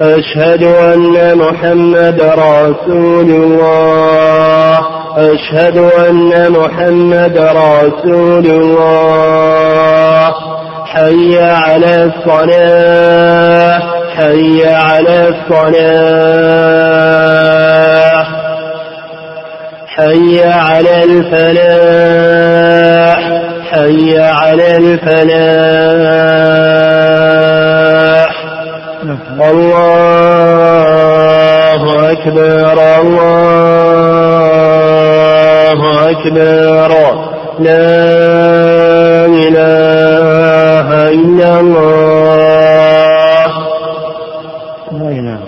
أشهد 0.00 0.62
أن 0.62 1.38
محمد 1.38 2.20
رسول 2.38 3.30
الله. 3.30 4.78
أشهد 5.16 5.78
أن 5.78 6.52
محمد 6.52 7.38
رسول 7.38 8.46
الله. 8.46 10.34
حي 10.86 11.42
على 11.42 12.04
الصلاة. 12.04 13.82
حي 14.16 14.66
على 14.66 15.28
الصلاة. 15.28 16.54
حي 19.96 20.42
على 20.44 21.04
الفلاح 21.04 22.44
حي 23.72 24.18
على 24.18 24.76
الفلاح. 24.76 25.54
الله 29.50 30.12
أكبر 32.12 32.78
الله 33.00 33.30
أكبر. 36.10 36.92
لا 37.58 39.26
إله 39.26 40.88
إلا 41.08 41.60
الله 41.60 43.50
لا 44.92 45.08
إله 45.08 45.40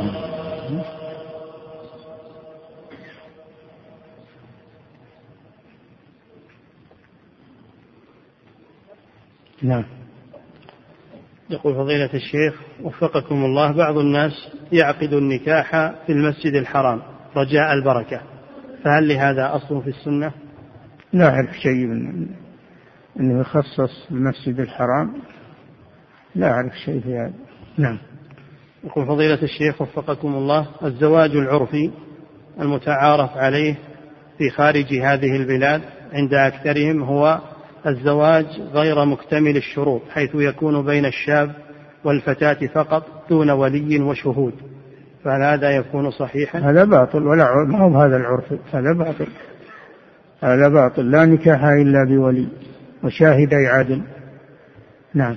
نعم 9.63 9.85
يقول 11.51 11.75
فضيلة 11.75 12.11
الشيخ 12.15 12.55
وفقكم 12.83 13.45
الله 13.45 13.73
بعض 13.73 13.99
الناس 13.99 14.33
يعقد 14.73 15.13
النكاح 15.13 15.71
في 16.07 16.13
المسجد 16.13 16.55
الحرام 16.55 17.03
رجاء 17.37 17.73
البركة. 17.73 18.21
فهل 18.85 19.09
لهذا 19.09 19.57
أصل 19.57 19.83
في 19.83 19.89
السنة؟ 19.89 20.33
لا 21.13 21.29
أعرف 21.29 21.57
شيء 21.57 21.87
من 21.87 22.27
أنه 23.21 23.41
يخصص 23.41 24.07
المسجد 24.11 24.61
الحرام. 24.61 25.15
لا 26.35 26.51
أعرف 26.51 26.73
شيء 26.85 27.01
في 27.01 27.15
هذا. 27.15 27.33
نعم. 27.79 27.99
يقول 28.85 29.07
فضيلة 29.07 29.43
الشيخ 29.43 29.83
وفقكم 29.83 30.35
الله 30.35 30.67
الزواج 30.85 31.31
العرفي 31.31 31.91
المتعارف 32.61 33.37
عليه 33.37 33.75
في 34.39 34.51
خارج 34.51 34.95
هذه 34.95 35.37
البلاد 35.37 35.83
عند 36.13 36.35
أكثرهم 36.35 37.03
هو 37.03 37.41
الزواج 37.87 38.47
غير 38.73 39.05
مكتمل 39.05 39.57
الشروط 39.57 40.03
حيث 40.11 40.31
يكون 40.35 40.87
بين 40.87 41.07
الشاب 41.07 41.51
والفتاة 42.05 42.67
فقط 42.67 43.05
دون 43.31 43.51
ولي 43.51 44.01
وشهود. 44.01 44.55
فهل 45.25 45.43
هذا 45.43 45.71
يكون 45.71 46.11
صحيحا؟ 46.11 46.59
هذا 46.59 46.85
باطل 46.85 47.27
ولا 47.27 47.65
ما 47.69 47.79
هو 47.79 48.01
هذا 48.01 48.17
العرف؟ 48.17 48.53
هذا 48.73 48.93
باطل. 48.93 49.27
هذا 50.41 50.69
باطل 50.69 51.11
لا 51.11 51.25
نكاح 51.25 51.65
إلا 51.65 52.05
بولي 52.05 52.49
وشاهدي 53.05 53.67
عدل. 53.67 54.03
نعم. 55.15 55.37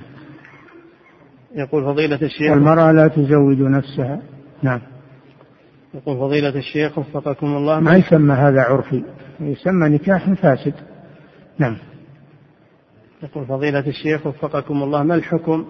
يقول 1.54 1.84
فضيلة 1.84 2.22
الشيخ. 2.22 2.50
والمرأة 2.50 2.92
لا 2.92 3.08
تزوج 3.08 3.60
نفسها. 3.60 4.22
نعم. 4.62 4.80
يقول 5.94 6.18
فضيلة 6.18 6.58
الشيخ 6.58 6.98
وفقكم 6.98 7.46
الله. 7.46 7.80
ما 7.80 7.96
يسمى 7.96 8.34
هذا 8.34 8.62
عرفي؟ 8.62 9.04
يسمى 9.40 9.88
نكاح 9.88 10.32
فاسد. 10.32 10.74
نعم. 11.58 11.76
يقول 13.22 13.46
فضيلة 13.46 13.86
الشيخ 13.86 14.26
وفقكم 14.26 14.82
الله 14.82 15.02
ما 15.02 15.14
الحكم 15.14 15.64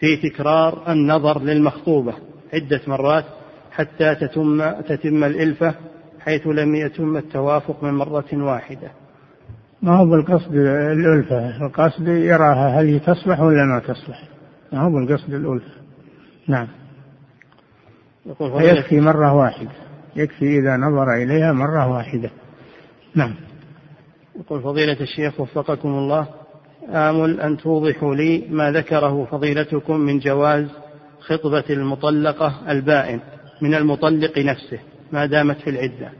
في 0.00 0.16
تكرار 0.16 0.92
النظر 0.92 1.42
للمخطوبة؟ 1.42 2.14
عدة 2.54 2.80
مرات 2.86 3.24
حتى 3.70 4.14
تتم 4.14 4.70
تتم 4.70 5.24
الإلفة 5.24 5.74
حيث 6.20 6.46
لم 6.46 6.74
يتم 6.74 7.16
التوافق 7.16 7.84
من 7.84 7.94
مرة 7.94 8.26
واحدة. 8.32 8.90
ما 9.82 9.96
هو 9.96 10.06
بالقصد 10.06 10.54
الألفة؟ 10.54 11.66
القصد 11.66 12.08
يراها 12.08 12.80
هل 12.80 12.86
هي 12.86 12.98
تصلح 12.98 13.40
ولا 13.40 13.64
ما 13.64 13.78
تصلح؟ 13.78 14.22
ما 14.72 14.80
هو 14.80 14.90
بالقصد 14.90 15.34
الألفة؟ 15.34 15.72
نعم. 16.48 16.68
يقول 18.26 18.60
فيكفي 18.60 19.00
مرة 19.00 19.34
واحدة. 19.34 19.70
يكفي 20.16 20.58
إذا 20.58 20.76
نظر 20.76 21.14
إليها 21.14 21.52
مرة 21.52 21.88
واحدة. 21.88 22.30
نعم. 23.14 23.34
يقول 24.40 24.62
فضيلة 24.62 25.00
الشيخ 25.00 25.40
وفقكم 25.40 25.88
الله 25.88 26.39
آمل 26.88 27.40
أن 27.40 27.56
توضحوا 27.56 28.14
لي 28.14 28.44
ما 28.50 28.72
ذكره 28.72 29.24
فضيلتكم 29.24 29.96
من 30.00 30.18
جواز 30.18 30.66
خطبة 31.20 31.64
المطلقة 31.70 32.54
البائن 32.68 33.20
من 33.62 33.74
المطلق 33.74 34.38
نفسه 34.38 34.78
ما 35.12 35.26
دامت 35.26 35.56
في 35.56 35.70
العدة. 35.70 36.12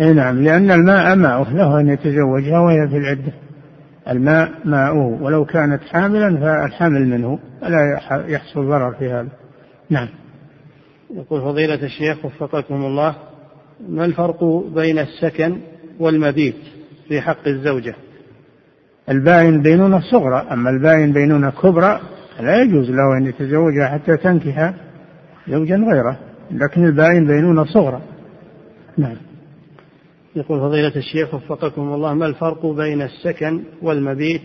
إي 0.00 0.12
نعم 0.12 0.44
لأن 0.44 0.70
الماء 0.70 1.16
ماؤه 1.16 1.52
له 1.52 1.80
أن 1.80 1.88
يتزوجها 1.88 2.60
وهي 2.60 2.88
في 2.88 2.96
العدة. 2.96 3.32
الماء 4.08 4.52
ماؤه 4.64 5.22
ولو 5.22 5.44
كانت 5.44 5.82
حاملا 5.82 6.40
فالحمل 6.40 7.08
منه 7.08 7.38
فلا 7.60 8.00
يحصل 8.26 8.68
ضرر 8.68 8.94
في 8.94 9.10
هذا. 9.10 9.28
نعم. 9.90 10.08
يقول 11.10 11.40
فضيلة 11.40 11.84
الشيخ 11.84 12.24
وفقكم 12.24 12.74
الله 12.74 13.16
ما 13.88 14.04
الفرق 14.04 14.44
بين 14.74 14.98
السكن 14.98 15.60
والمبيت 16.00 16.56
في 17.08 17.20
حق 17.20 17.48
الزوجة؟ 17.48 17.94
الباين 19.10 19.62
بينونة 19.62 20.00
صغرى 20.00 20.46
أما 20.52 20.70
الباين 20.70 21.12
بينونة 21.12 21.50
كبرى 21.50 22.00
لا 22.40 22.62
يجوز 22.62 22.90
له 22.90 23.16
أن 23.18 23.26
يتزوجها 23.26 23.88
حتى 23.88 24.16
تنكح 24.16 24.74
زوجا 25.48 25.76
غيره 25.76 26.18
لكن 26.50 26.84
الباين 26.84 27.26
بينونة 27.26 27.64
صغرى. 27.64 28.02
نعم. 28.98 29.16
يقول 30.36 30.60
فضيلة 30.60 30.96
الشيخ 30.96 31.34
وفقكم 31.34 31.82
الله 31.82 32.14
ما 32.14 32.26
الفرق 32.26 32.66
بين 32.66 33.02
السكن 33.02 33.62
والمبيت 33.82 34.42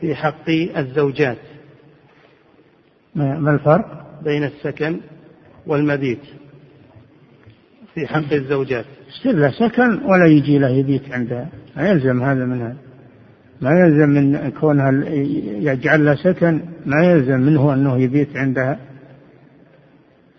في 0.00 0.14
حق 0.14 0.50
الزوجات؟ 0.76 1.38
ما 3.14 3.54
الفرق؟ 3.54 4.06
بين 4.24 4.44
السكن 4.44 5.00
والمبيت 5.66 6.20
في 7.94 8.06
حق 8.06 8.32
الزوجات. 8.32 8.84
له 9.24 9.50
سكن 9.50 10.00
ولا 10.04 10.26
يجي 10.26 10.58
له 10.58 10.68
يبيت 10.68 11.12
عندها 11.12 11.48
ما 11.76 11.90
يلزم 11.90 12.22
هذا 12.22 12.44
من 12.44 12.60
هذا. 12.60 12.76
ما 13.64 13.80
يلزم 13.80 14.08
من 14.08 14.50
كونها 14.50 14.90
يجعل 15.72 16.04
له 16.04 16.14
سكن 16.14 16.60
ما 16.86 17.04
يلزم 17.04 17.40
منه 17.40 17.74
أنه 17.74 17.98
يبيت 17.98 18.36
عندها. 18.36 18.78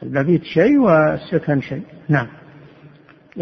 المبيت 0.03 0.43
شيء 0.43 0.79
والسكن 0.79 1.61
شيء. 1.61 1.83
نعم. 2.09 2.27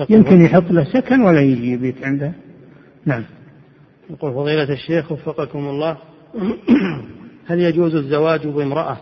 يمكن 0.10 0.42
يحط 0.42 0.72
له 0.72 0.84
سكن 0.84 1.22
ولا 1.22 1.42
يجي 1.42 1.72
يبيت 1.72 2.04
عنده. 2.04 2.32
نعم. 3.06 3.24
يقول 4.10 4.34
فضيلة 4.34 4.74
الشيخ 4.74 5.12
وفقكم 5.12 5.60
الله 5.60 5.98
هل 7.50 7.60
يجوز 7.60 7.96
الزواج 7.96 8.48
بامرأة؟ 8.48 8.98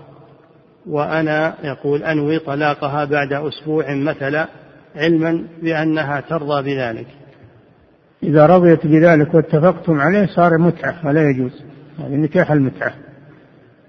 وأنا 0.85 1.55
يقول 1.63 2.03
أنوي 2.03 2.39
طلاقها 2.39 3.05
بعد 3.05 3.33
أسبوع 3.33 3.95
مثلا 3.95 4.47
علما 4.95 5.47
بأنها 5.61 6.21
ترضى 6.21 6.63
بذلك. 6.63 7.07
إذا 8.23 8.45
رضيت 8.45 8.87
بذلك 8.87 9.33
واتفقتم 9.33 9.99
عليه 9.99 10.25
صار 10.25 10.57
متعة 10.57 11.07
ولا 11.07 11.29
يجوز. 11.29 11.63
هذه 11.99 12.15
نكاح 12.15 12.51
المتعة. 12.51 12.93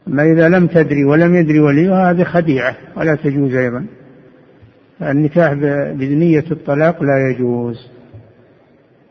أما 0.09 0.23
إذا 0.23 0.49
لم 0.49 0.67
تدري 0.67 1.05
ولم 1.05 1.35
يدري 1.35 1.61
وليها 1.61 2.11
هذه 2.11 2.25
خديعة 2.25 2.77
ولا 2.97 3.15
تجوز 3.15 3.55
أيضا. 3.55 3.87
النكاح 5.03 5.53
بنية 5.93 6.45
الطلاق 6.51 7.03
لا 7.03 7.31
يجوز. 7.31 7.89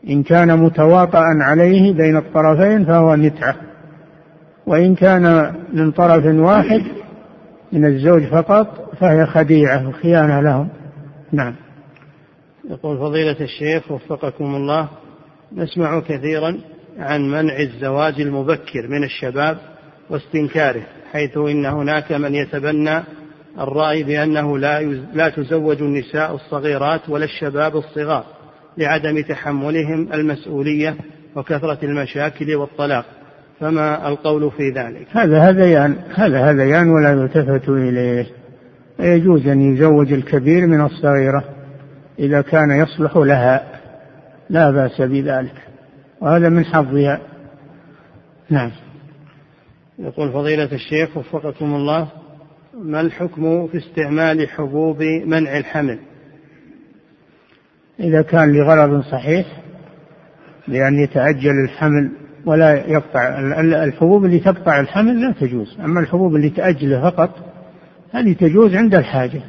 إن 0.08 0.22
كان 0.22 0.58
متواطئا 0.58 1.38
عليه 1.40 1.94
بين 1.94 2.16
الطرفين 2.16 2.84
فهو 2.84 3.16
متعة. 3.16 3.56
وإن 4.66 4.94
كان 4.94 5.54
من 5.72 5.90
طرف 5.90 6.24
واحد 6.26 6.82
من 7.72 7.84
الزوج 7.84 8.22
فقط 8.22 8.94
فهي 9.00 9.26
خديعة 9.26 9.88
وخيانة 9.88 10.40
لهم. 10.40 10.68
نعم. 11.32 11.54
يقول 12.70 12.98
فضيلة 12.98 13.40
الشيخ 13.40 13.92
وفقكم 13.92 14.44
الله 14.44 14.88
نسمع 15.56 16.00
كثيرا 16.00 16.58
عن 16.98 17.30
منع 17.30 17.58
الزواج 17.60 18.20
المبكر 18.20 18.88
من 18.88 19.04
الشباب 19.04 19.58
واستنكاره 20.10 20.82
حيث 21.12 21.36
إن 21.36 21.66
هناك 21.66 22.12
من 22.12 22.34
يتبنى 22.34 23.02
الرأي 23.58 24.02
بأنه 24.02 24.58
لا 24.58 24.82
لا 25.14 25.28
تزوج 25.28 25.82
النساء 25.82 26.34
الصغيرات 26.34 27.08
ولا 27.08 27.24
الشباب 27.24 27.76
الصغار 27.76 28.24
لعدم 28.78 29.22
تحملهم 29.22 30.12
المسؤولية 30.12 30.96
وكثرة 31.36 31.78
المشاكل 31.82 32.54
والطلاق 32.54 33.04
فما 33.60 34.08
القول 34.08 34.50
في 34.50 34.70
ذلك؟ 34.70 35.06
هذا 35.10 35.38
هذيان 35.38 35.96
هذا 36.14 36.50
هذيان 36.50 36.88
ولا 36.88 37.10
يلتفت 37.10 37.68
إليه 37.68 38.26
يجوز 39.00 39.46
أن 39.46 39.74
يزوج 39.74 40.12
الكبير 40.12 40.66
من 40.66 40.80
الصغيرة 40.80 41.44
إذا 42.18 42.40
كان 42.40 42.70
يصلح 42.70 43.16
لها 43.16 43.71
لا 44.50 44.70
بأس 44.70 45.00
بذلك. 45.00 45.54
وهذا 46.20 46.48
من 46.48 46.64
حظها 46.64 47.20
نعم. 48.50 48.70
يقول 49.98 50.32
فضيلة 50.32 50.72
الشيخ 50.72 51.16
وفقكم 51.16 51.74
الله 51.74 52.08
ما 52.74 53.00
الحكم 53.00 53.66
في 53.66 53.78
استعمال 53.78 54.48
حبوب 54.48 55.02
منع 55.02 55.56
الحمل؟ 55.56 55.98
إذا 58.00 58.22
كان 58.22 58.52
لغرض 58.52 59.02
صحيح 59.02 59.46
لأن 60.68 60.98
يتأجل 60.98 61.64
الحمل 61.64 62.10
ولا 62.46 62.86
يقطع 62.86 63.38
الحبوب 63.84 64.24
اللي 64.24 64.38
تقطع 64.38 64.80
الحمل 64.80 65.20
لا 65.20 65.32
تجوز. 65.40 65.78
أما 65.80 66.00
الحبوب 66.00 66.36
اللي 66.36 66.50
تأجله 66.50 67.10
فقط 67.10 67.30
هذه 68.12 68.32
تجوز 68.32 68.74
عند 68.74 68.94
الحاجة. 68.94 69.40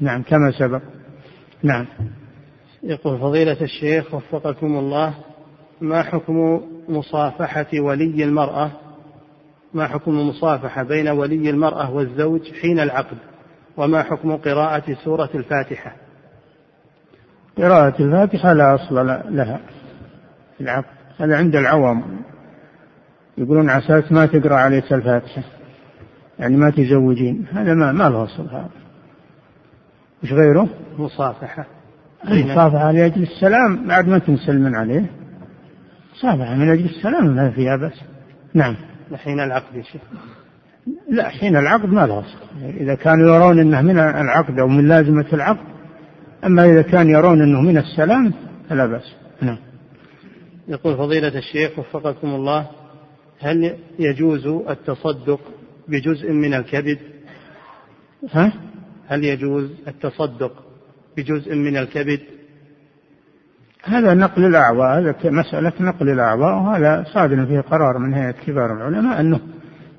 نعم 0.00 0.22
كما 0.22 0.50
سبق. 0.58 0.82
نعم. 1.62 1.86
يقول 2.82 3.18
فضيلة 3.18 3.60
الشيخ 3.60 4.14
وفقكم 4.14 4.78
الله 4.78 5.14
ما 5.80 6.02
حكم 6.02 6.60
مصافحة 6.88 7.66
ولي 7.80 8.24
المرأة؟ 8.24 8.70
ما 9.74 9.86
حكم 9.86 10.10
المصافحة 10.10 10.82
بين 10.82 11.08
ولي 11.08 11.50
المرأة 11.50 11.90
والزوج 11.90 12.52
حين 12.52 12.80
العقد؟ 12.80 13.16
وما 13.76 14.02
حكم 14.02 14.36
قراءة 14.36 14.96
سورة 15.04 15.30
الفاتحة؟ 15.34 15.96
قراءة 17.58 18.02
الفاتحة 18.02 18.52
لا 18.52 18.74
أصل 18.74 19.06
لها 19.06 19.60
في 20.56 20.60
العقد 20.60 20.98
هذا 21.18 21.36
عند 21.36 21.56
العوام. 21.56 22.02
يقولون 23.38 23.70
على 23.70 23.84
أساس 23.84 24.12
ما 24.12 24.26
تقرأ 24.26 24.54
عليك 24.54 24.92
الفاتحة 24.92 25.42
يعني 26.38 26.56
ما 26.56 26.70
تزوجين 26.70 27.46
هذا 27.52 27.74
ما 27.74 27.92
ما 27.92 28.08
له 28.08 28.24
أصل 28.24 28.48
هذا. 28.48 28.70
وش 30.22 30.32
غيره؟ 30.32 30.68
مصافحة. 30.98 31.77
مصافحة 32.24 32.92
لأجل 32.92 33.22
السلام. 33.22 33.86
بعد 33.86 34.08
ما 34.08 34.18
تنسلمن 34.18 34.74
عليه. 34.74 35.10
مصافحة 36.16 36.54
من 36.54 36.68
أجل 36.68 36.84
السلام 36.84 37.26
ما 37.26 37.50
فيها 37.50 37.76
بس 37.76 37.92
نعم. 38.54 38.76
حين 39.16 39.40
العقد 39.40 39.76
يا 39.76 39.82
شيخ. 39.82 40.02
لا 41.10 41.28
حين 41.28 41.56
العقد 41.56 41.88
ما 41.88 42.06
له 42.06 42.24
إذا 42.80 42.94
كانوا 42.94 43.36
يرون 43.36 43.58
أنه 43.58 43.82
من 43.82 43.98
العقد 43.98 44.58
أو 44.58 44.68
من 44.68 44.88
لازمة 44.88 45.26
العقد 45.32 45.66
أما 46.44 46.64
إذا 46.64 46.82
كان 46.82 47.10
يرون 47.10 47.42
أنه 47.42 47.60
من 47.60 47.78
السلام 47.78 48.32
فلا 48.68 48.86
بأس. 48.86 49.14
نعم. 49.42 49.58
يقول 50.68 50.96
فضيلة 50.96 51.38
الشيخ 51.38 51.78
وفقكم 51.78 52.28
الله 52.28 52.66
هل 53.40 53.76
يجوز 53.98 54.46
التصدق 54.46 55.40
بجزء 55.88 56.32
من 56.32 56.54
الكبد؟ 56.54 56.98
ها؟ 58.32 58.52
هل 59.08 59.24
يجوز 59.24 59.70
التصدق 59.88 60.67
بجزء 61.18 61.54
من 61.54 61.76
الكبد؟ 61.76 62.20
هذا 63.84 64.14
نقل 64.14 64.44
الأعضاء 64.44 64.98
هذا 64.98 65.14
مسألة 65.24 65.72
نقل 65.80 66.08
الأعضاء 66.08 66.54
وهذا 66.54 67.04
صادر 67.14 67.46
فيه 67.46 67.60
قرار 67.60 67.98
من 67.98 68.14
هيئة 68.14 68.30
كبار 68.30 68.76
العلماء 68.76 69.20
أنه 69.20 69.40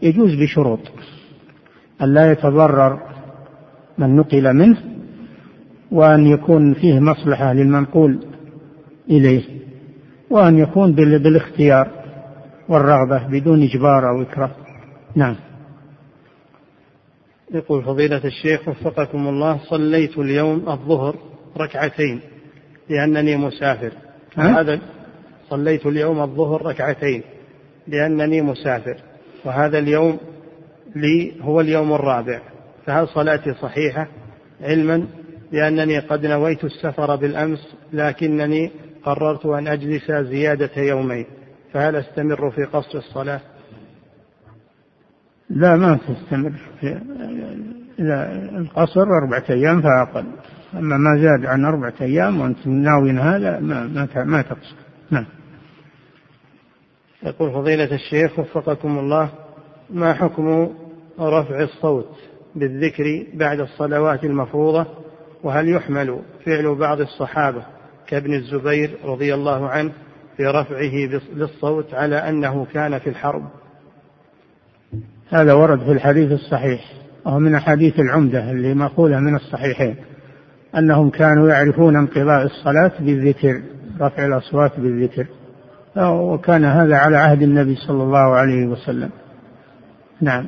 يجوز 0.02 0.36
بشروط. 0.36 0.80
أن 2.02 2.14
لا 2.14 2.32
يتضرر 2.32 3.00
من 3.98 4.16
نقل 4.16 4.54
منه 4.54 4.78
وأن 5.92 6.28
يكون 6.28 6.74
فيه 6.74 7.00
مصلحة 7.00 7.54
للمنقول 7.54 8.20
إليه 9.10 9.44
وأن 10.30 10.60
يكون 10.60 10.92
بالاختيار 10.92 11.92
والرغبة 12.70 13.28
بدون 13.28 13.64
إجبار 13.64 14.10
أو 14.10 14.22
إكراه. 14.22 14.52
نعم. 15.16 15.36
يقول 17.52 17.84
فضيلة 17.84 18.26
الشيخ 18.26 18.68
وفقكم 18.68 19.28
الله 19.28 19.60
صليت 19.70 20.18
اليوم 20.18 20.70
الظهر 20.70 21.16
ركعتين 21.58 22.22
لأنني 22.90 23.36
مسافر. 23.36 23.92
هذا 24.36 24.80
صليت 25.50 25.86
اليوم 25.86 26.22
الظهر 26.22 26.66
ركعتين 26.66 27.24
لأنني 27.88 28.42
مسافر. 28.42 28.98
وهذا 29.46 29.78
اليوم 29.80 30.18
لي 30.96 31.34
هو 31.42 31.62
اليوم 31.62 31.94
الرابع. 31.94 32.42
فهل 32.86 33.08
صلاتي 33.08 33.54
صحيحة؟ 33.54 34.08
علما 34.62 35.08
بأنني 35.52 36.00
قد 36.00 36.26
نويت 36.26 36.64
السفر 36.64 37.16
بالأمس 37.16 37.76
لكنني 37.94 38.72
قررت 39.04 39.46
أن 39.46 39.68
أجلس 39.68 40.12
زيادة 40.12 40.82
يومين. 40.82 41.26
فهل 41.74 41.96
أستمر 41.96 42.52
في 42.52 42.64
قصر 42.64 42.98
الصلاة؟ 42.98 43.42
لا 45.50 45.76
ما 45.76 45.98
تستمر 46.08 46.52
في 46.80 47.00
القصر 48.58 49.02
أربعة 49.02 49.44
أيام 49.50 49.82
فأقل. 49.82 50.26
أما 50.74 50.98
ما 50.98 51.22
زاد 51.22 51.46
عن 51.46 51.66
أربعة 51.66 51.94
أيام 52.02 52.42
وأنت 52.42 52.68
ناوي 52.68 53.12
هذا 53.12 53.60
ما 53.60 53.84
ما 53.84 54.24
ما 54.24 54.42
تقصر. 54.42 54.76
نعم. 55.12 55.26
يقول 57.24 57.52
فضيلة 57.52 57.96
الشيخ 57.96 58.40
وفقكم 58.40 59.00
الله 59.00 59.30
ما 59.90 60.14
حكم 60.14 60.70
رفع 61.20 61.62
الصوت 61.64 62.18
بالذكر 62.56 63.28
بعد 63.34 63.60
الصلوات 63.60 64.24
المفروضة؟ 64.24 64.86
وهل 65.44 65.70
يحمل 65.70 66.20
فعل 66.46 66.76
بعض 66.76 67.02
الصحابة 67.02 67.64
كابن 68.08 68.34
الزبير 68.34 68.98
رضي 69.06 69.34
الله 69.34 69.70
عنه 69.70 69.92
في 70.38 70.46
رفعه 70.46 71.22
للصوت 71.34 71.94
على 71.94 72.16
أنه 72.16 72.66
كان 72.74 73.00
في 73.00 73.10
الحرب؟ 73.10 73.50
هذا 75.30 75.54
ورد 75.54 75.80
في 75.80 75.92
الحديث 75.92 76.32
الصحيح 76.32 76.82
وهو 77.26 77.40
من 77.40 77.56
أحاديث 77.56 78.00
العمدة 78.00 78.52
اللي 78.52 78.74
مأخوذة 78.74 79.20
من 79.20 79.36
الصحيحين 79.36 79.96
أنهم 80.78 81.10
كانوا 81.10 81.50
يعرفون 81.50 81.96
انقضاء 81.96 82.44
الصلاة 82.44 82.92
بالذكر 83.00 83.62
رفع 84.02 84.26
الأصوات 84.26 84.80
بالذكر 84.80 85.28
وكان 85.98 86.66
هذا 86.66 86.96
على 86.96 87.18
عهد 87.18 87.42
النبي 87.42 87.76
صلى 87.76 88.04
الله 88.04 88.36
عليه 88.36 88.66
وسلم. 88.66 89.10
نعم. 90.22 90.48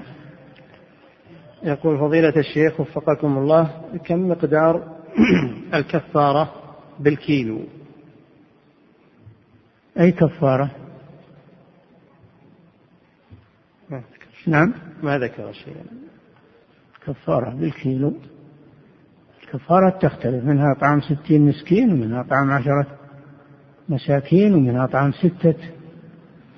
يقول 1.63 1.99
فضيلة 1.99 2.33
الشيخ 2.37 2.79
وفقكم 2.79 3.37
الله 3.37 3.69
كم 4.05 4.29
مقدار 4.29 4.83
الكفارة 5.73 6.53
بالكيلو؟ 6.99 7.61
أي 9.99 10.11
كفارة 10.11 10.71
ما 13.89 14.01
نعم. 14.47 14.73
ما 15.03 15.17
ذكر 15.17 15.51
شيئا. 15.53 15.83
كفارة 17.07 17.55
بالكيلو. 17.55 18.13
الكفارة 19.43 19.89
تختلف 19.89 20.43
منها 20.45 20.73
طعام 20.81 21.01
ستين 21.01 21.41
مسكين 21.41 21.91
ومنها 21.91 22.23
طعام 22.23 22.51
عشرة 22.51 22.87
مساكين 23.89 24.53
ومنها 24.53 24.85
طعام 24.85 25.11
ستة 25.11 25.55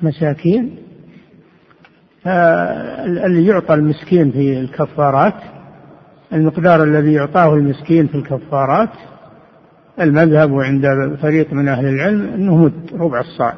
مساكين. 0.02 0.76
اللي 3.26 3.46
يعطى 3.48 3.74
المسكين 3.74 4.32
في 4.32 4.60
الكفارات 4.60 5.34
المقدار 6.34 6.84
الذي 6.84 7.14
يعطاه 7.14 7.54
المسكين 7.54 8.08
في 8.08 8.16
الكفارات 8.16 8.90
المذهب 10.02 10.54
عند 10.54 11.16
فريق 11.22 11.54
من 11.54 11.68
أهل 11.68 11.86
العلم 11.86 12.34
أنه 12.34 12.58
مد 12.58 12.90
ربع 12.94 13.20
الصاع. 13.20 13.54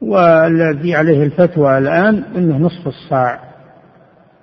والذي 0.00 0.94
عليه 0.94 1.22
الفتوى 1.22 1.78
الآن 1.78 2.24
أنه 2.36 2.56
نصف 2.56 2.88
الصاع 2.88 3.40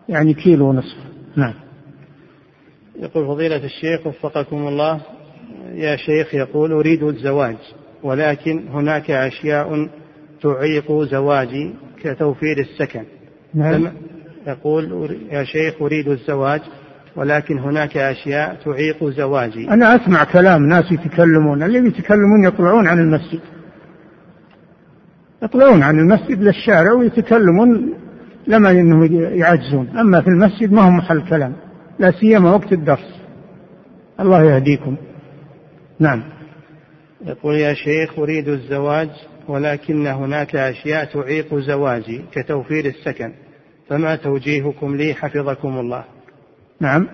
يعني 0.10 0.34
كيلو 0.34 0.70
ونصف. 0.70 0.98
نعم. 1.36 1.54
يقول 3.00 3.28
فضيلة 3.28 3.66
الشيخ 3.66 4.08
وفقكم 4.08 4.68
الله 4.68 5.00
يا 5.74 5.96
شيخ 5.96 6.36
يقول 6.36 6.72
أريد 6.72 7.04
الزواج 7.04 7.56
ولكن 8.04 8.68
هناك 8.68 9.12
أشياء 9.12 9.90
تعيق 10.42 10.92
زواجي 10.92 11.74
كتوفير 12.04 12.58
السكن. 12.60 13.04
نعم. 13.54 13.92
يقول 14.48 15.18
يا 15.32 15.44
شيخ 15.44 15.82
أريد 15.82 16.08
الزواج 16.08 16.62
ولكن 17.16 17.60
هناك 17.60 17.98
أشياء 17.98 18.58
تعيق 18.66 19.04
زواجي. 19.04 19.70
أنا 19.70 19.96
أسمع 19.96 20.24
كلام 20.24 20.66
ناس 20.66 20.92
يتكلمون 20.92 21.64
اللي 21.64 21.88
يتكلمون 21.88 22.44
يطلعون 22.44 22.88
عن 22.88 23.00
المسجد. 23.00 23.40
يطلعون 25.44 25.84
عن 25.84 26.00
المسجد 26.00 26.42
للشارع 26.42 26.94
ويتكلمون 26.94 27.94
لما 28.48 28.72
إنهم 28.72 29.06
يعجزون. 29.38 29.98
أما 29.98 30.22
في 30.22 30.28
المسجد 30.28 30.72
ما 30.74 30.82
هو 30.82 30.90
محل 30.90 31.30
كلام 31.30 31.54
لا 32.00 32.12
سيما 32.12 32.52
وقت 32.52 32.74
الدرس. 32.74 33.22
الله 34.20 34.44
يهديكم. 34.44 34.96
نعم. 36.00 36.24
يقول 37.26 37.56
يا 37.56 37.74
شيخ 37.74 38.20
أريد 38.20 38.48
الزواج 38.48 39.10
ولكن 39.48 40.08
هناك 40.08 40.56
أشياء 40.56 41.06
تعيق 41.06 41.56
زواجي 41.56 42.22
كتوفير 42.32 42.86
السكن 42.86 43.34
فما 43.90 44.16
توجيهكم 44.16 44.96
لي؟ 44.96 45.14
حفظكم 45.14 45.78
الله. 45.78 46.04
نعم. 46.82 47.08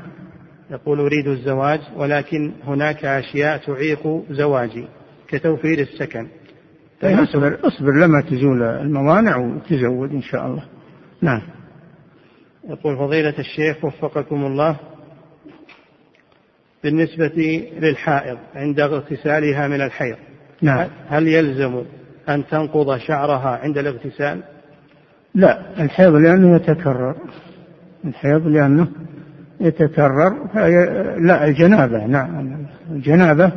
يقول 0.71 0.99
أريد 0.99 1.27
الزواج 1.27 1.79
ولكن 1.97 2.51
هناك 2.63 3.05
أشياء 3.05 3.57
تعيق 3.57 4.23
زواجي 4.31 4.87
كتوفير 5.27 5.79
السكن. 5.79 6.27
اصبر 7.03 7.59
اصبر 7.63 7.93
لما 7.93 8.21
تزول 8.21 8.63
الموانع 8.63 9.37
وتزود 9.37 10.11
إن 10.11 10.21
شاء 10.21 10.47
الله. 10.47 10.63
نعم. 11.21 11.41
يقول 12.69 12.97
فضيلة 12.97 13.39
الشيخ 13.39 13.85
وفقكم 13.85 14.45
الله 14.45 14.75
بالنسبة 16.83 17.67
للحائض 17.79 18.37
عند 18.55 18.79
اغتسالها 18.79 19.67
من 19.67 19.81
الحيض 19.81 20.17
نعم. 20.61 20.87
هل 21.07 21.27
يلزم 21.27 21.83
أن 22.29 22.47
تنقض 22.47 22.97
شعرها 22.97 23.59
عند 23.63 23.77
الاغتسال؟ 23.77 24.43
لا 25.35 25.83
الحيض 25.83 26.13
لأنه 26.15 26.55
يتكرر. 26.55 27.15
الحيض 28.05 28.47
لأنه 28.47 28.87
يتكرر 29.61 30.47
لا 31.19 31.45
الجنابة 31.45 32.05
نعم. 32.05 32.65
الجنابة 32.91 33.51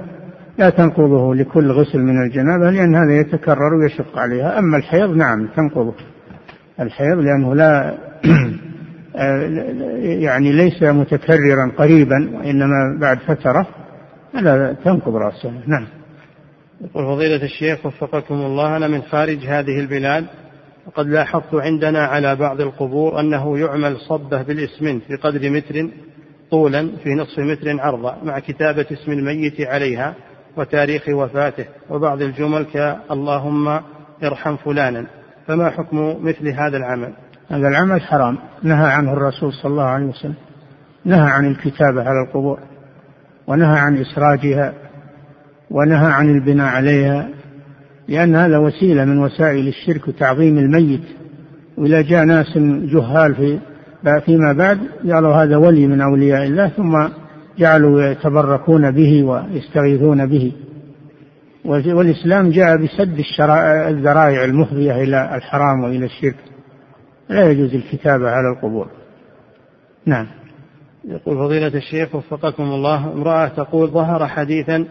لا 0.58 0.70
تنقضه 0.70 1.34
لكل 1.34 1.72
غسل 1.72 1.98
من 1.98 2.22
الجنابة 2.22 2.70
لأن 2.70 2.94
هذا 2.94 3.20
يتكرر 3.20 3.74
ويشق 3.74 4.18
عليها. 4.18 4.58
أما 4.58 4.76
الحيض 4.76 5.10
نعم 5.10 5.46
تنقضه. 5.46 5.94
الحيض 6.80 7.18
لأنه 7.18 7.54
لا 7.54 7.98
يعني 10.24 10.52
ليس 10.52 10.82
متكررا 10.82 11.72
قريبا 11.78 12.30
وإنما 12.34 12.98
بعد 13.00 13.18
فترة 13.18 13.66
هذا 14.34 14.76
تنقض 14.84 15.16
رأسه. 15.16 15.52
نعم. 15.66 15.86
يقول 16.80 17.04
فضيلة 17.04 17.44
الشيخ 17.44 17.86
وفقكم 17.86 18.34
الله 18.34 18.76
أنا 18.76 18.88
من 18.88 19.02
خارج 19.02 19.38
هذه 19.46 19.80
البلاد 19.80 20.26
وقد 20.86 21.06
لاحظت 21.06 21.54
عندنا 21.54 22.04
على 22.04 22.36
بعض 22.36 22.60
القبور 22.60 23.20
أنه 23.20 23.58
يعمل 23.58 23.96
صبة 23.96 24.42
بالإسمنت 24.42 25.02
بقدر 25.10 25.50
متر 25.50 25.88
طولا 26.50 26.90
في 27.02 27.14
نصف 27.14 27.38
متر 27.38 27.80
عرضا 27.80 28.18
مع 28.24 28.38
كتابة 28.38 28.86
اسم 28.92 29.12
الميت 29.12 29.60
عليها. 29.60 30.14
وتاريخ 30.56 31.08
وفاته 31.08 31.64
وبعض 31.90 32.22
الجمل 32.22 32.64
كاللهم 32.64 33.80
ارحم 34.24 34.56
فلانا. 34.56 35.06
فما 35.46 35.70
حكم 35.70 36.16
مثل 36.24 36.48
هذا 36.48 36.76
العمل؟ 36.76 37.12
هذا 37.50 37.68
العمل 37.68 38.00
حرام. 38.02 38.38
نهى 38.62 38.92
عنه 38.92 39.12
الرسول 39.12 39.52
صلى 39.52 39.70
الله 39.70 39.84
عليه 39.84 40.06
وسلم. 40.06 40.34
نهى 41.04 41.30
عن 41.30 41.46
الكتابة 41.46 42.02
على 42.02 42.20
القبور. 42.28 42.58
ونهى 43.46 43.78
عن 43.78 43.96
إسراجها. 43.96 44.72
ونهى 45.70 46.12
عن 46.12 46.30
البناء 46.30 46.66
عليها. 46.66 47.28
لأن 48.08 48.36
هذا 48.36 48.58
وسيلة 48.58 49.04
من 49.04 49.18
وسائل 49.18 49.68
الشرك 49.68 50.08
وتعظيم 50.08 50.58
الميت. 50.58 51.04
وإذا 51.78 52.02
جاء 52.02 52.24
ناس 52.24 52.58
جهال 52.92 53.34
في 53.34 53.58
فيما 54.24 54.52
بعد 54.52 54.78
قالوا 55.12 55.34
هذا 55.34 55.56
ولي 55.56 55.86
من 55.86 56.00
أولياء 56.00 56.46
الله 56.46 56.68
ثم 56.68 57.08
جعلوا 57.58 58.02
يتبركون 58.02 58.90
به 58.90 59.22
ويستغيثون 59.22 60.26
به. 60.26 60.52
والإسلام 61.64 62.50
جاء 62.50 62.76
بسد 62.76 63.24
الذرائع 63.88 64.44
المفضية 64.44 65.02
إلى 65.02 65.36
الحرام 65.36 65.84
وإلى 65.84 66.06
الشرك. 66.06 66.36
لا 67.28 67.50
يجوز 67.50 67.74
الكتابة 67.74 68.30
على 68.30 68.48
القبور. 68.56 68.88
نعم. 70.06 70.26
يقول 71.04 71.36
فضيلة 71.36 71.66
الشيخ 71.66 72.14
وفقكم 72.14 72.62
الله 72.62 73.12
امرأة 73.12 73.48
تقول 73.48 73.88
ظهر 73.90 74.26
حديثا 74.26 74.86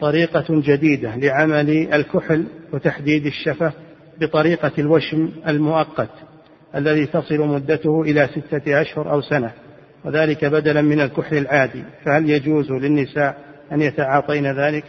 طريقة 0.00 0.44
جديدة 0.50 1.16
لعمل 1.16 1.70
الكحل 1.70 2.44
وتحديد 2.72 3.26
الشفة 3.26 3.72
بطريقة 4.20 4.72
الوشم 4.78 5.30
المؤقت 5.48 6.10
الذي 6.74 7.06
تصل 7.06 7.38
مدته 7.38 8.02
إلى 8.02 8.28
ستة 8.28 8.80
أشهر 8.80 9.12
أو 9.12 9.20
سنة. 9.20 9.52
وذلك 10.06 10.44
بدلا 10.44 10.82
من 10.82 11.00
الكحل 11.00 11.36
العادي. 11.36 11.84
فهل 12.04 12.30
يجوز 12.30 12.72
للنساء 12.72 13.38
أن 13.72 13.80
يتعاطين 13.82 14.46
ذلك؟ 14.46 14.84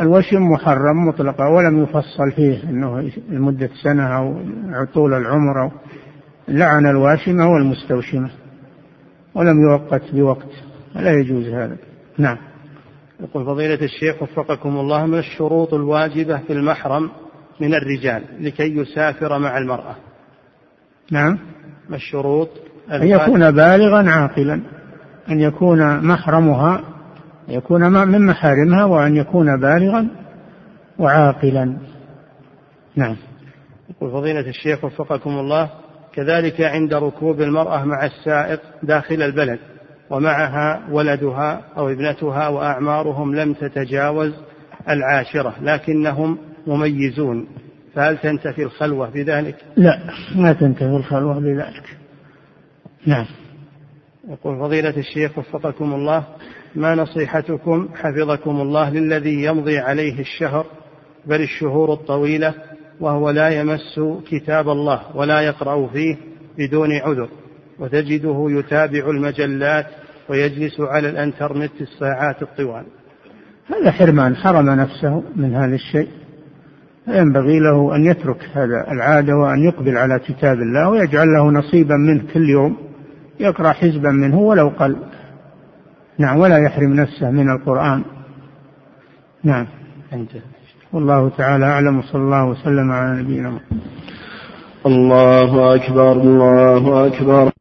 الوشم 0.00 0.42
محرم 0.42 1.08
مطلقا 1.08 1.48
ولم 1.48 1.82
يفصل 1.82 2.32
فيه 2.36 2.62
أنه 2.70 3.10
لمدة 3.30 3.70
سنة 3.82 4.16
أو 4.16 4.36
طول 4.94 5.14
العمر 5.14 5.62
أو 5.62 5.70
لعن 6.48 6.86
الواشمة 6.86 7.50
والمستوشمة 7.50 8.30
ولم 9.34 9.60
يوقت 9.68 10.02
بوقت. 10.12 10.50
لا 10.94 11.12
يجوز 11.12 11.46
هذا. 11.48 11.76
نعم. 12.18 12.38
يقول 13.20 13.44
فضيلة 13.44 13.84
الشيخ 13.84 14.22
وفقكم 14.22 14.76
الله 14.76 15.06
من 15.06 15.18
الشروط 15.18 15.74
الواجبة 15.74 16.38
في 16.38 16.52
المحرم 16.52 17.10
من 17.60 17.74
الرجال 17.74 18.22
لكي 18.40 18.76
يسافر 18.76 19.38
مع 19.38 19.58
المرأة؟ 19.58 19.96
نعم. 21.10 21.38
ما 21.88 21.96
الشروط؟ 21.96 22.48
أن 22.92 23.06
يكون 23.08 23.50
بالغا 23.50 24.10
عاقلا 24.10 24.60
أن 25.30 25.40
يكون 25.40 26.06
محرمها 26.06 26.80
يكون 27.48 27.92
من 28.08 28.26
محارمها 28.26 28.84
وأن 28.84 29.16
يكون 29.16 29.60
بالغا 29.60 30.08
وعاقلا. 30.98 31.76
نعم. 32.96 33.16
يقول 33.90 34.10
فضيلة 34.10 34.48
الشيخ 34.48 34.84
وفقكم 34.84 35.30
الله 35.30 35.70
كذلك 36.12 36.60
عند 36.60 36.94
ركوب 36.94 37.40
المرأة 37.40 37.84
مع 37.84 38.04
السائق 38.06 38.60
داخل 38.82 39.22
البلد 39.22 39.58
ومعها 40.10 40.82
ولدها 40.90 41.60
أو 41.76 41.88
ابنتها 41.88 42.48
وأعمارهم 42.48 43.34
لم 43.34 43.52
تتجاوز 43.52 44.32
العاشرة 44.88 45.54
لكنهم 45.62 46.38
مميزون 46.66 47.46
فهل 47.94 48.18
تنتفي 48.18 48.62
الخلوة 48.62 49.10
بذلك؟ 49.10 49.56
لا 49.76 49.98
ما 50.36 50.52
تنتفي 50.52 50.96
الخلوة 50.96 51.40
بذلك. 51.40 52.03
نعم. 53.06 53.26
يقول 54.28 54.58
فضيلة 54.58 54.96
الشيخ 54.96 55.38
وفقكم 55.38 55.94
الله 55.94 56.24
ما 56.74 56.94
نصيحتكم 56.94 57.88
حفظكم 57.94 58.60
الله 58.60 58.90
للذي 58.90 59.44
يمضي 59.44 59.78
عليه 59.78 60.20
الشهر 60.20 60.66
بل 61.26 61.40
الشهور 61.40 61.92
الطويلة 61.92 62.54
وهو 63.00 63.30
لا 63.30 63.48
يمس 63.48 64.00
كتاب 64.30 64.68
الله 64.68 65.16
ولا 65.16 65.40
يقرأ 65.40 65.86
فيه 65.86 66.16
بدون 66.58 66.92
عذر 66.92 67.28
وتجده 67.78 68.46
يتابع 68.50 69.10
المجلات 69.10 69.86
ويجلس 70.28 70.80
على 70.80 71.08
الانترنت 71.08 71.72
الساعات 71.80 72.42
الطوال. 72.42 72.84
هذا 73.66 73.90
حرمان 73.90 74.36
حرم 74.36 74.70
نفسه 74.70 75.22
من 75.36 75.54
هذا 75.54 75.74
الشيء. 75.74 76.08
فينبغي 77.04 77.58
له 77.58 77.96
أن 77.96 78.04
يترك 78.04 78.48
هذا 78.52 78.92
العادة 78.92 79.36
وأن 79.36 79.64
يقبل 79.64 79.96
على 79.96 80.18
كتاب 80.18 80.56
الله 80.56 80.88
ويجعل 80.88 81.26
له 81.26 81.50
نصيبا 81.50 81.94
منه 81.94 82.22
كل 82.34 82.50
يوم. 82.50 82.83
يقرأ 83.40 83.72
حزبا 83.72 84.10
منه 84.10 84.38
ولو 84.38 84.68
قل. 84.68 84.96
نعم 86.18 86.38
ولا 86.38 86.58
يحرم 86.58 86.94
نفسه 86.94 87.30
من 87.30 87.50
القرآن. 87.50 88.02
نعم. 89.44 89.66
أنت. 90.12 90.30
والله 90.92 91.28
تعالى 91.28 91.66
أعلم 91.66 91.98
وصلى 91.98 92.22
الله 92.22 92.44
وسلم 92.44 92.92
على 92.92 93.22
نبينا 93.22 93.50
محمد. 93.50 93.80
الله 94.86 95.74
أكبر 95.74 96.12
الله 96.12 97.06
أكبر. 97.06 97.53